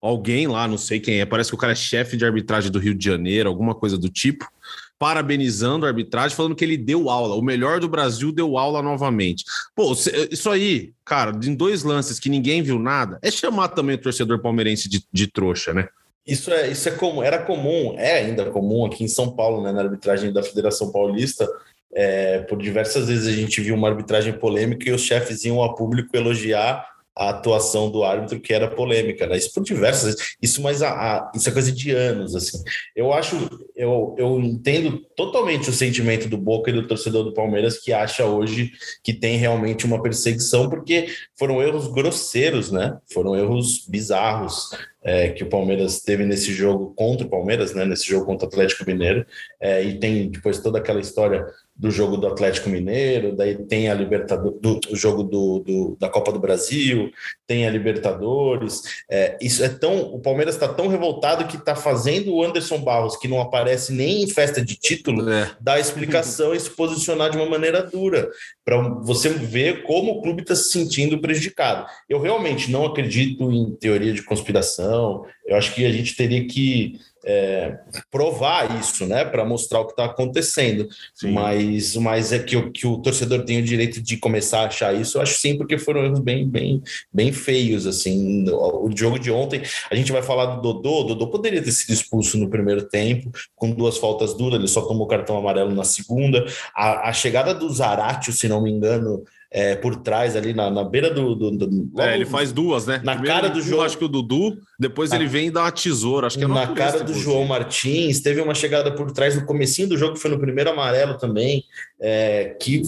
Alguém 0.00 0.48
lá, 0.48 0.66
não 0.66 0.76
sei 0.76 0.98
quem 0.98 1.20
é, 1.20 1.24
parece 1.24 1.50
que 1.50 1.54
o 1.54 1.58
cara 1.58 1.72
é 1.72 1.76
chefe 1.76 2.16
de 2.16 2.24
arbitragem 2.24 2.72
do 2.72 2.80
Rio 2.80 2.92
de 2.92 3.04
Janeiro, 3.04 3.48
alguma 3.48 3.72
coisa 3.72 3.96
do 3.96 4.08
tipo, 4.08 4.50
parabenizando 4.98 5.86
a 5.86 5.88
arbitragem, 5.88 6.36
falando 6.36 6.56
que 6.56 6.64
ele 6.64 6.76
deu 6.76 7.08
aula. 7.08 7.36
O 7.36 7.42
melhor 7.42 7.78
do 7.78 7.88
Brasil 7.88 8.32
deu 8.32 8.58
aula 8.58 8.82
novamente. 8.82 9.44
Pô, 9.76 9.92
isso 9.92 10.50
aí, 10.50 10.92
cara, 11.04 11.32
em 11.44 11.54
dois 11.54 11.84
lances 11.84 12.18
que 12.18 12.28
ninguém 12.28 12.62
viu 12.62 12.80
nada, 12.80 13.20
é 13.22 13.30
chamar 13.30 13.68
também 13.68 13.94
o 13.94 14.00
torcedor 14.00 14.40
palmeirense 14.40 14.88
de, 14.88 15.04
de 15.12 15.28
trouxa, 15.28 15.72
né? 15.72 15.86
Isso 16.26 16.52
é, 16.52 16.70
isso 16.70 16.88
é 16.88 16.92
comum, 16.92 17.22
era 17.22 17.38
comum, 17.42 17.94
é 17.96 18.18
ainda 18.18 18.50
comum 18.50 18.86
aqui 18.86 19.02
em 19.02 19.08
São 19.08 19.34
Paulo, 19.34 19.62
né, 19.62 19.72
na 19.72 19.82
arbitragem 19.82 20.32
da 20.32 20.42
Federação 20.42 20.92
Paulista, 20.92 21.48
é, 21.94 22.40
por 22.40 22.58
diversas 22.58 23.08
vezes 23.08 23.26
a 23.26 23.36
gente 23.36 23.60
viu 23.60 23.74
uma 23.74 23.88
arbitragem 23.88 24.32
polêmica 24.32 24.88
e 24.88 24.92
os 24.92 25.02
chefes 25.02 25.44
iam 25.44 25.62
a 25.62 25.74
público 25.74 26.16
elogiar 26.16 26.92
a 27.14 27.28
atuação 27.28 27.90
do 27.90 28.02
árbitro 28.02 28.40
que 28.40 28.54
era 28.54 28.68
polêmica, 28.68 29.26
né? 29.26 29.36
Isso 29.36 29.52
por 29.52 29.62
diversas 29.62 30.14
vezes. 30.14 30.36
Isso, 30.40 30.62
mas 30.62 30.82
a, 30.82 30.90
a, 30.90 31.32
isso 31.34 31.48
é 31.48 31.52
coisa 31.52 31.70
de 31.70 31.90
anos, 31.90 32.34
assim. 32.34 32.62
Eu 32.96 33.12
acho, 33.12 33.36
eu, 33.76 34.14
eu 34.18 34.40
entendo 34.40 34.98
totalmente 35.14 35.68
o 35.68 35.72
sentimento 35.72 36.28
do 36.28 36.38
Boca 36.38 36.70
e 36.70 36.72
do 36.72 36.86
torcedor 36.86 37.24
do 37.24 37.34
Palmeiras 37.34 37.78
que 37.78 37.92
acha 37.92 38.24
hoje 38.24 38.72
que 39.04 39.12
tem 39.12 39.36
realmente 39.36 39.84
uma 39.84 40.02
perseguição, 40.02 40.70
porque 40.70 41.06
foram 41.38 41.62
erros 41.62 41.86
grosseiros, 41.88 42.70
né? 42.70 42.96
Foram 43.12 43.36
erros 43.36 43.86
bizarros 43.86 44.70
é, 45.04 45.30
que 45.30 45.44
o 45.44 45.48
Palmeiras 45.48 46.00
teve 46.00 46.24
nesse 46.24 46.52
jogo 46.52 46.94
contra 46.96 47.26
o 47.26 47.30
Palmeiras, 47.30 47.74
né? 47.74 47.84
Nesse 47.84 48.06
jogo 48.08 48.24
contra 48.24 48.46
o 48.46 48.48
Atlético 48.48 48.86
Mineiro, 48.86 49.26
é, 49.60 49.82
e 49.82 49.98
tem 49.98 50.30
depois 50.30 50.60
toda 50.60 50.78
aquela 50.78 51.00
história 51.00 51.44
do 51.74 51.90
jogo 51.90 52.16
do 52.16 52.26
Atlético 52.26 52.68
Mineiro, 52.68 53.34
daí 53.34 53.56
tem 53.56 53.88
a 53.88 53.94
Libertadores, 53.94 54.60
do, 54.60 54.80
o 54.90 54.96
jogo 54.96 55.22
do, 55.22 55.58
do, 55.60 55.96
da 55.98 56.08
Copa 56.08 56.30
do 56.30 56.38
Brasil, 56.38 57.10
tem 57.46 57.66
a 57.66 57.70
Libertadores. 57.70 58.82
É, 59.10 59.36
isso 59.40 59.64
é 59.64 59.68
tão. 59.68 60.00
O 60.14 60.20
Palmeiras 60.20 60.54
está 60.54 60.68
tão 60.68 60.86
revoltado 60.88 61.46
que 61.46 61.56
está 61.56 61.74
fazendo 61.74 62.34
o 62.34 62.42
Anderson 62.42 62.78
Barros, 62.78 63.16
que 63.16 63.26
não 63.26 63.40
aparece 63.40 63.92
nem 63.92 64.22
em 64.22 64.28
festa 64.28 64.62
de 64.64 64.76
título, 64.76 65.28
é. 65.28 65.50
dar 65.60 65.80
explicação 65.80 66.54
e 66.54 66.60
se 66.60 66.70
posicionar 66.70 67.30
de 67.30 67.36
uma 67.36 67.46
maneira 67.46 67.82
dura, 67.82 68.30
para 68.64 68.76
você 69.00 69.30
ver 69.30 69.82
como 69.82 70.12
o 70.12 70.22
clube 70.22 70.42
está 70.42 70.54
se 70.54 70.70
sentindo 70.70 71.20
prejudicado. 71.20 71.86
Eu 72.08 72.20
realmente 72.20 72.70
não 72.70 72.84
acredito 72.84 73.50
em 73.50 73.74
teoria 73.74 74.12
de 74.12 74.22
conspiração, 74.22 75.24
eu 75.46 75.56
acho 75.56 75.74
que 75.74 75.84
a 75.84 75.90
gente 75.90 76.14
teria 76.14 76.46
que 76.46 77.00
é, 77.24 77.78
provar 78.10 78.80
isso, 78.80 79.06
né, 79.06 79.24
para 79.24 79.44
mostrar 79.44 79.80
o 79.80 79.86
que 79.86 79.92
está 79.92 80.06
acontecendo. 80.06 80.88
Mas, 81.22 81.96
mas 81.96 82.32
é 82.32 82.38
que, 82.38 82.56
o, 82.56 82.70
que 82.70 82.86
o 82.86 82.98
torcedor 82.98 83.44
tem 83.44 83.58
o 83.58 83.64
direito 83.64 84.00
de 84.00 84.16
começar 84.16 84.62
a 84.62 84.66
achar 84.66 84.94
isso, 84.94 85.18
eu 85.18 85.22
acho 85.22 85.38
sim, 85.38 85.56
porque 85.56 85.78
foram 85.78 86.04
erros 86.04 86.20
bem, 86.20 86.48
bem, 86.48 86.82
bem 87.12 87.32
feios. 87.32 87.86
Assim, 87.86 88.48
o, 88.48 88.88
o 88.88 88.96
jogo 88.96 89.18
de 89.18 89.30
ontem, 89.30 89.62
a 89.90 89.94
gente 89.94 90.12
vai 90.12 90.22
falar 90.22 90.56
do 90.56 90.62
Dodô. 90.62 91.00
O 91.00 91.04
Dodô 91.04 91.28
poderia 91.28 91.62
ter 91.62 91.72
sido 91.72 91.92
expulso 91.92 92.36
no 92.38 92.50
primeiro 92.50 92.82
tempo, 92.88 93.30
com 93.54 93.70
duas 93.70 93.98
faltas 93.98 94.34
duras, 94.34 94.58
ele 94.58 94.68
só 94.68 94.82
tomou 94.82 95.06
cartão 95.06 95.36
amarelo 95.36 95.74
na 95.74 95.84
segunda. 95.84 96.44
A, 96.74 97.08
a 97.08 97.12
chegada 97.12 97.54
do 97.54 97.70
Zaratio, 97.70 98.32
se 98.32 98.48
não 98.48 98.62
me 98.62 98.70
engano, 98.70 99.24
é, 99.54 99.76
por 99.76 99.96
trás 99.96 100.34
ali 100.34 100.54
na, 100.54 100.70
na 100.70 100.82
beira 100.82 101.12
do. 101.12 101.34
do, 101.34 101.50
do 101.50 102.00
é, 102.00 102.14
ele 102.14 102.24
faz 102.24 102.52
duas, 102.52 102.86
né? 102.86 103.02
Na 103.04 103.12
Primeiro 103.12 103.36
cara 103.36 103.48
do 103.50 103.60
João. 103.60 103.82
Acho 103.82 103.98
que 103.98 104.04
o 104.04 104.08
Dudu, 104.08 104.56
depois 104.78 105.10
na, 105.10 105.16
ele 105.16 105.26
vem 105.26 105.48
e 105.48 105.50
dá 105.50 105.62
uma 105.64 105.70
tesoura. 105.70 106.26
Acho 106.26 106.38
que 106.38 106.44
é 106.44 106.48
Na 106.48 106.68
cara 106.68 107.04
do 107.04 107.12
João 107.12 107.44
Martins, 107.44 108.20
teve 108.20 108.40
uma 108.40 108.54
chegada 108.54 108.90
por 108.90 109.12
trás 109.12 109.36
no 109.36 109.44
comecinho 109.44 109.88
do 109.88 109.98
jogo, 109.98 110.14
que 110.14 110.20
foi 110.20 110.30
no 110.30 110.40
primeiro 110.40 110.70
amarelo 110.70 111.18
também, 111.18 111.64
é, 112.00 112.56
que 112.58 112.80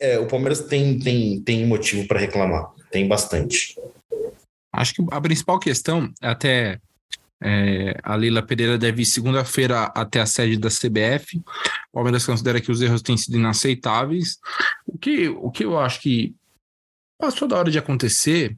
é, 0.00 0.18
o 0.18 0.26
Palmeiras 0.26 0.60
tem, 0.60 0.98
tem, 0.98 1.38
tem 1.40 1.66
motivo 1.66 2.08
para 2.08 2.18
reclamar. 2.18 2.70
Tem 2.90 3.06
bastante. 3.06 3.78
Acho 4.72 4.94
que 4.94 5.04
a 5.10 5.20
principal 5.20 5.58
questão, 5.58 6.10
até 6.22 6.78
é, 7.42 7.98
a 8.02 8.14
Leila 8.14 8.42
Pereira 8.42 8.78
deve 8.78 9.02
ir 9.02 9.06
segunda-feira 9.06 9.84
até 9.94 10.20
a 10.20 10.26
sede 10.26 10.58
da 10.58 10.68
CBF. 10.68 11.38
O 11.90 11.94
Palmeiras 11.94 12.24
considera 12.24 12.60
que 12.60 12.70
os 12.70 12.80
erros 12.80 13.02
têm 13.02 13.16
sido 13.16 13.36
inaceitáveis. 13.36 14.38
O 14.86 14.96
que, 14.96 15.28
o 15.28 15.50
que 15.50 15.64
eu 15.64 15.78
acho 15.78 16.00
que 16.00 16.34
passou 17.18 17.48
da 17.48 17.56
hora 17.56 17.70
de 17.70 17.78
acontecer, 17.78 18.56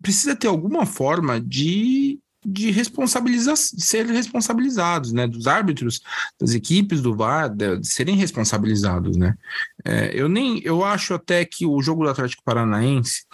precisa 0.00 0.34
ter 0.34 0.48
alguma 0.48 0.84
forma 0.84 1.40
de, 1.40 2.18
de 2.44 2.70
responsabilizar, 2.70 3.54
de 3.54 3.84
ser 3.84 4.06
responsabilizados, 4.06 5.12
né? 5.12 5.26
Dos 5.26 5.46
árbitros, 5.46 6.00
das 6.40 6.54
equipes 6.54 7.00
do 7.00 7.14
VAR, 7.14 7.48
de, 7.48 7.78
de 7.78 7.86
serem 7.86 8.16
responsabilizados, 8.16 9.16
né? 9.16 9.36
É, 9.84 10.10
eu 10.14 10.28
nem, 10.28 10.60
eu 10.64 10.84
acho 10.84 11.14
até 11.14 11.44
que 11.44 11.64
o 11.64 11.80
jogo 11.80 12.04
do 12.04 12.10
Atlético 12.10 12.42
Paranaense 12.44 13.24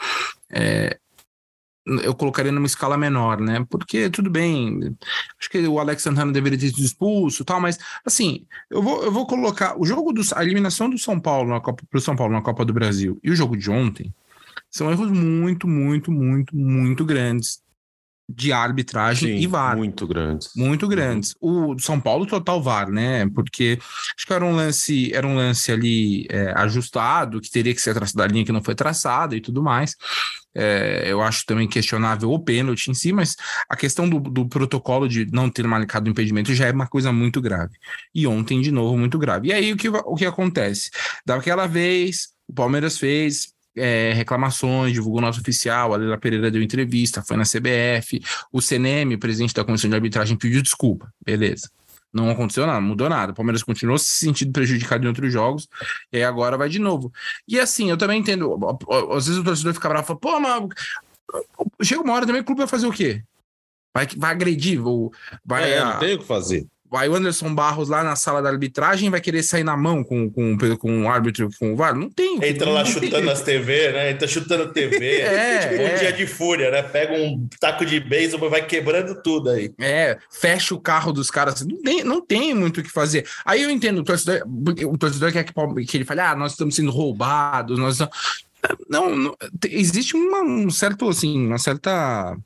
é, 0.51 0.99
eu 2.03 2.15
colocaria 2.15 2.53
numa 2.53 2.67
escala 2.67 2.97
menor, 2.97 3.41
né? 3.41 3.65
Porque 3.69 4.11
tudo 4.11 4.31
bem, 4.31 4.97
acho 5.39 5.51
que 5.51 5.67
o 5.67 5.79
Alex 5.79 6.03
Santana 6.03 6.33
deveria 6.33 6.59
ter 6.59 6.69
sido 6.69 6.85
expulso, 6.85 7.45
tal, 7.45 7.61
mas 7.61 7.79
assim, 8.05 8.47
eu 8.71 8.83
vou, 8.83 9.05
eu 9.05 9.13
vou 9.13 9.27
colocar 9.27 9.79
o 9.81 9.85
jogo 9.85 10.13
do 10.13 10.23
a 10.35 10.45
eliminação 10.45 10.91
do 10.91 10.99
São 10.99 11.19
Paulo 11.19 11.51
na 11.51 11.61
Copa 11.61 11.83
pro 11.91 12.01
São 12.01 12.17
Paulo 12.17 12.33
na 12.33 12.43
Copa 12.43 12.65
do 12.65 12.73
Brasil 12.73 13.19
e 13.23 13.31
o 13.31 13.37
jogo 13.37 13.57
de 13.57 13.71
ontem 13.71 14.13
são 14.71 14.91
erros 14.91 15.11
muito, 15.11 15.67
muito, 15.67 16.13
muito, 16.13 16.55
muito 16.57 17.05
grandes 17.05 17.63
de 18.29 18.53
arbitragem 18.53 19.39
Sim, 19.39 19.43
e 19.43 19.47
VAR. 19.47 19.77
Muito 19.77 20.07
grandes. 20.07 20.51
Muito 20.55 20.87
grandes. 20.87 21.35
O 21.41 21.79
São 21.79 21.99
Paulo 21.99 22.27
total 22.27 22.63
VAR, 22.63 22.91
né? 22.91 23.27
Porque 23.31 23.79
acho 23.81 24.27
que 24.27 24.33
era 24.33 24.45
um 24.45 24.55
lance, 24.55 25.13
era 25.15 25.27
um 25.27 25.35
lance 25.35 25.73
ali 25.73 26.27
é, 26.29 26.53
ajustado, 26.57 27.41
que 27.41 27.51
teria 27.51 27.75
que 27.75 27.81
ser 27.81 27.95
traçado 27.95 28.19
da 28.19 28.27
linha 28.27 28.45
que 28.45 28.53
não 28.53 28.63
foi 28.63 28.75
traçada 28.75 29.35
e 29.35 29.41
tudo 29.41 29.63
mais. 29.63 29.97
É, 30.55 31.05
eu 31.07 31.23
acho 31.23 31.47
também 31.47 31.69
questionável 31.69 32.31
o 32.31 32.39
pênalti 32.39 32.89
em 32.89 32.95
si, 32.95 33.13
mas 33.13 33.37
a 33.69 33.77
questão 33.77 34.09
do, 34.09 34.19
do 34.19 34.49
protocolo 34.49 35.09
de 35.09 35.27
não 35.33 35.49
ter 35.49 35.67
marcado 35.67 36.09
o 36.09 36.11
impedimento 36.11 36.53
já 36.53 36.67
é 36.67 36.73
uma 36.73 36.87
coisa 36.87 37.13
muito 37.13 37.41
grave. 37.41 37.73
E 38.15 38.27
ontem, 38.27 38.61
de 38.61 38.71
novo, 38.71 38.99
muito 38.99 39.19
grave. 39.19 39.49
E 39.49 39.53
aí 39.53 39.73
o 39.73 39.77
que, 39.77 39.89
o 39.89 40.15
que 40.15 40.27
acontece? 40.27 40.91
Daquela 41.25 41.67
vez, 41.67 42.29
o 42.47 42.53
Palmeiras 42.53 42.99
fez, 42.99 43.55
é, 43.79 44.13
reclamações, 44.13 44.93
divulgou 44.93 45.21
nosso 45.21 45.41
oficial, 45.41 45.95
a 45.95 45.97
Leila 45.97 46.19
Pereira 46.19 46.51
deu 46.51 46.63
entrevista, 46.63 47.23
foi 47.23 47.37
na 47.37 47.45
CBF, 47.45 48.21
o 48.53 48.61
CNM, 48.61 49.17
presidente 49.19 49.55
da 49.55 49.65
comissão 49.65 49.89
de 49.89 49.97
arbitragem, 49.97 50.37
pediu 50.37 50.63
desculpa, 50.63 51.13
beleza. 51.25 51.71
Não 52.13 52.31
aconteceu 52.31 52.67
nada, 52.67 52.81
mudou 52.81 53.09
nada. 53.09 53.33
O 53.33 53.35
Palmeiras 53.35 53.63
continuou 53.63 53.99
se 53.99 54.07
sentindo 54.07 54.51
prejudicado 54.51 55.05
em 55.05 55.09
outros 55.09 55.33
jogos, 55.33 55.69
e 56.13 56.17
aí 56.17 56.25
agora 56.25 56.57
vai 56.57 56.69
de 56.69 56.79
novo. 56.79 57.13
E 57.47 57.61
assim, 57.61 57.91
eu 57.91 57.97
também 57.97 58.21
entendo, 58.21 58.59
às 59.13 59.27
vezes 59.27 59.41
o 59.41 59.45
torcedor 59.45 59.75
fica 59.75 59.89
bravo 59.89 60.05
e 60.05 60.07
fala, 60.07 60.19
pô, 60.19 60.41
mas 60.41 60.69
chega 61.83 62.03
uma 62.03 62.15
hora 62.15 62.27
também 62.27 62.41
o 62.41 62.45
clube 62.45 62.61
vai 62.61 62.69
fazer 62.69 62.87
o 62.87 62.93
quê? 62.93 63.23
Vai, 63.95 64.07
vai 64.17 64.31
agredir, 64.31 64.85
ou 64.85 65.13
vai. 65.45 65.73
É, 65.73 65.85
não 65.85 65.99
tem 65.99 66.15
o 66.15 66.19
que 66.19 66.25
fazer. 66.25 66.67
Vai 66.91 67.09
o 67.09 67.15
Anderson 67.15 67.55
Barros 67.55 67.89
lá 67.89 68.03
na 68.03 68.17
sala 68.17 68.41
da 68.41 68.49
arbitragem 68.49 69.11
vai 69.11 69.21
querer 69.21 69.43
sair 69.43 69.65
na 69.65 69.77
mão 69.77 70.03
com, 70.03 70.31
com, 70.31 70.57
com 70.79 71.03
o 71.03 71.09
árbitro, 71.09 71.51
com 71.59 71.73
o 71.75 71.77
VAR? 71.77 71.95
Não 71.95 72.09
tem. 72.09 72.39
Entra 72.43 72.71
lá 72.71 72.85
chutando 72.85 73.11
tem. 73.11 73.31
as 73.31 73.43
TV, 73.43 73.93
né? 73.93 74.11
Entra 74.11 74.27
chutando 74.27 74.73
TV. 74.73 75.21
é, 75.21 75.59
tipo 75.59 75.83
é. 75.83 75.95
um 75.95 75.99
dia 75.99 76.13
de 76.13 76.27
fúria, 76.27 76.71
né? 76.71 76.83
Pega 76.83 77.13
um 77.13 77.47
taco 77.61 77.85
de 77.85 78.01
beisebol 78.01 78.49
vai 78.49 78.65
quebrando 78.65 79.21
tudo 79.23 79.51
aí. 79.51 79.71
É, 79.79 80.17
fecha 80.31 80.75
o 80.75 80.81
carro 80.81 81.13
dos 81.13 81.31
caras. 81.31 81.65
Não 81.67 81.83
tem, 81.83 82.03
não 82.03 82.25
tem 82.25 82.55
muito 82.55 82.81
o 82.81 82.83
que 82.83 82.91
fazer. 82.91 83.27
Aí 83.45 83.63
eu 83.63 83.71
entendo, 83.71 83.99
o 83.99 84.05
torcedor, 84.05 84.43
o 84.87 84.97
torcedor 84.97 85.31
quer 85.31 85.45
que, 85.45 85.53
que 85.87 85.97
ele 85.97 86.05
fale, 86.05 86.21
ah, 86.21 86.35
nós 86.35 86.53
estamos 86.53 86.75
sendo 86.75 86.91
roubados, 86.91 87.79
nós 87.79 87.95
estamos... 87.95 88.17
Não, 88.89 89.15
não, 89.15 89.37
existe 89.71 90.17
uma, 90.17 90.43
um 90.43 90.69
certo, 90.69 91.09
assim, 91.09 91.47
uma 91.47 91.59
certa 91.59 92.37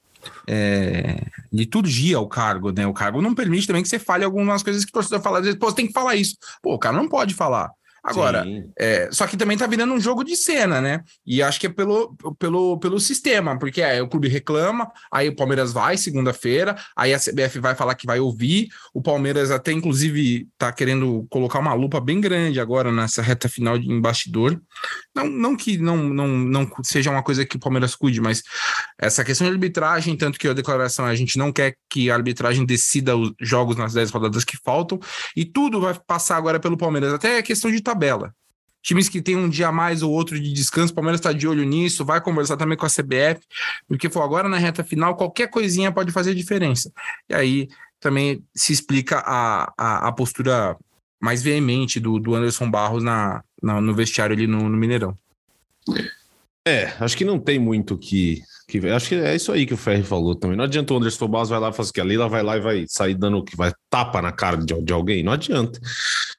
é, 0.46 1.22
liturgia 1.52 2.16
ao 2.16 2.28
cargo, 2.28 2.72
né? 2.72 2.86
O 2.86 2.94
cargo 2.94 3.20
não 3.20 3.34
permite 3.34 3.66
também 3.66 3.82
que 3.82 3.88
você 3.88 3.98
fale 3.98 4.24
algumas 4.24 4.62
coisas 4.62 4.84
que 4.84 4.90
o 4.90 4.92
torcedor 4.92 5.20
fala, 5.20 5.38
às 5.38 5.44
vezes, 5.44 5.58
pô, 5.58 5.68
você 5.68 5.76
tem 5.76 5.86
que 5.86 5.92
falar 5.92 6.16
isso. 6.16 6.36
Pô, 6.62 6.74
o 6.74 6.78
cara 6.78 6.96
não 6.96 7.08
pode 7.08 7.34
falar. 7.34 7.70
Agora, 8.04 8.44
é, 8.76 9.08
só 9.12 9.28
que 9.28 9.36
também 9.36 9.56
tá 9.56 9.64
virando 9.64 9.94
um 9.94 10.00
jogo 10.00 10.24
de 10.24 10.34
cena, 10.34 10.80
né? 10.80 11.04
E 11.24 11.40
acho 11.40 11.60
que 11.60 11.68
é 11.68 11.70
pelo, 11.70 12.16
pelo, 12.36 12.76
pelo 12.80 12.98
sistema, 12.98 13.56
porque 13.56 13.80
é, 13.80 14.02
o 14.02 14.08
clube 14.08 14.26
reclama, 14.26 14.90
aí 15.10 15.28
o 15.28 15.36
Palmeiras 15.36 15.72
vai 15.72 15.96
segunda-feira, 15.96 16.76
aí 16.96 17.14
a 17.14 17.18
CBF 17.18 17.60
vai 17.60 17.76
falar 17.76 17.94
que 17.94 18.04
vai 18.06 18.18
ouvir, 18.18 18.68
o 18.92 19.00
Palmeiras 19.00 19.52
até 19.52 19.70
inclusive 19.70 20.48
tá 20.58 20.72
querendo 20.72 21.24
colocar 21.30 21.60
uma 21.60 21.74
lupa 21.74 22.00
bem 22.00 22.20
grande 22.20 22.58
agora 22.58 22.90
nessa 22.90 23.22
reta 23.22 23.48
final 23.48 23.78
de 23.78 23.88
embastidor. 23.88 24.60
Não, 25.14 25.28
não 25.28 25.56
que 25.56 25.78
não, 25.78 25.96
não, 25.96 26.26
não 26.26 26.70
seja 26.82 27.08
uma 27.08 27.22
coisa 27.22 27.46
que 27.46 27.56
o 27.56 27.60
Palmeiras 27.60 27.94
cuide, 27.94 28.20
mas 28.20 28.42
essa 28.98 29.22
questão 29.24 29.46
de 29.46 29.52
arbitragem, 29.52 30.16
tanto 30.16 30.40
que 30.40 30.48
a 30.48 30.52
declaração 30.52 31.06
é 31.06 31.12
a 31.12 31.14
gente 31.14 31.38
não 31.38 31.52
quer 31.52 31.76
que 31.88 32.10
a 32.10 32.14
arbitragem 32.14 32.66
decida 32.66 33.16
os 33.16 33.32
jogos 33.40 33.76
nas 33.76 33.92
10 33.92 34.10
rodadas 34.10 34.44
que 34.44 34.58
faltam, 34.64 34.98
e 35.36 35.44
tudo 35.44 35.80
vai 35.80 35.94
passar 36.04 36.36
agora 36.36 36.58
pelo 36.58 36.76
Palmeiras, 36.76 37.12
até 37.12 37.38
a 37.38 37.42
questão 37.42 37.70
de 37.70 37.80
tabela. 37.92 38.34
Times 38.82 39.08
que 39.08 39.22
tem 39.22 39.36
um 39.36 39.48
dia 39.48 39.68
a 39.68 39.72
mais 39.72 40.02
ou 40.02 40.10
outro 40.10 40.40
de 40.40 40.52
descanso, 40.52 40.92
o 40.92 40.96
Palmeiras 40.96 41.20
está 41.20 41.32
de 41.32 41.46
olho 41.46 41.62
nisso, 41.62 42.04
vai 42.04 42.20
conversar 42.20 42.56
também 42.56 42.76
com 42.76 42.84
a 42.84 42.90
CBF, 42.90 43.40
porque 43.86 44.10
for 44.10 44.22
agora 44.22 44.48
na 44.48 44.58
reta 44.58 44.82
final, 44.82 45.14
qualquer 45.14 45.48
coisinha 45.48 45.92
pode 45.92 46.10
fazer 46.10 46.34
diferença. 46.34 46.92
E 47.28 47.34
aí 47.34 47.68
também 48.00 48.44
se 48.54 48.72
explica 48.72 49.22
a, 49.24 49.72
a, 49.78 50.08
a 50.08 50.12
postura 50.12 50.76
mais 51.20 51.40
veemente 51.42 52.00
do, 52.00 52.18
do 52.18 52.34
Anderson 52.34 52.68
Barros 52.68 53.04
na, 53.04 53.44
na 53.62 53.80
no 53.80 53.94
vestiário 53.94 54.34
ali 54.34 54.48
no, 54.48 54.68
no 54.68 54.76
Mineirão. 54.76 55.16
É, 56.66 56.92
acho 56.98 57.16
que 57.16 57.24
não 57.24 57.38
tem 57.38 57.60
muito 57.60 57.96
que, 57.96 58.42
que. 58.66 58.78
Acho 58.88 59.08
que 59.08 59.14
é 59.16 59.34
isso 59.34 59.50
aí 59.52 59.66
que 59.66 59.74
o 59.74 59.76
Ferri 59.76 60.02
falou 60.02 60.34
também. 60.34 60.56
Não 60.56 60.64
adianta 60.64 60.92
o 60.94 60.96
Anderson 60.96 61.28
Barros 61.28 61.48
vai 61.50 61.60
lá 61.60 61.70
e 61.70 61.72
fazer 61.72 61.90
o 61.90 61.92
que 61.92 62.00
a 62.00 62.04
Leila 62.04 62.28
vai 62.28 62.42
lá 62.42 62.56
e 62.56 62.60
vai 62.60 62.84
sair 62.88 63.14
dando 63.14 63.42
que 63.44 63.56
vai 63.56 63.72
tapa 63.90 64.20
na 64.22 64.32
cara 64.32 64.56
de, 64.56 64.74
de 64.82 64.92
alguém. 64.92 65.22
Não 65.22 65.32
adianta. 65.32 65.78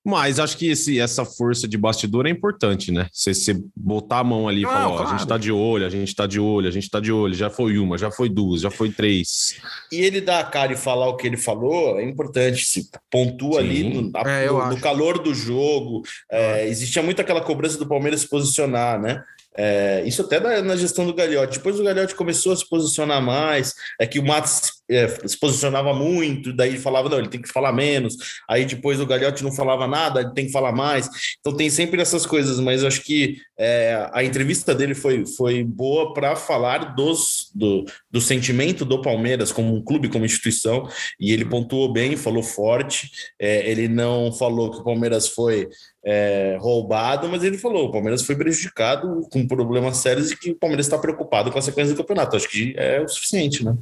Mas 0.05 0.39
acho 0.39 0.57
que 0.57 0.67
esse, 0.69 0.99
essa 0.99 1.23
força 1.23 1.67
de 1.67 1.77
bastidor 1.77 2.25
é 2.25 2.29
importante, 2.29 2.91
né? 2.91 3.07
Você, 3.13 3.33
você 3.33 3.55
botar 3.75 4.19
a 4.19 4.23
mão 4.23 4.47
ali 4.47 4.61
e 4.61 4.65
falar, 4.65 4.89
ó, 4.89 4.97
claro. 4.97 5.09
a 5.15 5.17
gente 5.17 5.27
tá 5.27 5.37
de 5.37 5.51
olho, 5.51 5.85
a 5.85 5.89
gente 5.89 6.13
tá 6.15 6.27
de 6.27 6.39
olho, 6.39 6.67
a 6.67 6.71
gente 6.71 6.89
tá 6.89 6.99
de 6.99 7.11
olho, 7.11 7.33
já 7.33 7.49
foi 7.49 7.77
uma, 7.77 7.97
já 7.97 8.11
foi 8.11 8.27
duas, 8.27 8.61
já 8.61 8.69
foi 8.69 8.91
três. 8.91 9.55
E 9.91 10.01
ele 10.01 10.19
dar 10.19 10.39
a 10.39 10.43
cara 10.43 10.73
e 10.73 10.75
falar 10.75 11.07
o 11.07 11.15
que 11.15 11.25
ele 11.27 11.37
falou 11.37 11.99
é 11.99 12.03
importante. 12.03 12.65
Se 12.65 12.89
pontua 13.09 13.61
Sim. 13.61 13.67
ali 13.69 13.83
no, 14.01 14.11
a- 14.17 14.29
É, 14.29 14.47
no- 14.47 14.69
no 14.71 14.79
calor 14.81 15.19
do 15.19 15.33
jogo. 15.33 16.01
É, 16.29 16.67
existia 16.67 17.01
muito 17.01 17.21
aquela 17.21 17.41
cobrança 17.41 17.77
do 17.77 17.87
Palmeiras 17.87 18.21
se 18.21 18.27
posicionar, 18.29 18.99
né? 19.01 19.23
É, 19.55 20.03
isso 20.05 20.21
até 20.21 20.39
na, 20.39 20.61
na 20.61 20.75
gestão 20.75 21.05
do 21.05 21.13
Gagliotti. 21.13 21.57
Depois 21.57 21.79
o 21.79 21.83
Gagliotti 21.83 22.15
começou 22.15 22.51
a 22.51 22.55
se 22.55 22.67
posicionar 22.67 23.21
mais, 23.21 23.73
é 23.99 24.07
que 24.07 24.19
o 24.19 24.25
Matos 24.25 24.83
é, 24.89 25.07
se 25.27 25.39
posicionava 25.39 25.93
muito, 25.93 26.53
daí 26.53 26.77
falava, 26.77 27.09
não, 27.09 27.19
ele 27.19 27.29
tem 27.29 27.41
que 27.41 27.51
falar 27.51 27.71
menos. 27.71 28.15
Aí 28.49 28.65
depois 28.65 28.99
o 28.99 29.05
Gagliotti 29.05 29.43
não 29.43 29.51
falava 29.51 29.87
nada, 29.87 30.21
ele 30.21 30.33
tem 30.33 30.45
que 30.45 30.51
falar 30.51 30.71
mais. 30.71 31.09
Então 31.39 31.55
tem 31.55 31.69
sempre 31.69 32.01
essas 32.01 32.25
coisas, 32.25 32.59
mas 32.59 32.83
acho 32.83 33.01
que 33.01 33.37
é, 33.57 34.09
a 34.11 34.23
entrevista 34.23 34.73
dele 34.73 34.95
foi, 34.95 35.25
foi 35.25 35.63
boa 35.63 36.13
para 36.13 36.35
falar 36.35 36.95
dos, 36.95 37.51
do, 37.53 37.85
do 38.11 38.19
sentimento 38.19 38.83
do 38.83 39.01
Palmeiras 39.01 39.51
como 39.51 39.73
um 39.73 39.83
clube, 39.83 40.09
como 40.09 40.25
instituição, 40.25 40.87
e 41.19 41.31
ele 41.31 41.45
pontuou 41.45 41.91
bem, 41.91 42.17
falou 42.17 42.43
forte. 42.43 43.09
É, 43.39 43.69
ele 43.69 43.87
não 43.87 44.31
falou 44.31 44.71
que 44.71 44.79
o 44.79 44.83
Palmeiras 44.83 45.27
foi 45.27 45.69
é, 46.05 46.57
roubado, 46.59 47.29
mas 47.29 47.43
ele 47.43 47.57
falou: 47.57 47.87
o 47.87 47.91
Palmeiras 47.91 48.23
foi 48.23 48.35
prejudicado 48.35 49.27
com 49.31 49.47
problemas 49.47 49.97
sérios 49.97 50.31
e 50.31 50.37
que 50.37 50.51
o 50.51 50.55
Palmeiras 50.55 50.85
está 50.85 50.97
preocupado 50.97 51.51
com 51.51 51.59
a 51.59 51.61
sequência 51.61 51.93
do 51.93 51.97
campeonato. 51.97 52.35
Acho 52.35 52.49
que 52.49 52.73
é 52.77 53.01
o 53.01 53.07
suficiente, 53.07 53.63
né? 53.63 53.75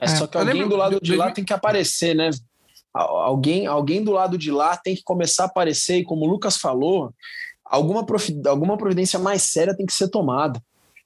É, 0.00 0.06
só 0.06 0.26
que 0.26 0.38
alguém 0.38 0.68
do 0.68 0.76
lado 0.76 0.98
do- 0.98 1.02
de 1.02 1.12
lá 1.16 1.24
2000 1.26 1.34
tem 1.34 1.44
que 1.44 1.52
aparecer, 1.52 2.14
né? 2.14 2.30
Al- 2.94 3.16
Alguém, 3.18 3.66
alguém 3.66 4.02
do 4.02 4.12
lado 4.12 4.36
de 4.38 4.50
lá 4.50 4.76
tem 4.76 4.94
que 4.94 5.02
começar 5.02 5.44
a 5.44 5.46
aparecer, 5.46 5.96
e 5.98 6.04
como 6.04 6.24
o 6.24 6.28
Lucas 6.28 6.56
falou, 6.56 7.12
alguma, 7.64 8.04
profi- 8.06 8.40
alguma 8.46 8.76
providência 8.76 9.18
mais 9.18 9.42
séria 9.42 9.76
tem 9.76 9.86
que 9.86 9.92
ser 9.92 10.08
tomada. 10.08 10.60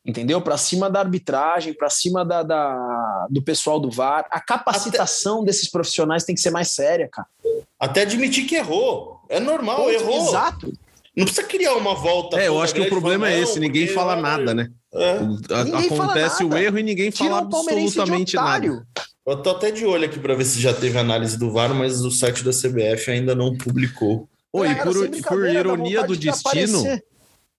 Entendeu? 0.06 0.38
Para 0.42 0.58
cima 0.58 0.90
da 0.90 1.00
arbitragem, 1.00 1.72
para 1.72 1.88
cima 1.88 2.22
da, 2.26 2.42
da- 2.42 3.26
do 3.30 3.40
pessoal 3.42 3.80
do 3.80 3.90
VAR. 3.90 4.26
A 4.30 4.38
capacitação 4.38 5.42
desses 5.42 5.70
profissionais 5.70 6.24
tem 6.24 6.34
que 6.34 6.42
ser 6.42 6.50
mais 6.50 6.68
séria, 6.68 7.08
cara. 7.10 7.26
Até 7.80 8.02
admitir 8.02 8.44
que 8.46 8.54
errou. 8.56 9.13
É 9.28 9.40
normal, 9.40 9.76
Ponto. 9.76 9.90
errou. 9.90 10.28
Exato. 10.28 10.72
Não 11.16 11.24
precisa 11.24 11.46
criar 11.46 11.74
uma 11.74 11.94
volta. 11.94 12.40
É, 12.40 12.48
eu 12.48 12.60
acho 12.60 12.74
que 12.74 12.80
o 12.80 12.88
problema 12.88 13.26
falar, 13.26 13.36
é 13.36 13.40
não, 13.40 13.48
esse, 13.48 13.60
ninguém 13.60 13.82
porque- 13.86 13.94
fala 13.94 14.16
nada, 14.16 14.52
né? 14.52 14.68
É. 14.92 15.20
Ninguém 15.20 15.86
Acontece 15.86 16.42
o 16.44 16.48
nada. 16.48 16.62
erro 16.62 16.78
e 16.78 16.82
ninguém 16.82 17.10
fala 17.10 17.34
o 17.34 17.36
absolutamente 17.36 18.34
nada. 18.36 18.86
Eu 19.26 19.36
tô 19.42 19.50
até 19.50 19.70
de 19.70 19.86
olho 19.86 20.04
aqui 20.04 20.18
para 20.18 20.34
ver 20.34 20.44
se 20.44 20.60
já 20.60 20.74
teve 20.74 20.98
análise 20.98 21.38
do 21.38 21.50
VAR, 21.50 21.72
mas 21.74 22.04
o 22.04 22.10
site 22.10 22.44
da 22.44 22.50
CBF 22.52 23.10
ainda 23.10 23.34
não 23.34 23.56
publicou. 23.56 24.28
Oi, 24.52 24.68
Cara, 24.74 24.82
por, 24.92 25.08
por 25.22 25.48
ironia 25.48 26.02
do 26.04 26.16
de 26.16 26.30
destino, 26.30 26.78
aparecer. 26.80 27.04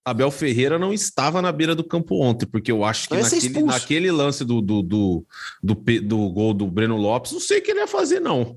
Abel 0.05 0.29
Ferreira 0.29 0.77
não 0.77 0.93
estava 0.93 1.41
na 1.41 1.51
beira 1.51 1.73
do 1.73 1.83
campo 1.83 2.21
ontem, 2.21 2.45
porque 2.45 2.71
eu 2.71 2.85
acho 2.85 3.09
que 3.09 3.15
ia 3.15 3.23
ser 3.23 3.37
naquele, 3.37 3.63
naquele 3.63 4.11
lance 4.11 4.45
do, 4.45 4.61
do, 4.61 4.83
do, 4.83 5.25
do, 5.63 5.73
do 5.73 6.29
gol 6.29 6.53
do 6.53 6.67
Breno 6.67 6.95
Lopes, 6.95 7.31
não 7.31 7.39
sei 7.39 7.57
o 7.57 7.63
que 7.63 7.71
ele 7.71 7.79
ia 7.79 7.87
fazer, 7.87 8.19
não. 8.19 8.55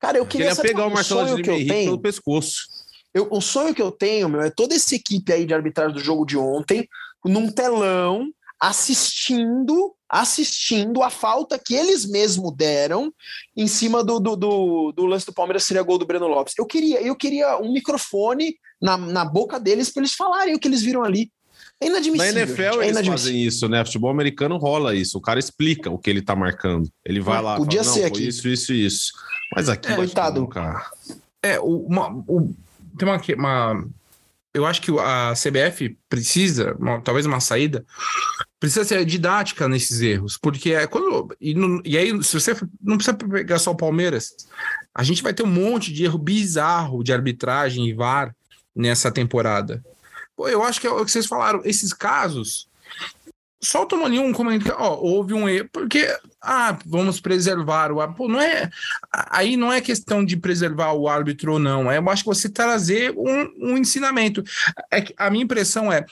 Cara, 0.00 0.18
eu 0.18 0.24
Ele 0.24 0.30
queria 0.30 0.46
ia 0.48 0.54
saber 0.54 0.68
pegar 0.68 0.86
o 0.86 0.90
Marcelo 0.92 1.40
de 1.40 1.48
Henrique 1.48 1.68
tenho. 1.68 1.84
pelo 1.84 2.00
pescoço. 2.00 2.66
Eu, 3.14 3.28
o 3.30 3.40
sonho 3.40 3.72
que 3.72 3.80
eu 3.80 3.92
tenho, 3.92 4.28
meu, 4.28 4.42
é 4.42 4.50
toda 4.50 4.74
essa 4.74 4.96
equipe 4.96 5.32
aí 5.32 5.46
de 5.46 5.54
arbitragem 5.54 5.94
do 5.94 6.00
jogo 6.00 6.26
de 6.26 6.36
ontem, 6.36 6.88
num 7.24 7.48
telão, 7.48 8.28
assistindo, 8.68 9.94
assistindo 10.08 11.02
a 11.02 11.10
falta 11.10 11.58
que 11.58 11.74
eles 11.74 12.06
mesmos 12.06 12.54
deram 12.56 13.12
em 13.56 13.66
cima 13.66 14.02
do, 14.04 14.18
do, 14.20 14.36
do, 14.36 14.92
do 14.92 15.06
lance 15.06 15.26
do 15.26 15.32
Palmeiras 15.32 15.64
seria 15.64 15.82
gol 15.82 15.98
do 15.98 16.06
Breno 16.06 16.26
Lopes. 16.28 16.54
Eu 16.58 16.66
queria, 16.66 17.00
eu 17.02 17.14
queria 17.16 17.58
um 17.58 17.72
microfone 17.72 18.56
na, 18.80 18.96
na 18.96 19.24
boca 19.24 19.58
deles 19.60 19.90
para 19.90 20.00
eles 20.02 20.14
falarem 20.14 20.54
o 20.54 20.58
que 20.58 20.68
eles 20.68 20.82
viram 20.82 21.02
ali. 21.04 21.30
É 21.80 21.86
Na 21.88 21.98
inadmissível. 21.98 22.36
NFL 22.42 22.62
gente, 22.62 22.80
é 22.82 22.88
eles 22.88 23.06
fazem 23.06 23.42
isso, 23.42 23.68
né? 23.68 23.84
Futebol 23.84 24.10
americano 24.10 24.56
rola 24.58 24.94
isso. 24.94 25.18
O 25.18 25.20
cara 25.20 25.40
explica 25.40 25.90
o 25.90 25.98
que 25.98 26.08
ele 26.08 26.22
tá 26.22 26.36
marcando. 26.36 26.88
Ele 27.04 27.20
vai 27.20 27.38
Ah, 27.38 27.40
lá, 27.40 27.56
podia 27.56 27.82
fala, 27.82 27.94
ser 27.94 28.02
não, 28.02 28.08
foi 28.10 28.18
aqui. 28.18 28.28
isso, 28.28 28.48
isso, 28.48 28.72
isso. 28.72 29.12
Mas 29.54 29.68
aqui, 29.68 29.88
que 29.88 29.94
coitado. 29.94 30.40
não, 30.40 30.46
cara. 30.46 30.86
É, 31.42 31.58
o- 31.60 31.84
uma, 31.86 32.10
o- 32.28 32.54
tem 32.96 33.08
uma, 33.08 33.18
que- 33.18 33.34
uma. 33.34 33.84
Eu 34.54 34.64
acho 34.64 34.80
que 34.80 34.90
a 34.98 35.32
CBF 35.34 35.98
precisa, 36.08 36.78
talvez 37.02 37.26
uma 37.26 37.40
saída, 37.40 37.84
precisa 38.60 38.84
ser 38.84 39.04
didática 39.04 39.68
nesses 39.68 40.00
erros, 40.00 40.38
porque 40.38 40.72
é 40.72 40.86
quando. 40.86 41.34
E, 41.40 41.54
e 41.84 41.98
aí, 41.98 42.22
se 42.22 42.38
você 42.38 42.54
não 42.80 42.96
precisa 42.96 43.16
pegar 43.16 43.58
só 43.58 43.72
o 43.72 43.76
Palmeiras, 43.76 44.32
a 44.94 45.02
gente 45.02 45.24
vai 45.24 45.34
ter 45.34 45.42
um 45.42 45.48
monte 45.48 45.92
de 45.92 46.04
erro 46.04 46.18
bizarro 46.18 47.02
de 47.02 47.12
arbitragem 47.12 47.88
e 47.88 47.92
VAR 47.92 48.34
nessa 48.74 49.10
temporada. 49.10 49.84
Pô, 50.36 50.48
eu 50.48 50.62
acho 50.62 50.80
que 50.80 50.86
é 50.86 50.90
o 50.90 51.04
que 51.04 51.10
vocês 51.10 51.26
falaram, 51.26 51.60
esses 51.64 51.92
casos. 51.92 52.68
Soltam 53.64 54.04
ali 54.04 54.18
um 54.18 54.32
comentário, 54.32 54.76
ó, 54.78 54.96
houve 55.00 55.32
um 55.32 55.48
erro, 55.48 55.68
porque, 55.72 56.06
ah, 56.42 56.78
vamos 56.84 57.18
preservar 57.18 57.90
o 57.90 58.00
árbitro. 58.00 58.28
Não 58.28 58.40
é, 58.40 58.70
aí 59.10 59.56
não 59.56 59.72
é 59.72 59.80
questão 59.80 60.22
de 60.22 60.36
preservar 60.36 60.92
o 60.92 61.08
árbitro 61.08 61.54
ou 61.54 61.58
não, 61.58 61.90
é, 61.90 61.96
eu 61.96 62.10
acho 62.10 62.22
que 62.22 62.28
você 62.28 62.48
trazer 62.48 63.14
um, 63.16 63.72
um 63.72 63.78
ensinamento. 63.78 64.44
É 64.92 65.02
a 65.16 65.30
minha 65.30 65.44
impressão 65.44 65.90
é, 65.90 66.04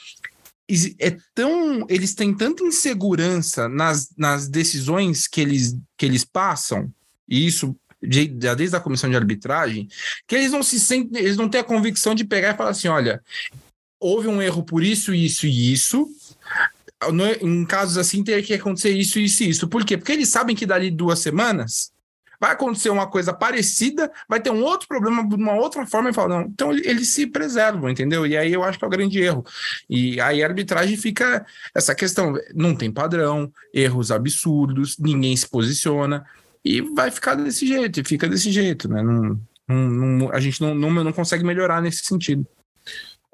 é 0.99 1.17
tão, 1.35 1.85
eles 1.87 2.15
têm 2.15 2.33
tanta 2.33 2.63
insegurança 2.63 3.69
nas, 3.69 4.09
nas 4.17 4.47
decisões 4.47 5.27
que 5.27 5.39
eles, 5.39 5.77
que 5.95 6.05
eles 6.07 6.25
passam, 6.25 6.91
e 7.29 7.45
isso 7.45 7.75
de- 8.01 8.27
desde 8.27 8.75
a 8.75 8.79
comissão 8.79 9.09
de 9.09 9.15
arbitragem, 9.15 9.87
que 10.27 10.35
eles 10.35 10.51
não 10.51 10.63
se 10.63 10.79
sentem, 10.79 11.21
eles 11.21 11.37
não 11.37 11.47
têm 11.47 11.61
a 11.61 11.63
convicção 11.63 12.15
de 12.15 12.25
pegar 12.25 12.53
e 12.53 12.57
falar 12.57 12.71
assim, 12.71 12.87
olha, 12.87 13.21
houve 13.99 14.27
um 14.27 14.41
erro 14.41 14.63
por 14.63 14.83
isso, 14.83 15.13
isso 15.13 15.45
e 15.45 15.71
isso. 15.71 16.09
No- 17.11 17.25
em 17.25 17.65
casos 17.65 17.97
assim, 17.97 18.23
teria 18.23 18.43
que 18.43 18.53
acontecer 18.53 18.91
isso, 18.91 19.19
isso 19.19 19.43
e 19.43 19.49
isso. 19.49 19.67
Por 19.67 19.83
quê? 19.85 19.97
Porque 19.97 20.11
eles 20.11 20.29
sabem 20.29 20.55
que 20.55 20.65
dali 20.65 20.89
duas 20.91 21.19
semanas 21.19 21.91
vai 22.41 22.51
acontecer 22.51 22.89
uma 22.89 23.07
coisa 23.07 23.31
parecida, 23.31 24.11
vai 24.27 24.37
ter 24.41 24.49
um 24.49 24.61
outro 24.63 24.85
problema 24.85 25.25
de 25.25 25.33
uma 25.35 25.53
outra 25.53 25.85
forma 25.87 26.09
e 26.09 26.13
falam, 26.13 26.39
não. 26.41 26.47
Então 26.47 26.71
eles 26.73 27.07
se 27.13 27.25
preservam, 27.25 27.89
entendeu? 27.89 28.27
E 28.27 28.35
aí 28.35 28.51
eu 28.51 28.63
acho 28.63 28.77
que 28.77 28.83
é 28.83 28.87
o 28.87 28.91
grande 28.91 29.17
erro. 29.21 29.45
E 29.89 30.19
aí 30.19 30.43
a 30.43 30.47
arbitragem 30.47 30.97
fica 30.97 31.45
essa 31.73 31.95
questão, 31.95 32.33
não 32.53 32.75
tem 32.75 32.91
padrão, 32.91 33.49
erros 33.73 34.11
absurdos, 34.11 34.97
ninguém 34.99 35.37
se 35.37 35.47
posiciona 35.47 36.25
e 36.65 36.81
vai 36.81 37.09
ficar 37.11 37.35
desse 37.35 37.65
jeito, 37.65 38.01
e 38.01 38.03
fica 38.03 38.27
desse 38.27 38.51
jeito, 38.51 38.89
né? 38.89 39.01
Não, 39.01 39.39
não- 39.69 39.89
não- 39.89 40.31
a 40.33 40.39
gente 40.41 40.59
não, 40.61 40.75
não, 40.75 40.89
não 40.91 41.13
consegue 41.13 41.45
melhorar 41.45 41.81
nesse 41.81 42.03
sentido. 42.03 42.45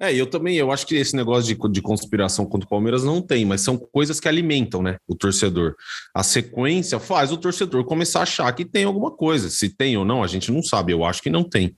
É, 0.01 0.13
eu 0.13 0.25
também, 0.25 0.55
eu 0.55 0.71
acho 0.71 0.87
que 0.87 0.95
esse 0.95 1.13
negócio 1.13 1.53
de, 1.53 1.71
de 1.71 1.81
conspiração 1.81 2.45
contra 2.45 2.65
o 2.65 2.69
Palmeiras 2.69 3.03
não 3.03 3.21
tem, 3.21 3.43
mas 3.43 3.59
são 3.59 3.77
coisas 3.77 4.19
que 4.19 4.29
alimentam, 4.29 4.81
né, 4.81 4.97
o 5.05 5.13
torcedor. 5.13 5.75
A 6.15 6.23
sequência 6.23 6.99
faz 6.99 7.33
o 7.33 7.37
torcedor 7.37 7.83
começar 7.83 8.19
a 8.19 8.23
achar 8.23 8.51
que 8.53 8.63
tem 8.63 8.85
alguma 8.85 9.11
coisa. 9.11 9.49
Se 9.49 9.67
tem 9.67 9.97
ou 9.97 10.05
não, 10.05 10.23
a 10.23 10.27
gente 10.27 10.51
não 10.51 10.63
sabe, 10.63 10.93
eu 10.93 11.03
acho 11.03 11.21
que 11.21 11.29
não 11.29 11.43
tem. 11.43 11.75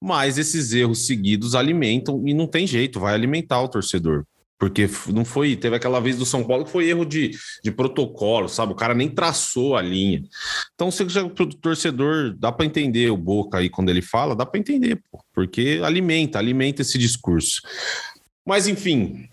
Mas 0.00 0.38
esses 0.38 0.72
erros 0.72 1.06
seguidos 1.06 1.54
alimentam 1.54 2.26
e 2.26 2.32
não 2.32 2.46
tem 2.46 2.66
jeito, 2.66 2.98
vai 2.98 3.12
alimentar 3.12 3.60
o 3.60 3.68
torcedor. 3.68 4.24
Porque 4.58 4.90
não 5.06 5.24
foi, 5.24 5.54
teve 5.54 5.76
aquela 5.76 6.00
vez 6.00 6.16
do 6.16 6.26
São 6.26 6.42
Paulo 6.42 6.64
que 6.64 6.72
foi 6.72 6.88
erro 6.88 7.04
de, 7.04 7.30
de 7.62 7.70
protocolo, 7.70 8.48
sabe? 8.48 8.72
O 8.72 8.76
cara 8.76 8.92
nem 8.92 9.08
traçou 9.08 9.76
a 9.76 9.82
linha. 9.82 10.24
Então, 10.74 10.90
se 10.90 11.08
já 11.08 11.22
o 11.22 11.30
torcedor 11.30 12.34
dá 12.36 12.50
para 12.50 12.66
entender 12.66 13.08
o 13.10 13.16
Boca 13.16 13.58
aí 13.58 13.70
quando 13.70 13.88
ele 13.88 14.02
fala, 14.02 14.34
dá 14.34 14.44
para 14.44 14.58
entender, 14.58 15.00
pô, 15.10 15.22
porque 15.32 15.80
alimenta, 15.84 16.40
alimenta 16.40 16.82
esse 16.82 16.98
discurso. 16.98 17.62
Mas 18.44 18.66
enfim, 18.66 19.28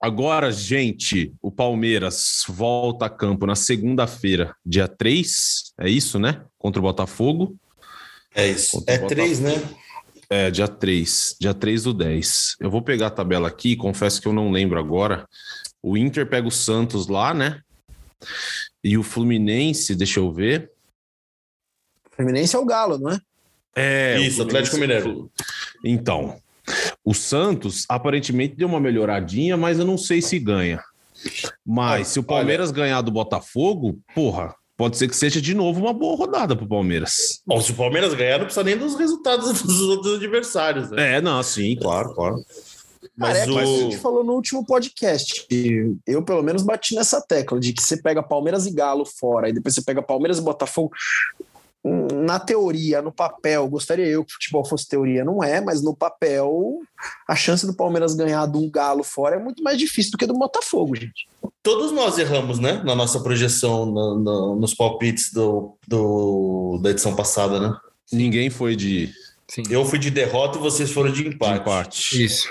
agora, 0.00 0.52
gente, 0.52 1.32
o 1.42 1.50
Palmeiras 1.50 2.44
volta 2.48 3.06
a 3.06 3.10
campo 3.10 3.46
na 3.46 3.56
segunda-feira, 3.56 4.54
dia 4.64 4.86
3, 4.86 5.72
é 5.80 5.88
isso, 5.88 6.20
né? 6.20 6.44
Contra 6.56 6.78
o 6.78 6.82
Botafogo. 6.84 7.56
É 8.32 8.48
isso. 8.48 8.78
Contra 8.78 8.94
É 8.94 8.98
três, 8.98 9.40
né? 9.40 9.60
É, 10.32 10.48
dia 10.48 10.68
3, 10.68 11.36
dia 11.40 11.52
3 11.52 11.82
do 11.82 11.92
10. 11.92 12.56
Eu 12.60 12.70
vou 12.70 12.80
pegar 12.80 13.08
a 13.08 13.10
tabela 13.10 13.48
aqui, 13.48 13.74
confesso 13.74 14.22
que 14.22 14.28
eu 14.28 14.32
não 14.32 14.52
lembro 14.52 14.78
agora. 14.78 15.28
O 15.82 15.96
Inter 15.96 16.24
pega 16.28 16.46
o 16.46 16.52
Santos 16.52 17.08
lá, 17.08 17.34
né? 17.34 17.60
E 18.82 18.96
o 18.96 19.02
Fluminense, 19.02 19.96
deixa 19.96 20.20
eu 20.20 20.32
ver. 20.32 20.70
Fluminense 22.12 22.54
é 22.54 22.58
o 22.60 22.64
Galo, 22.64 22.96
não 22.96 23.10
é? 23.10 23.20
É, 23.74 24.18
o 24.18 24.22
Isso, 24.22 24.42
Atlético 24.42 24.76
Mineiro. 24.76 25.30
Então, 25.84 26.40
o 27.04 27.12
Santos 27.12 27.84
aparentemente 27.88 28.54
deu 28.54 28.68
uma 28.68 28.78
melhoradinha, 28.78 29.56
mas 29.56 29.80
eu 29.80 29.84
não 29.84 29.98
sei 29.98 30.22
se 30.22 30.38
ganha. 30.38 30.80
Mas 31.66 32.08
se 32.08 32.20
o 32.20 32.22
Palmeiras 32.24 32.70
ganhar 32.70 33.00
do 33.02 33.10
Botafogo, 33.10 34.00
porra, 34.14 34.54
pode 34.80 34.96
ser 34.96 35.08
que 35.08 35.14
seja 35.14 35.42
de 35.42 35.52
novo 35.52 35.78
uma 35.78 35.92
boa 35.92 36.16
rodada 36.16 36.56
pro 36.56 36.66
Palmeiras. 36.66 37.42
Bom, 37.46 37.60
se 37.60 37.70
o 37.70 37.74
Palmeiras 37.74 38.14
ganhar, 38.14 38.38
não 38.38 38.46
precisa 38.46 38.64
nem 38.64 38.78
dos 38.78 38.94
resultados 38.94 39.60
dos 39.60 39.80
outros 39.82 40.14
adversários, 40.14 40.90
né? 40.90 41.16
É, 41.16 41.20
não, 41.20 41.42
sim, 41.42 41.76
claro, 41.76 42.14
claro. 42.14 42.36
Mas 43.14 43.36
Cara, 43.36 43.38
é 43.38 43.42
aquilo 43.42 43.56
que 43.58 43.62
a 43.62 43.68
o. 43.68 43.80
gente 43.82 43.98
falou 43.98 44.24
no 44.24 44.32
último 44.32 44.64
podcast. 44.64 45.46
Eu, 46.06 46.22
pelo 46.22 46.42
menos, 46.42 46.62
bati 46.62 46.94
nessa 46.94 47.20
tecla 47.20 47.60
de 47.60 47.74
que 47.74 47.82
você 47.82 48.00
pega 48.00 48.22
Palmeiras 48.22 48.64
e 48.64 48.70
Galo 48.70 49.04
fora, 49.04 49.50
e 49.50 49.52
depois 49.52 49.74
você 49.74 49.82
pega 49.82 50.00
Palmeiras 50.00 50.38
e 50.38 50.42
Botafogo. 50.42 50.92
Na 51.84 52.38
teoria, 52.38 53.00
no 53.00 53.10
papel, 53.10 53.66
gostaria 53.68 54.06
eu 54.06 54.24
que 54.24 54.32
o 54.32 54.34
futebol 54.34 54.64
fosse 54.64 54.86
teoria, 54.86 55.24
não 55.24 55.42
é, 55.42 55.60
mas 55.60 55.82
no 55.82 55.96
papel, 55.96 56.78
a 57.26 57.34
chance 57.34 57.66
do 57.66 57.74
Palmeiras 57.74 58.14
ganhar 58.14 58.46
de 58.46 58.58
um 58.58 58.70
galo 58.70 59.02
fora 59.02 59.36
é 59.36 59.38
muito 59.38 59.62
mais 59.62 59.78
difícil 59.78 60.12
do 60.12 60.18
que 60.18 60.26
do 60.26 60.34
Botafogo, 60.34 60.94
gente. 60.94 61.26
Todos 61.62 61.90
nós 61.92 62.18
erramos, 62.18 62.58
né? 62.58 62.82
Na 62.84 62.94
nossa 62.94 63.20
projeção, 63.20 63.86
no, 63.86 64.18
no, 64.18 64.56
nos 64.56 64.74
palpites 64.74 65.32
do, 65.32 65.76
do, 65.88 66.78
da 66.82 66.90
edição 66.90 67.16
passada, 67.16 67.58
né? 67.58 67.76
Ninguém 68.12 68.50
foi 68.50 68.76
de. 68.76 69.10
Sim. 69.48 69.62
Eu 69.70 69.84
fui 69.84 69.98
de 69.98 70.10
derrota 70.10 70.58
e 70.58 70.60
vocês 70.60 70.90
foram 70.90 71.10
de 71.10 71.26
empate. 71.26 71.54
De 71.54 71.60
empate. 71.60 72.24
Isso. 72.24 72.48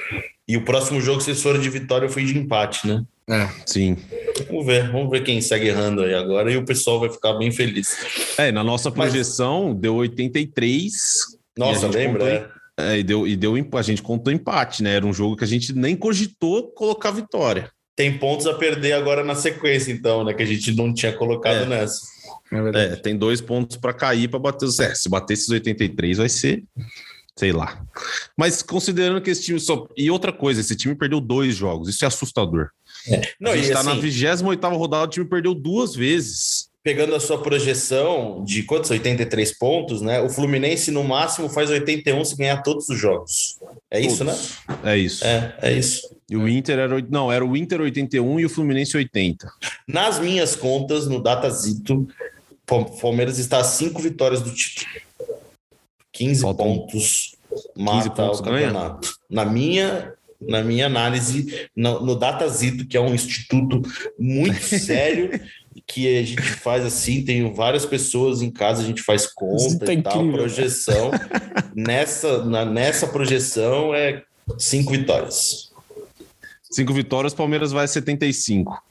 E 0.48 0.58
o 0.58 0.66
próximo 0.66 1.00
jogo, 1.00 1.22
vocês 1.22 1.42
foram 1.42 1.60
de 1.60 1.70
vitória, 1.70 2.08
eu 2.08 2.10
fui 2.10 2.26
de 2.26 2.38
empate, 2.38 2.88
né? 2.88 3.04
É. 3.30 3.48
Sim. 3.66 3.96
Vamos 4.48 4.66
ver, 4.66 4.92
vamos 4.92 5.10
ver 5.12 5.24
quem 5.24 5.40
segue 5.40 5.68
errando 5.68 6.02
aí 6.02 6.16
agora 6.16 6.52
e 6.52 6.58
o 6.58 6.66
pessoal 6.66 7.00
vai 7.00 7.10
ficar 7.10 7.34
bem 7.34 7.52
feliz. 7.52 7.96
É, 8.38 8.52
na 8.52 8.64
nossa 8.64 8.90
projeção 8.90 9.70
Mas... 9.70 9.78
deu 9.78 9.96
83. 9.96 10.94
Nossa, 11.56 11.88
lembra? 11.88 12.20
Contou, 12.20 12.84
é. 12.86 12.94
é, 12.96 13.00
e 13.00 13.04
deu, 13.04 13.28
e 13.28 13.36
deu 13.36 13.54
a 13.74 13.82
gente 13.84 14.02
contou 14.02 14.34
empate, 14.34 14.82
né? 14.82 14.96
Era 14.96 15.06
um 15.06 15.14
jogo 15.14 15.36
que 15.36 15.44
a 15.44 15.48
gente 15.48 15.74
nem 15.74 15.96
cogitou 15.96 16.72
colocar 16.72 17.12
vitória. 17.12 17.70
Tem 17.96 18.18
pontos 18.18 18.48
a 18.48 18.54
perder 18.54 18.94
agora 18.94 19.24
na 19.24 19.36
sequência, 19.36 19.92
então, 19.92 20.24
né? 20.24 20.34
Que 20.34 20.42
a 20.42 20.48
gente 20.48 20.74
não 20.74 20.92
tinha 20.92 21.14
colocado 21.14 21.64
é. 21.64 21.66
nessa. 21.66 22.00
É, 22.52 22.94
é, 22.94 22.96
tem 22.96 23.16
dois 23.16 23.42
pontos 23.42 23.78
para 23.78 23.94
cair 23.94 24.28
para 24.28 24.40
bater 24.40 24.66
os. 24.66 24.80
É, 24.80 24.96
se 24.96 25.08
bater 25.08 25.34
esses 25.34 25.50
83 25.50 26.18
vai 26.18 26.30
ser 26.30 26.64
sei 27.40 27.54
lá. 27.54 27.82
Mas 28.38 28.62
considerando 28.62 29.22
que 29.22 29.30
esse 29.30 29.44
time 29.44 29.60
só. 29.62 29.88
E 29.96 30.12
outra 30.12 30.34
coisa, 30.34 30.60
esse 30.60 30.76
time 30.76 30.94
perdeu 30.94 31.22
dois 31.22 31.56
jogos, 31.56 31.88
isso 31.88 32.04
é 32.04 32.08
assustador. 32.08 32.70
É. 33.08 33.22
Não, 33.40 33.52
a 33.52 33.56
gente 33.56 33.68
está 33.68 33.80
assim, 33.80 33.90
na 33.90 33.96
28 33.96 34.78
rodada, 34.78 35.06
o 35.06 35.08
time 35.08 35.26
perdeu 35.26 35.54
duas 35.54 35.96
vezes. 35.96 36.70
Pegando 36.82 37.14
a 37.14 37.20
sua 37.20 37.42
projeção 37.42 38.44
de 38.44 38.64
quantos? 38.64 38.90
83 38.90 39.58
pontos, 39.58 40.02
né? 40.02 40.22
O 40.22 40.30
Fluminense, 40.30 40.92
no 40.92 41.04
máximo, 41.04 41.50
faz 41.50 41.70
81 41.70 42.24
se 42.26 42.36
ganhar 42.36 42.62
todos 42.64 42.88
os 42.90 42.98
jogos. 42.98 43.60
É 43.92 44.00
isso, 44.00 44.24
né? 44.24 44.38
É 44.84 44.98
isso. 44.98 45.26
É, 45.26 45.58
é 45.62 45.74
isso. 45.74 46.16
E 46.30 46.38
o 46.38 46.48
Inter 46.48 46.80
era. 46.80 47.02
Não, 47.10 47.32
era 47.32 47.46
o 47.46 47.58
Inter 47.58 47.82
81 47.82 48.40
e 48.40 48.46
o 48.46 48.50
Fluminense 48.50 48.96
80. 48.96 49.52
Nas 49.88 50.20
minhas 50.20 50.56
contas, 50.56 51.06
no 51.08 51.22
Datazito, 51.22 52.08
Palmeiras 52.66 53.40
está 53.40 53.60
a 53.60 53.64
cinco 53.64 54.02
vitórias 54.02 54.42
do 54.42 54.54
título. 54.54 54.90
15 56.14 56.42
Faltam 56.42 56.66
pontos 56.66 57.40
mata 57.76 58.10
15 58.10 58.10
pontos 58.16 58.40
o 58.40 58.44
campeonato. 58.44 59.08
Ganha? 59.08 59.20
Na 59.30 59.46
minha 59.46 60.14
na 60.42 60.64
minha 60.64 60.86
análise, 60.86 61.68
no, 61.76 62.00
no 62.06 62.16
Datazito, 62.16 62.86
que 62.88 62.96
é 62.96 63.02
um 63.02 63.14
instituto 63.14 63.82
muito 64.18 64.62
sério, 64.64 65.40
que 65.86 66.18
a 66.18 66.24
gente 66.24 66.42
faz 66.42 66.86
assim, 66.86 67.24
tem 67.24 67.52
várias 67.54 67.86
pessoas 67.86 68.42
em 68.42 68.52
casa, 68.52 68.82
a 68.82 68.86
gente 68.86 69.02
faz 69.02 69.26
conta 69.26 69.86
tá 69.86 69.94
e 69.94 70.02
tal, 70.02 70.18
incrível. 70.18 70.38
projeção. 70.38 71.12
nessa, 71.76 72.46
na, 72.46 72.64
nessa 72.66 73.08
projeção 73.08 73.94
é 73.94 74.24
cinco 74.58 74.92
vitórias. 74.92 75.72
Cinco 76.70 76.94
vitórias, 76.94 77.34
Palmeiras 77.34 77.72
vai 77.72 77.86
a 77.86 77.88
75. 77.88 78.82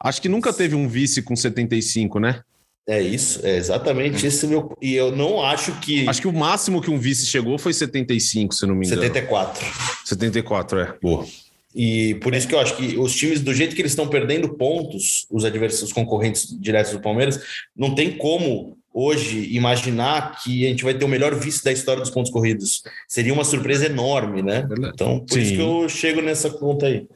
Acho 0.00 0.20
que 0.20 0.28
nunca 0.28 0.52
teve 0.52 0.74
um 0.74 0.88
vice 0.88 1.22
com 1.22 1.36
75, 1.36 2.18
né? 2.18 2.42
É 2.88 3.02
isso, 3.02 3.44
é 3.44 3.54
exatamente 3.54 4.26
esse 4.26 4.46
meu. 4.46 4.74
E 4.80 4.94
eu 4.94 5.14
não 5.14 5.42
acho 5.44 5.78
que. 5.78 6.08
Acho 6.08 6.22
que 6.22 6.26
o 6.26 6.32
máximo 6.32 6.80
que 6.80 6.90
um 6.90 6.98
vice 6.98 7.26
chegou 7.26 7.58
foi 7.58 7.74
75, 7.74 8.54
se 8.54 8.66
não 8.66 8.74
me 8.74 8.86
engano. 8.86 9.02
74. 9.02 9.66
74, 10.06 10.80
é. 10.80 10.94
Boa. 11.02 11.26
E 11.74 12.14
por 12.14 12.34
isso 12.34 12.48
que 12.48 12.54
eu 12.54 12.58
acho 12.58 12.74
que 12.76 12.96
os 12.96 13.14
times, 13.14 13.42
do 13.42 13.52
jeito 13.52 13.76
que 13.76 13.82
eles 13.82 13.92
estão 13.92 14.08
perdendo 14.08 14.48
pontos, 14.54 15.26
os 15.30 15.44
adversários, 15.44 15.90
os 15.90 15.92
concorrentes 15.92 16.48
diretos 16.58 16.92
do 16.92 17.00
Palmeiras, 17.00 17.38
não 17.76 17.94
tem 17.94 18.16
como 18.16 18.78
hoje 18.92 19.54
imaginar 19.54 20.40
que 20.42 20.64
a 20.64 20.70
gente 20.70 20.82
vai 20.82 20.94
ter 20.94 21.04
o 21.04 21.08
melhor 21.08 21.34
vice 21.34 21.62
da 21.62 21.70
história 21.70 22.00
dos 22.00 22.10
pontos 22.10 22.32
corridos. 22.32 22.82
Seria 23.06 23.34
uma 23.34 23.44
surpresa 23.44 23.84
enorme, 23.84 24.40
né? 24.40 24.66
Então, 24.92 25.20
por 25.20 25.34
Sim. 25.34 25.40
isso 25.42 25.54
que 25.54 25.60
eu 25.60 25.88
chego 25.90 26.22
nessa 26.22 26.48
conta 26.48 26.86
aí. 26.86 27.06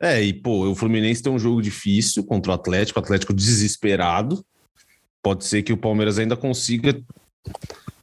É, 0.00 0.22
e 0.22 0.32
pô, 0.32 0.68
o 0.68 0.74
Fluminense 0.74 1.22
tem 1.22 1.32
um 1.32 1.38
jogo 1.38 1.60
difícil 1.60 2.24
contra 2.24 2.52
o 2.52 2.54
Atlético, 2.54 2.98
o 2.98 3.02
Atlético 3.02 3.34
desesperado. 3.34 4.44
Pode 5.22 5.44
ser 5.44 5.62
que 5.62 5.72
o 5.72 5.76
Palmeiras 5.76 6.18
ainda 6.18 6.36
consiga 6.36 6.98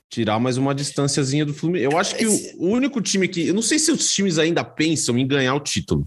tirar 0.10 0.40
mais 0.40 0.58
uma 0.58 0.74
distânciazinha 0.74 1.46
do 1.46 1.54
Fluminense. 1.54 1.92
Eu 1.92 1.98
acho 1.98 2.16
que 2.16 2.26
o 2.26 2.68
único 2.68 3.02
time 3.02 3.28
que. 3.28 3.48
Eu 3.48 3.54
não 3.54 3.62
sei 3.62 3.78
se 3.80 3.92
os 3.92 4.12
times 4.12 4.38
ainda 4.38 4.64
pensam 4.64 5.18
em 5.18 5.28
ganhar 5.28 5.54
o 5.56 5.60
título. 5.60 6.06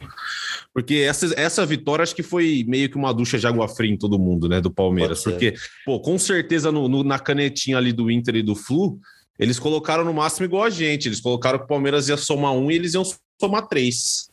Porque 0.73 0.97
essa, 0.97 1.33
essa 1.37 1.67
vitória 1.67 2.03
acho 2.03 2.15
que 2.15 2.23
foi 2.23 2.65
meio 2.67 2.89
que 2.89 2.97
uma 2.97 3.13
ducha 3.13 3.39
de 3.39 3.47
água 3.47 3.69
fria 3.69 3.93
em 3.93 3.99
todo 3.99 4.19
mundo, 4.19 4.49
né? 4.49 4.61
Do 4.61 4.71
Palmeiras. 4.71 5.23
Porque, 5.23 5.55
pô, 5.85 6.01
com 6.01 6.19
certeza 6.19 6.73
no, 6.73 6.89
no, 6.89 7.03
na 7.03 7.19
canetinha 7.19 7.77
ali 7.77 7.93
do 7.93 8.11
Inter 8.11 8.37
e 8.37 8.43
do 8.43 8.55
Flu, 8.55 8.99
eles 9.39 9.59
colocaram 9.59 10.05
no 10.05 10.15
máximo 10.15 10.47
igual 10.47 10.65
a 10.65 10.71
gente. 10.71 11.09
Eles 11.09 11.21
colocaram 11.21 11.59
que 11.59 11.65
o 11.65 11.69
Palmeiras 11.69 12.09
ia 12.09 12.17
somar 12.17 12.53
um 12.53 12.71
e 12.71 12.77
eles 12.77 12.95
iam 12.95 13.05
somar 13.41 13.67
três. 13.67 14.31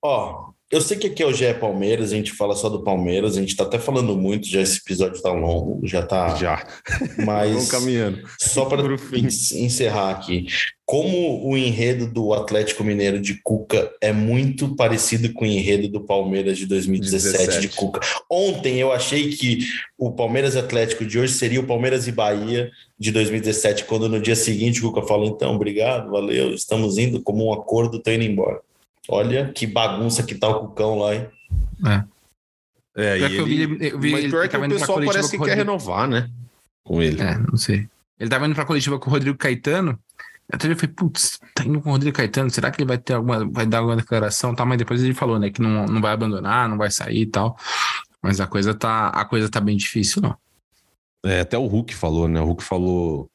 Ó, 0.00 0.52
eu 0.72 0.80
sei 0.80 0.96
que 0.96 1.06
aqui 1.06 1.22
é 1.22 1.26
o 1.26 1.32
GE 1.34 1.52
Palmeiras, 1.60 2.12
a 2.12 2.16
gente 2.16 2.32
fala 2.32 2.56
só 2.56 2.70
do 2.70 2.82
Palmeiras, 2.82 3.36
a 3.36 3.40
gente 3.40 3.54
tá 3.54 3.64
até 3.64 3.78
falando 3.78 4.16
muito, 4.16 4.48
já 4.48 4.62
esse 4.62 4.78
episódio 4.78 5.20
tá 5.20 5.30
longo, 5.30 5.86
já 5.86 6.00
tá. 6.00 6.34
Já. 6.36 6.66
Mas. 7.26 7.52
Vamos 7.52 7.70
caminhando. 7.70 8.22
Só 8.40 8.64
para 8.64 8.82
encerrar 9.12 10.10
aqui. 10.12 10.46
Como 10.86 11.46
o 11.46 11.58
enredo 11.58 12.10
do 12.10 12.32
Atlético 12.32 12.82
Mineiro 12.82 13.20
de 13.20 13.38
Cuca 13.42 13.92
é 14.00 14.14
muito 14.14 14.74
parecido 14.74 15.30
com 15.34 15.44
o 15.44 15.48
enredo 15.48 15.88
do 15.88 16.00
Palmeiras 16.00 16.56
de 16.56 16.64
2017 16.64 17.44
17. 17.44 17.60
de 17.60 17.68
Cuca. 17.76 18.00
Ontem 18.30 18.78
eu 18.78 18.90
achei 18.92 19.28
que 19.28 19.66
o 19.98 20.10
Palmeiras 20.10 20.56
Atlético 20.56 21.04
de 21.04 21.18
hoje 21.18 21.34
seria 21.34 21.60
o 21.60 21.66
Palmeiras 21.66 22.08
e 22.08 22.12
Bahia 22.12 22.70
de 22.98 23.12
2017, 23.12 23.84
quando 23.84 24.08
no 24.08 24.20
dia 24.20 24.36
seguinte 24.36 24.80
o 24.80 24.90
Cuca 24.90 25.06
falou: 25.06 25.28
então, 25.28 25.54
obrigado, 25.54 26.10
valeu, 26.10 26.54
estamos 26.54 26.96
indo 26.96 27.22
como 27.22 27.46
um 27.46 27.52
acordo, 27.52 28.02
tô 28.02 28.10
indo 28.10 28.24
embora. 28.24 28.60
Olha 29.08 29.52
que 29.52 29.66
bagunça 29.66 30.22
que 30.22 30.34
tá 30.34 30.48
o 30.48 30.68
Cucão 30.68 30.98
lá, 30.98 31.14
hein? 31.14 31.28
É. 31.86 32.04
É, 32.94 33.18
e 33.18 33.24
ele... 33.24 33.38
eu 33.38 33.44
vi, 33.44 33.88
eu 33.88 33.98
vi, 33.98 34.12
Mas 34.12 34.24
pior 34.26 34.48
que 34.48 34.56
o 34.56 34.68
pessoal 34.68 35.04
parece 35.04 35.30
que 35.36 35.44
quer 35.44 35.56
renovar, 35.56 36.06
né? 36.06 36.30
Com 36.84 37.02
ele. 37.02 37.20
É, 37.20 37.38
não 37.38 37.56
sei. 37.56 37.88
Ele 38.18 38.30
tava 38.30 38.46
indo 38.46 38.54
pra 38.54 38.64
coletiva 38.64 38.98
com 38.98 39.08
o 39.08 39.12
Rodrigo 39.12 39.36
Caetano. 39.36 39.98
Até 40.52 40.70
eu 40.70 40.76
falei, 40.76 40.94
putz, 40.94 41.40
tá 41.54 41.64
indo 41.64 41.80
com 41.80 41.88
o 41.88 41.92
Rodrigo 41.92 42.16
Caetano, 42.16 42.50
será 42.50 42.70
que 42.70 42.80
ele 42.80 42.88
vai 42.88 42.98
ter 42.98 43.14
alguma, 43.14 43.44
vai 43.50 43.64
dar 43.64 43.78
alguma 43.78 43.96
declaração? 43.96 44.54
Tá, 44.54 44.66
mas 44.66 44.76
depois 44.76 45.02
ele 45.02 45.14
falou, 45.14 45.38
né, 45.38 45.50
que 45.50 45.62
não, 45.62 45.86
não 45.86 46.00
vai 46.00 46.12
abandonar, 46.12 46.68
não 46.68 46.76
vai 46.76 46.90
sair 46.90 47.22
e 47.22 47.26
tal. 47.26 47.56
Mas 48.22 48.38
a 48.38 48.46
coisa 48.46 48.74
tá, 48.74 49.08
a 49.08 49.24
coisa 49.24 49.48
tá 49.48 49.60
bem 49.60 49.76
difícil, 49.76 50.20
não. 50.20 50.36
É, 51.24 51.40
até 51.40 51.56
o 51.56 51.66
Hulk 51.66 51.94
falou, 51.94 52.28
né? 52.28 52.40
O 52.40 52.44
Hulk 52.44 52.62
falou 52.62 53.30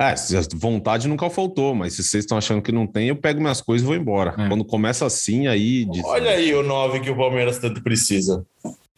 é, 0.00 0.14
vontade 0.54 1.06
nunca 1.06 1.28
faltou, 1.28 1.74
mas 1.74 1.94
se 1.94 2.02
vocês 2.02 2.24
estão 2.24 2.38
achando 2.38 2.62
que 2.62 2.72
não 2.72 2.86
tem, 2.86 3.08
eu 3.08 3.16
pego 3.16 3.40
minhas 3.40 3.60
coisas 3.60 3.84
e 3.84 3.86
vou 3.86 3.94
embora. 3.94 4.34
É. 4.38 4.48
Quando 4.48 4.64
começa 4.64 5.04
assim, 5.04 5.46
aí. 5.46 5.84
Diz... 5.84 6.02
Olha 6.04 6.30
aí 6.30 6.54
o 6.54 6.62
9 6.62 7.00
que 7.00 7.10
o 7.10 7.16
Palmeiras 7.16 7.58
tanto 7.58 7.82
precisa. 7.82 8.44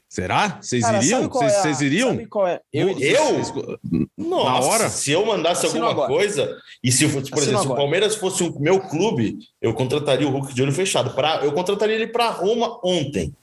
Será? 0.08 0.58
Vocês 0.60 0.84
iriam? 0.84 1.26
Vocês 1.26 1.80
é 1.80 1.84
iriam? 1.84 2.10
É? 2.46 2.60
Eu? 2.70 2.98
eu? 3.00 3.78
Nossa, 4.16 4.60
Na 4.60 4.66
hora? 4.66 4.88
Se 4.90 5.10
eu 5.10 5.24
mandasse 5.24 5.66
Assino 5.66 5.86
alguma 5.86 6.04
agora. 6.04 6.20
coisa, 6.20 6.56
e 6.84 6.92
se, 6.92 7.08
por 7.08 7.22
Assino 7.22 7.38
exemplo, 7.38 7.50
agora. 7.50 7.62
se 7.62 7.66
o 7.66 7.74
Palmeiras 7.76 8.16
fosse 8.16 8.42
o 8.42 8.60
meu 8.60 8.78
clube, 8.78 9.38
eu 9.60 9.72
contrataria 9.72 10.28
o 10.28 10.30
Hulk 10.30 10.54
de 10.54 10.62
olho 10.62 10.72
fechado. 10.72 11.14
Pra, 11.14 11.40
eu 11.42 11.50
contrataria 11.52 11.94
ele 11.96 12.08
para 12.08 12.28
Roma 12.28 12.78
ontem. 12.84 13.34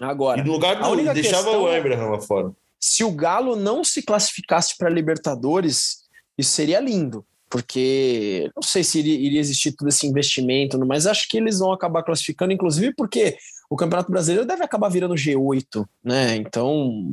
Agora. 0.00 0.40
E 0.40 0.44
no 0.44 0.52
lugar 0.52 0.76
do. 0.76 0.96
Deixava 1.12 1.44
questão, 1.44 1.62
o 1.62 1.70
Abraham 1.70 2.10
lá 2.10 2.20
fora. 2.20 2.52
Se 2.80 3.04
o 3.04 3.12
Galo 3.12 3.54
não 3.54 3.84
se 3.84 4.02
classificasse 4.02 4.78
para 4.78 4.88
Libertadores 4.88 6.07
isso 6.38 6.52
seria 6.52 6.80
lindo, 6.80 7.26
porque 7.50 8.50
não 8.54 8.62
sei 8.62 8.84
se 8.84 9.00
iria, 9.00 9.40
existir 9.40 9.72
todo 9.72 9.88
esse 9.88 10.06
investimento, 10.06 10.78
mas 10.86 11.06
acho 11.06 11.28
que 11.28 11.38
eles 11.38 11.58
vão 11.58 11.72
acabar 11.72 12.02
classificando, 12.02 12.52
inclusive 12.52 12.94
porque 12.94 13.36
o 13.68 13.76
Campeonato 13.76 14.10
Brasileiro 14.10 14.46
deve 14.46 14.62
acabar 14.62 14.88
virando 14.88 15.14
G8, 15.14 15.86
né? 16.02 16.36
Então, 16.36 17.06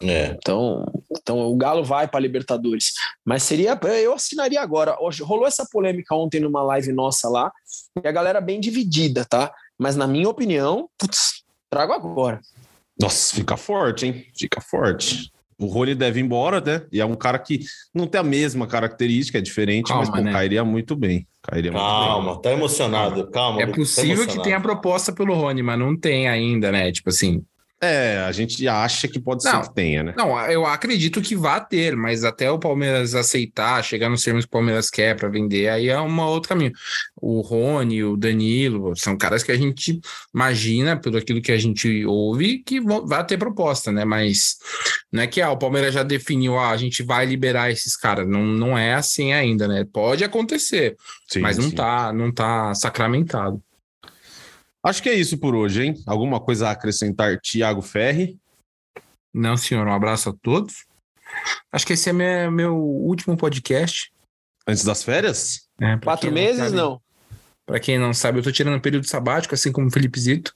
é. 0.00 0.36
então, 0.38 0.84
então 1.10 1.38
o 1.40 1.56
Galo 1.56 1.84
vai 1.84 2.08
para 2.08 2.18
Libertadores. 2.20 2.92
Mas 3.24 3.44
seria, 3.44 3.78
eu 4.02 4.14
assinaria 4.14 4.60
agora. 4.60 4.96
Rolou 5.22 5.46
essa 5.46 5.66
polêmica 5.70 6.14
ontem 6.14 6.40
numa 6.40 6.62
live 6.62 6.92
nossa 6.92 7.28
lá, 7.28 7.52
e 8.02 8.08
a 8.08 8.12
galera 8.12 8.40
bem 8.40 8.60
dividida, 8.60 9.24
tá? 9.24 9.52
Mas 9.78 9.94
na 9.94 10.06
minha 10.06 10.28
opinião, 10.28 10.88
putz, 10.98 11.44
trago 11.68 11.92
agora. 11.92 12.40
Nossa, 13.00 13.34
fica 13.34 13.56
forte, 13.56 14.06
hein? 14.06 14.26
Fica 14.36 14.60
forte. 14.60 15.32
O 15.60 15.66
Rony 15.66 15.94
deve 15.94 16.20
ir 16.20 16.22
embora, 16.22 16.60
né? 16.60 16.82
E 16.90 17.00
é 17.00 17.04
um 17.04 17.14
cara 17.14 17.38
que 17.38 17.60
não 17.94 18.06
tem 18.06 18.20
a 18.20 18.24
mesma 18.24 18.66
característica, 18.66 19.38
é 19.38 19.40
diferente, 19.40 19.88
calma, 19.88 20.02
mas 20.02 20.10
pô, 20.10 20.22
né? 20.22 20.32
cairia 20.32 20.64
muito 20.64 20.96
bem. 20.96 21.26
Cairia 21.42 21.70
calma, 21.70 22.22
muito 22.22 22.34
bem. 22.34 22.42
tá 22.42 22.52
emocionado, 22.52 23.30
calma. 23.30 23.62
É 23.62 23.66
tá 23.66 23.72
possível 23.72 24.26
tá 24.26 24.32
que 24.32 24.42
tenha 24.42 24.60
proposta 24.60 25.12
pelo 25.12 25.34
Rony, 25.34 25.62
mas 25.62 25.78
não 25.78 25.96
tem 25.96 26.28
ainda, 26.28 26.72
né? 26.72 26.90
Tipo 26.90 27.10
assim. 27.10 27.44
É, 27.82 28.18
a 28.18 28.30
gente 28.30 28.68
acha 28.68 29.08
que 29.08 29.18
pode 29.18 29.42
Não. 29.42 29.62
ser 29.62 29.68
que 29.68 29.74
tenha, 29.74 30.02
né? 30.02 30.14
Não, 30.14 30.38
eu 30.50 30.66
acredito 30.66 31.22
que 31.22 31.34
vá 31.34 31.58
ter, 31.58 31.96
mas 31.96 32.24
até 32.24 32.50
o 32.50 32.58
Palmeiras 32.58 33.14
aceitar, 33.14 33.82
chegar 33.82 34.10
nos 34.10 34.22
termos 34.22 34.44
que 34.44 34.48
o 34.48 34.50
Palmeiras 34.50 34.90
quer 34.90 35.16
para 35.16 35.30
vender, 35.30 35.70
aí 35.70 35.88
é 35.88 35.98
uma 35.98 36.28
outro 36.28 36.50
caminho. 36.50 36.72
O 37.16 37.40
Rony, 37.40 38.04
o 38.04 38.18
Danilo, 38.18 38.94
são 38.96 39.16
caras 39.16 39.42
que 39.42 39.50
a 39.50 39.56
gente 39.56 39.98
imagina, 40.34 40.94
pelo 40.94 41.16
aquilo 41.16 41.40
que 41.40 41.52
a 41.52 41.56
gente 41.56 42.04
ouve, 42.04 42.58
que 42.58 42.80
vão, 42.80 43.06
vai 43.06 43.24
ter 43.24 43.38
proposta, 43.38 43.90
né? 43.90 44.04
Mas 44.04 44.58
não 45.10 45.22
é 45.22 45.26
que 45.26 45.40
ah, 45.40 45.50
o 45.50 45.58
Palmeiras 45.58 45.94
já 45.94 46.02
definiu, 46.02 46.58
ah, 46.58 46.70
a 46.70 46.76
gente 46.76 47.02
vai 47.02 47.24
liberar 47.24 47.70
esses 47.70 47.96
caras. 47.96 48.28
Não, 48.28 48.44
não 48.44 48.76
é 48.76 48.92
assim 48.92 49.32
ainda, 49.32 49.66
né? 49.66 49.86
Pode 49.90 50.22
acontecer, 50.22 50.96
Sim, 51.26 51.40
mas 51.40 51.56
não 51.56 51.70
sim. 51.70 51.76
tá, 51.76 52.12
não 52.12 52.30
tá 52.30 52.74
sacramentado. 52.74 53.62
Acho 54.82 55.02
que 55.02 55.08
é 55.08 55.14
isso 55.14 55.38
por 55.38 55.54
hoje, 55.54 55.82
hein? 55.84 55.94
Alguma 56.06 56.40
coisa 56.40 56.68
a 56.68 56.70
acrescentar, 56.72 57.38
Thiago 57.40 57.82
Ferri? 57.82 58.38
Não, 59.32 59.56
senhor, 59.56 59.86
um 59.86 59.92
abraço 59.92 60.30
a 60.30 60.34
todos. 60.42 60.86
Acho 61.70 61.86
que 61.86 61.92
esse 61.92 62.08
é 62.08 62.12
meu, 62.12 62.50
meu 62.50 62.76
último 62.76 63.36
podcast. 63.36 64.10
Antes 64.66 64.84
das 64.84 65.02
férias? 65.02 65.68
Pra 65.76 65.98
Quatro 65.98 66.32
meses, 66.32 66.58
sabe- 66.64 66.76
não? 66.76 67.00
Pra 67.66 67.78
quem 67.78 67.98
não 67.98 68.12
sabe, 68.12 68.38
eu 68.38 68.42
tô 68.42 68.50
tirando 68.50 68.76
um 68.76 68.80
período 68.80 69.06
sabático, 69.06 69.54
assim 69.54 69.70
como 69.70 69.86
o 69.86 69.90
Felipe 69.90 70.18
Zito. 70.18 70.54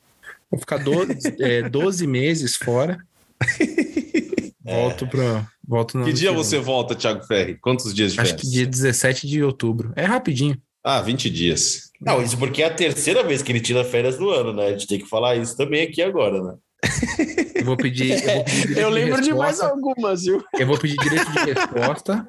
Vou 0.51 0.59
ficar 0.59 0.79
12, 0.79 1.15
é, 1.41 1.69
12 1.69 2.07
meses 2.07 2.57
fora. 2.57 2.99
Volto 4.65 5.07
pra. 5.07 5.47
Volto 5.67 5.99
no 5.99 6.05
que 6.07 6.13
dia 6.13 6.33
você 6.33 6.59
volta, 6.59 6.95
Thiago 6.95 7.23
Ferri? 7.25 7.57
Quantos 7.59 7.93
dias 7.95 8.13
de 8.15 8.21
Acho 8.21 8.31
férias? 8.31 8.49
que 8.49 8.51
dia 8.55 8.67
17 8.67 9.27
de 9.27 9.43
outubro. 9.43 9.93
É 9.95 10.05
rapidinho. 10.05 10.61
Ah, 10.83 11.01
20 11.01 11.29
dias. 11.31 11.91
Não, 12.05 12.23
isso 12.23 12.37
porque 12.39 12.63
é 12.63 12.67
a 12.67 12.75
terceira 12.75 13.23
vez 13.23 13.43
que 13.43 13.51
ele 13.51 13.61
tira 13.61 13.85
férias 13.85 14.17
do 14.19 14.31
ano, 14.31 14.53
né? 14.53 14.67
A 14.67 14.71
gente 14.73 14.87
tem 14.87 14.99
que 14.99 15.09
falar 15.09 15.37
isso 15.37 15.57
também 15.57 15.83
aqui 15.83 16.03
agora, 16.03 16.43
né? 16.43 16.55
Eu 17.55 17.65
vou 17.65 17.77
pedir. 17.77 18.13
Eu, 18.23 18.35
vou 18.35 18.45
pedir 18.45 18.79
Eu 18.79 18.91
lembro 18.91 19.23
de 19.23 19.33
mais 19.33 19.59
resposta. 19.59 19.75
algumas, 19.75 20.23
viu? 20.25 20.45
Eu 20.59 20.67
vou 20.67 20.79
pedir 20.79 20.97
direito 20.99 21.31
de 21.33 21.39
resposta, 21.53 22.29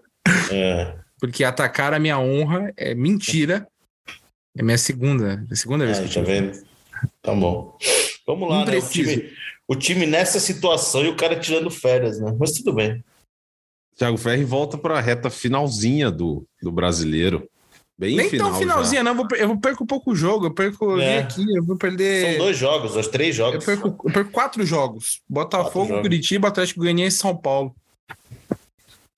É, 0.51 0.95
porque 1.19 1.43
atacar 1.43 1.93
a 1.93 1.99
minha 1.99 2.17
honra 2.19 2.71
é 2.77 2.95
mentira. 2.95 3.67
É 4.57 4.63
minha 4.63 4.77
segunda, 4.77 5.45
é 5.49 5.53
a 5.53 5.55
segunda 5.57 5.85
vez 5.85 5.97
é, 5.97 6.01
que 6.01 6.07
eu 6.07 6.09
tá 6.09 6.13
tiro. 6.13 6.25
vendo? 6.25 6.65
Tá 7.21 7.33
bom. 7.35 7.77
Vamos 8.25 8.49
lá, 8.49 8.59
Não 8.59 8.71
né? 8.71 8.77
O 8.77 8.89
time, 8.89 9.29
o 9.67 9.75
time 9.75 10.05
nessa 10.05 10.39
situação 10.39 11.03
e 11.03 11.09
o 11.09 11.15
cara 11.17 11.37
tirando 11.37 11.69
férias, 11.69 12.19
né? 12.21 12.33
Mas 12.39 12.53
tudo 12.53 12.73
bem. 12.73 13.03
Thiago 13.97 14.17
Ferri 14.17 14.45
volta 14.45 14.77
para 14.77 14.97
a 14.97 15.01
reta 15.01 15.29
finalzinha 15.29 16.09
do, 16.09 16.47
do 16.61 16.71
brasileiro. 16.71 17.49
Bem 17.97 18.15
Nem 18.17 18.29
final 18.29 18.49
tão 18.49 18.59
finalzinha, 18.59 19.03
já. 19.03 19.13
não. 19.13 19.27
Eu 19.31 19.37
Eu 19.49 19.57
perco 19.57 19.83
um 19.85 19.87
pouco 19.87 20.11
o 20.11 20.15
jogo. 20.15 20.47
Eu 20.47 20.53
perco 20.53 20.91
eu 20.91 20.99
É. 21.01 21.19
aqui, 21.19 21.45
eu 21.55 21.63
vou 21.63 21.77
perder. 21.77 22.31
São 22.31 22.45
dois 22.45 22.57
jogos, 22.57 22.95
os 22.95 23.07
três 23.07 23.37
Eu 23.39 23.45
jogos. 23.45 23.63
perco, 23.65 23.87
eu 24.03 24.11
perco 24.13 24.31
quatro 24.31 24.65
jogos: 24.65 25.21
Botafogo, 25.29 25.71
Quatro 25.71 25.87
jogos. 25.89 26.01
Curitiba, 26.01 26.47
Atlético 26.49 26.81
Goianiense 26.81 27.17
e 27.17 27.19
São 27.21 27.35
Paulo. 27.35 27.73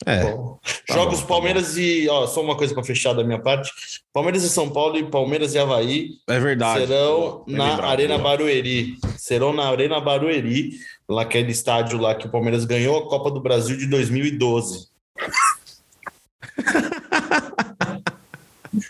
É, 0.06 0.24
Bom. 0.24 0.60
Tá 0.88 0.94
Jogos 0.94 1.16
bom, 1.16 1.22
tá 1.24 1.28
Palmeiras 1.28 1.76
e. 1.76 2.08
Ó, 2.08 2.28
só 2.28 2.42
uma 2.42 2.56
coisa 2.56 2.74
para 2.74 2.84
fechar 2.84 3.14
da 3.14 3.24
minha 3.24 3.40
parte: 3.40 3.72
Palmeiras 4.14 4.44
e 4.44 4.50
São 4.50 4.70
Paulo 4.70 4.96
e 4.96 5.04
Palmeiras 5.04 5.56
e 5.56 5.58
Havaí 5.60 6.12
é 6.28 6.40
verdade. 6.40 6.86
serão 6.86 7.44
Bem 7.48 7.56
na 7.58 7.70
lembrado, 7.72 7.90
Arena 7.90 8.18
boa. 8.20 8.30
Barueri. 8.30 8.98
Serão 9.18 9.52
na 9.54 9.68
Arena 9.70 10.00
Barueri, 10.00 10.74
naquele 11.10 11.52
estádio 11.52 12.00
lá 12.00 12.14
que 12.14 12.28
o 12.28 12.30
Palmeiras 12.32 12.64
ganhou 12.64 12.96
a 12.96 13.10
Copa 13.10 13.32
do 13.32 13.42
Brasil 13.42 13.76
de 13.76 13.88
2012. 13.88 14.88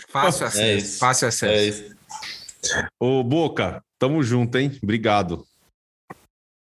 Fácil 0.09 0.45
É 0.45 0.47
acesso. 0.47 0.85
isso. 0.85 0.99
fácil 0.99 1.27
acesso. 1.27 1.53
É 1.53 1.65
isso. 1.65 1.95
Ô, 2.99 3.23
Boca, 3.23 3.83
tamo 3.99 4.21
junto, 4.23 4.57
hein? 4.57 4.77
Obrigado. 4.83 5.45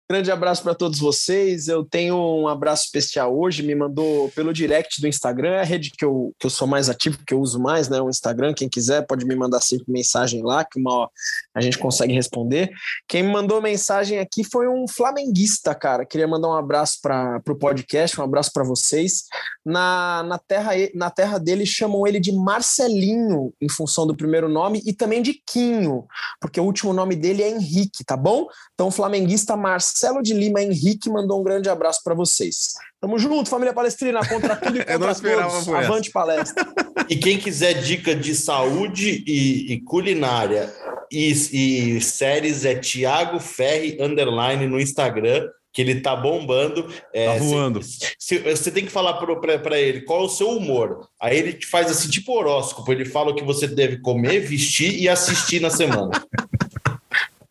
Grande 0.07 0.31
abraço 0.31 0.63
para 0.63 0.75
todos 0.75 0.99
vocês. 0.99 1.67
Eu 1.67 1.83
tenho 1.83 2.15
um 2.15 2.47
abraço 2.47 2.85
especial 2.85 3.35
hoje. 3.35 3.63
Me 3.63 3.75
mandou 3.75 4.29
pelo 4.33 4.53
direct 4.53 5.01
do 5.01 5.09
Instagram, 5.09 5.53
é 5.53 5.61
a 5.61 5.65
rede 5.65 5.91
que 5.97 6.05
eu, 6.05 6.31
que 6.39 6.45
eu 6.45 6.51
sou 6.51 6.69
mais 6.69 6.91
ativo, 6.91 7.19
que 7.27 7.33
eu 7.33 7.41
uso 7.41 7.59
mais, 7.59 7.89
né? 7.89 7.99
O 8.03 8.11
Instagram. 8.11 8.53
Quem 8.53 8.69
quiser 8.69 9.07
pode 9.07 9.25
me 9.25 9.35
mandar 9.35 9.63
sempre 9.63 9.91
mensagem 9.91 10.43
lá, 10.43 10.63
que 10.63 10.79
uma 10.79 11.09
a 11.55 11.61
gente 11.63 11.79
consegue 11.79 12.13
responder. 12.13 12.71
Quem 13.09 13.23
me 13.23 13.33
mandou 13.33 13.63
mensagem 13.63 14.19
aqui 14.19 14.45
foi 14.45 14.69
um 14.69 14.87
flamenguista, 14.87 15.75
cara. 15.75 16.05
Queria 16.05 16.29
mandar 16.29 16.49
um 16.49 16.55
abraço 16.55 16.99
para 17.01 17.41
o 17.49 17.55
podcast, 17.55 18.21
um 18.21 18.25
abraço 18.25 18.51
para 18.53 18.63
vocês. 18.63 19.25
Na, 19.65 20.23
na, 20.25 20.39
terra, 20.39 20.73
na 20.95 21.09
terra 21.09 21.39
dele 21.39 21.65
chamam 21.65 22.07
ele 22.07 22.21
de 22.21 22.31
Marcelinho, 22.31 23.55
em 23.59 23.71
função 23.71 24.07
do 24.07 24.15
primeiro 24.15 24.51
nome, 24.51 24.83
e 24.85 24.93
também 24.93 25.23
de 25.23 25.41
Quinho, 25.47 26.05
porque 26.39 26.61
o 26.61 26.65
último 26.65 26.93
nome 26.93 27.17
dele 27.17 27.43
é 27.43 27.49
Henrique, 27.49 28.05
tá 28.05 28.19
bom? 28.19 28.47
Então, 28.75 28.91
flamenguista 28.91 29.57
Marcelo 29.95 30.21
de 30.25 30.35
Lima 30.35 30.61
Henrique 30.61 31.09
mandou 31.09 31.41
um 31.41 31.45
grande 31.45 31.69
abraço 31.69 32.01
para 32.03 32.15
vocês. 32.15 32.73
Tamo 33.01 33.17
junto, 33.17 33.49
família 33.49 33.73
palestrina, 33.73 34.27
contra 34.27 34.57
tudo 34.59 34.77
e 34.77 34.85
contra 34.85 35.15
todos. 35.15 35.69
Avante 35.69 36.11
palestra. 36.11 36.67
E 37.07 37.17
quem 37.17 37.37
quiser 37.39 37.75
dica 37.75 38.15
de 38.15 38.35
saúde 38.35 39.23
e, 39.27 39.75
e 39.75 39.81
culinária 39.83 40.73
e, 41.13 41.97
e 41.97 42.01
séries 42.01 42.65
é 42.65 42.75
Thiago 42.75 43.39
Ferri 43.39 43.99
Underline 44.01 44.67
no 44.67 44.81
Instagram, 44.81 45.47
que 45.71 45.83
ele 45.83 46.01
tá 46.01 46.17
bombando. 46.17 46.89
É, 47.13 47.27
Tá 47.27 47.45
voando. 47.45 47.81
Você 48.19 48.71
tem 48.71 48.87
que 48.87 48.91
falar 48.91 49.15
para 49.15 49.79
ele 49.79 50.01
qual 50.01 50.23
é 50.23 50.25
o 50.25 50.29
seu 50.31 50.49
humor. 50.49 51.07
Aí 51.21 51.37
ele 51.37 51.53
te 51.53 51.67
faz 51.67 51.91
assim, 51.91 52.09
tipo 52.09 52.33
horóscopo. 52.33 52.91
Ele 52.91 53.05
fala 53.05 53.33
o 53.33 53.35
que 53.35 53.45
você 53.45 53.67
deve 53.67 53.99
comer, 53.99 54.41
vestir 54.41 54.99
e 54.99 55.07
assistir 55.07 55.61
na 55.61 55.71
semana. 55.71 56.11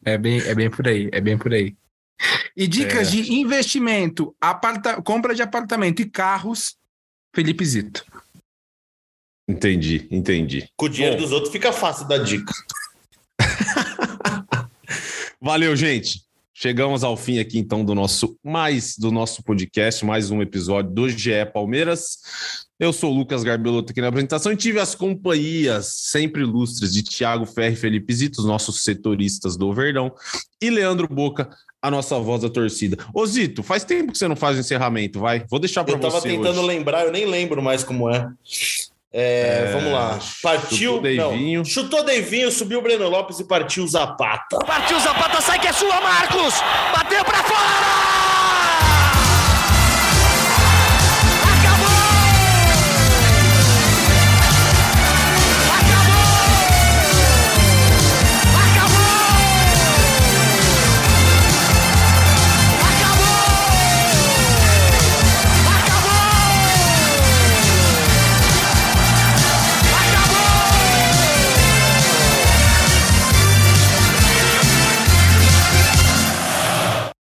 É 0.06 0.18
bem, 0.18 0.42
é 0.42 0.54
bem 0.54 0.70
por 0.70 0.86
aí, 0.86 1.08
é 1.14 1.22
bem 1.22 1.38
por 1.38 1.54
aí. 1.54 1.74
E 2.56 2.68
dicas 2.68 3.08
É. 3.08 3.12
de 3.12 3.34
investimento, 3.34 4.36
aparta, 4.40 5.02
compra 5.02 5.36
de 5.36 5.42
apartamento 5.42 6.02
e 6.02 6.10
carros, 6.10 6.76
Felipe 7.36 7.66
Zito. 7.66 8.06
Entendi, 9.48 10.08
entendi. 10.10 10.70
Com 10.76 10.86
o 10.86 10.90
dinheiro 10.90 11.18
Bom. 11.18 11.24
dos 11.24 11.32
outros 11.32 11.52
fica 11.52 11.74
fácil 11.74 12.08
dar 12.08 12.20
dica. 12.20 12.54
Valeu, 15.42 15.76
gente. 15.76 16.22
Chegamos 16.56 17.04
ao 17.04 17.18
fim 17.18 17.40
aqui 17.40 17.58
então 17.58 17.84
do 17.84 17.94
nosso 17.96 18.38
mais 18.44 18.96
do 18.98 19.12
nosso 19.12 19.44
podcast, 19.44 20.06
mais 20.06 20.30
um 20.32 20.42
episódio 20.42 20.92
do 20.92 21.10
GE 21.10 21.46
Palmeiras. 21.52 22.20
Eu 22.80 22.94
sou 22.94 23.12
o 23.12 23.18
Lucas 23.18 23.44
Garbelotto 23.44 23.92
aqui 23.92 24.00
na 24.00 24.08
apresentação 24.08 24.52
e 24.52 24.56
tive 24.58 24.80
as 24.80 24.94
companhias 24.96 25.88
sempre 25.96 26.44
ilustres 26.44 26.94
de 26.94 27.04
Thiago 27.04 27.46
Ferri 27.46 27.74
e 27.74 27.78
Felipe 27.78 28.14
Zito, 28.14 28.40
os 28.40 28.46
nossos 28.46 28.84
setoristas 28.84 29.58
do 29.58 29.74
Verdão, 29.74 30.14
e 30.62 30.70
Leandro 30.70 31.08
Boca, 31.08 31.50
a 31.84 31.92
nossa 31.92 32.18
voz 32.18 32.42
da 32.42 32.50
torcida. 32.50 32.98
Ô 33.14 33.26
Zito, 33.26 33.62
faz 33.62 33.84
tempo 33.84 34.14
que 34.14 34.18
você 34.18 34.26
não 34.26 34.38
faz 34.38 34.56
o 34.56 34.62
encerramento, 34.62 35.20
vai? 35.20 35.44
Vou 35.50 35.60
deixar 35.60 35.84
para 35.84 35.96
Eu 35.96 36.00
tava 36.00 36.22
você 36.22 36.30
tentando 36.30 36.60
hoje. 36.60 36.68
lembrar, 36.68 37.04
eu 37.04 37.12
nem 37.12 37.26
lembro 37.26 37.62
mais 37.62 37.84
como 37.84 38.10
é. 38.10 38.26
É, 39.12 39.70
vamos 39.74 39.92
lá. 39.92 40.18
Partiu. 40.42 40.78
chutou 40.78 41.02
Deivinho. 41.02 41.58
Não, 41.60 41.66
chutou 41.66 42.04
Deivinho, 42.06 42.50
subiu 42.50 42.80
o 42.80 42.82
Breno 42.82 43.10
Lopes 43.10 43.38
e 43.42 43.44
partiu 43.44 43.86
Zapata. 43.86 44.58
Partiu 44.66 44.98
Zapata, 44.98 45.42
sai 45.42 45.60
que 45.60 45.68
é 45.68 45.74
sua, 45.74 46.00
Marcos! 46.00 46.56
Bateu 46.96 47.24
pra 47.26 47.44
fora! 47.44 48.23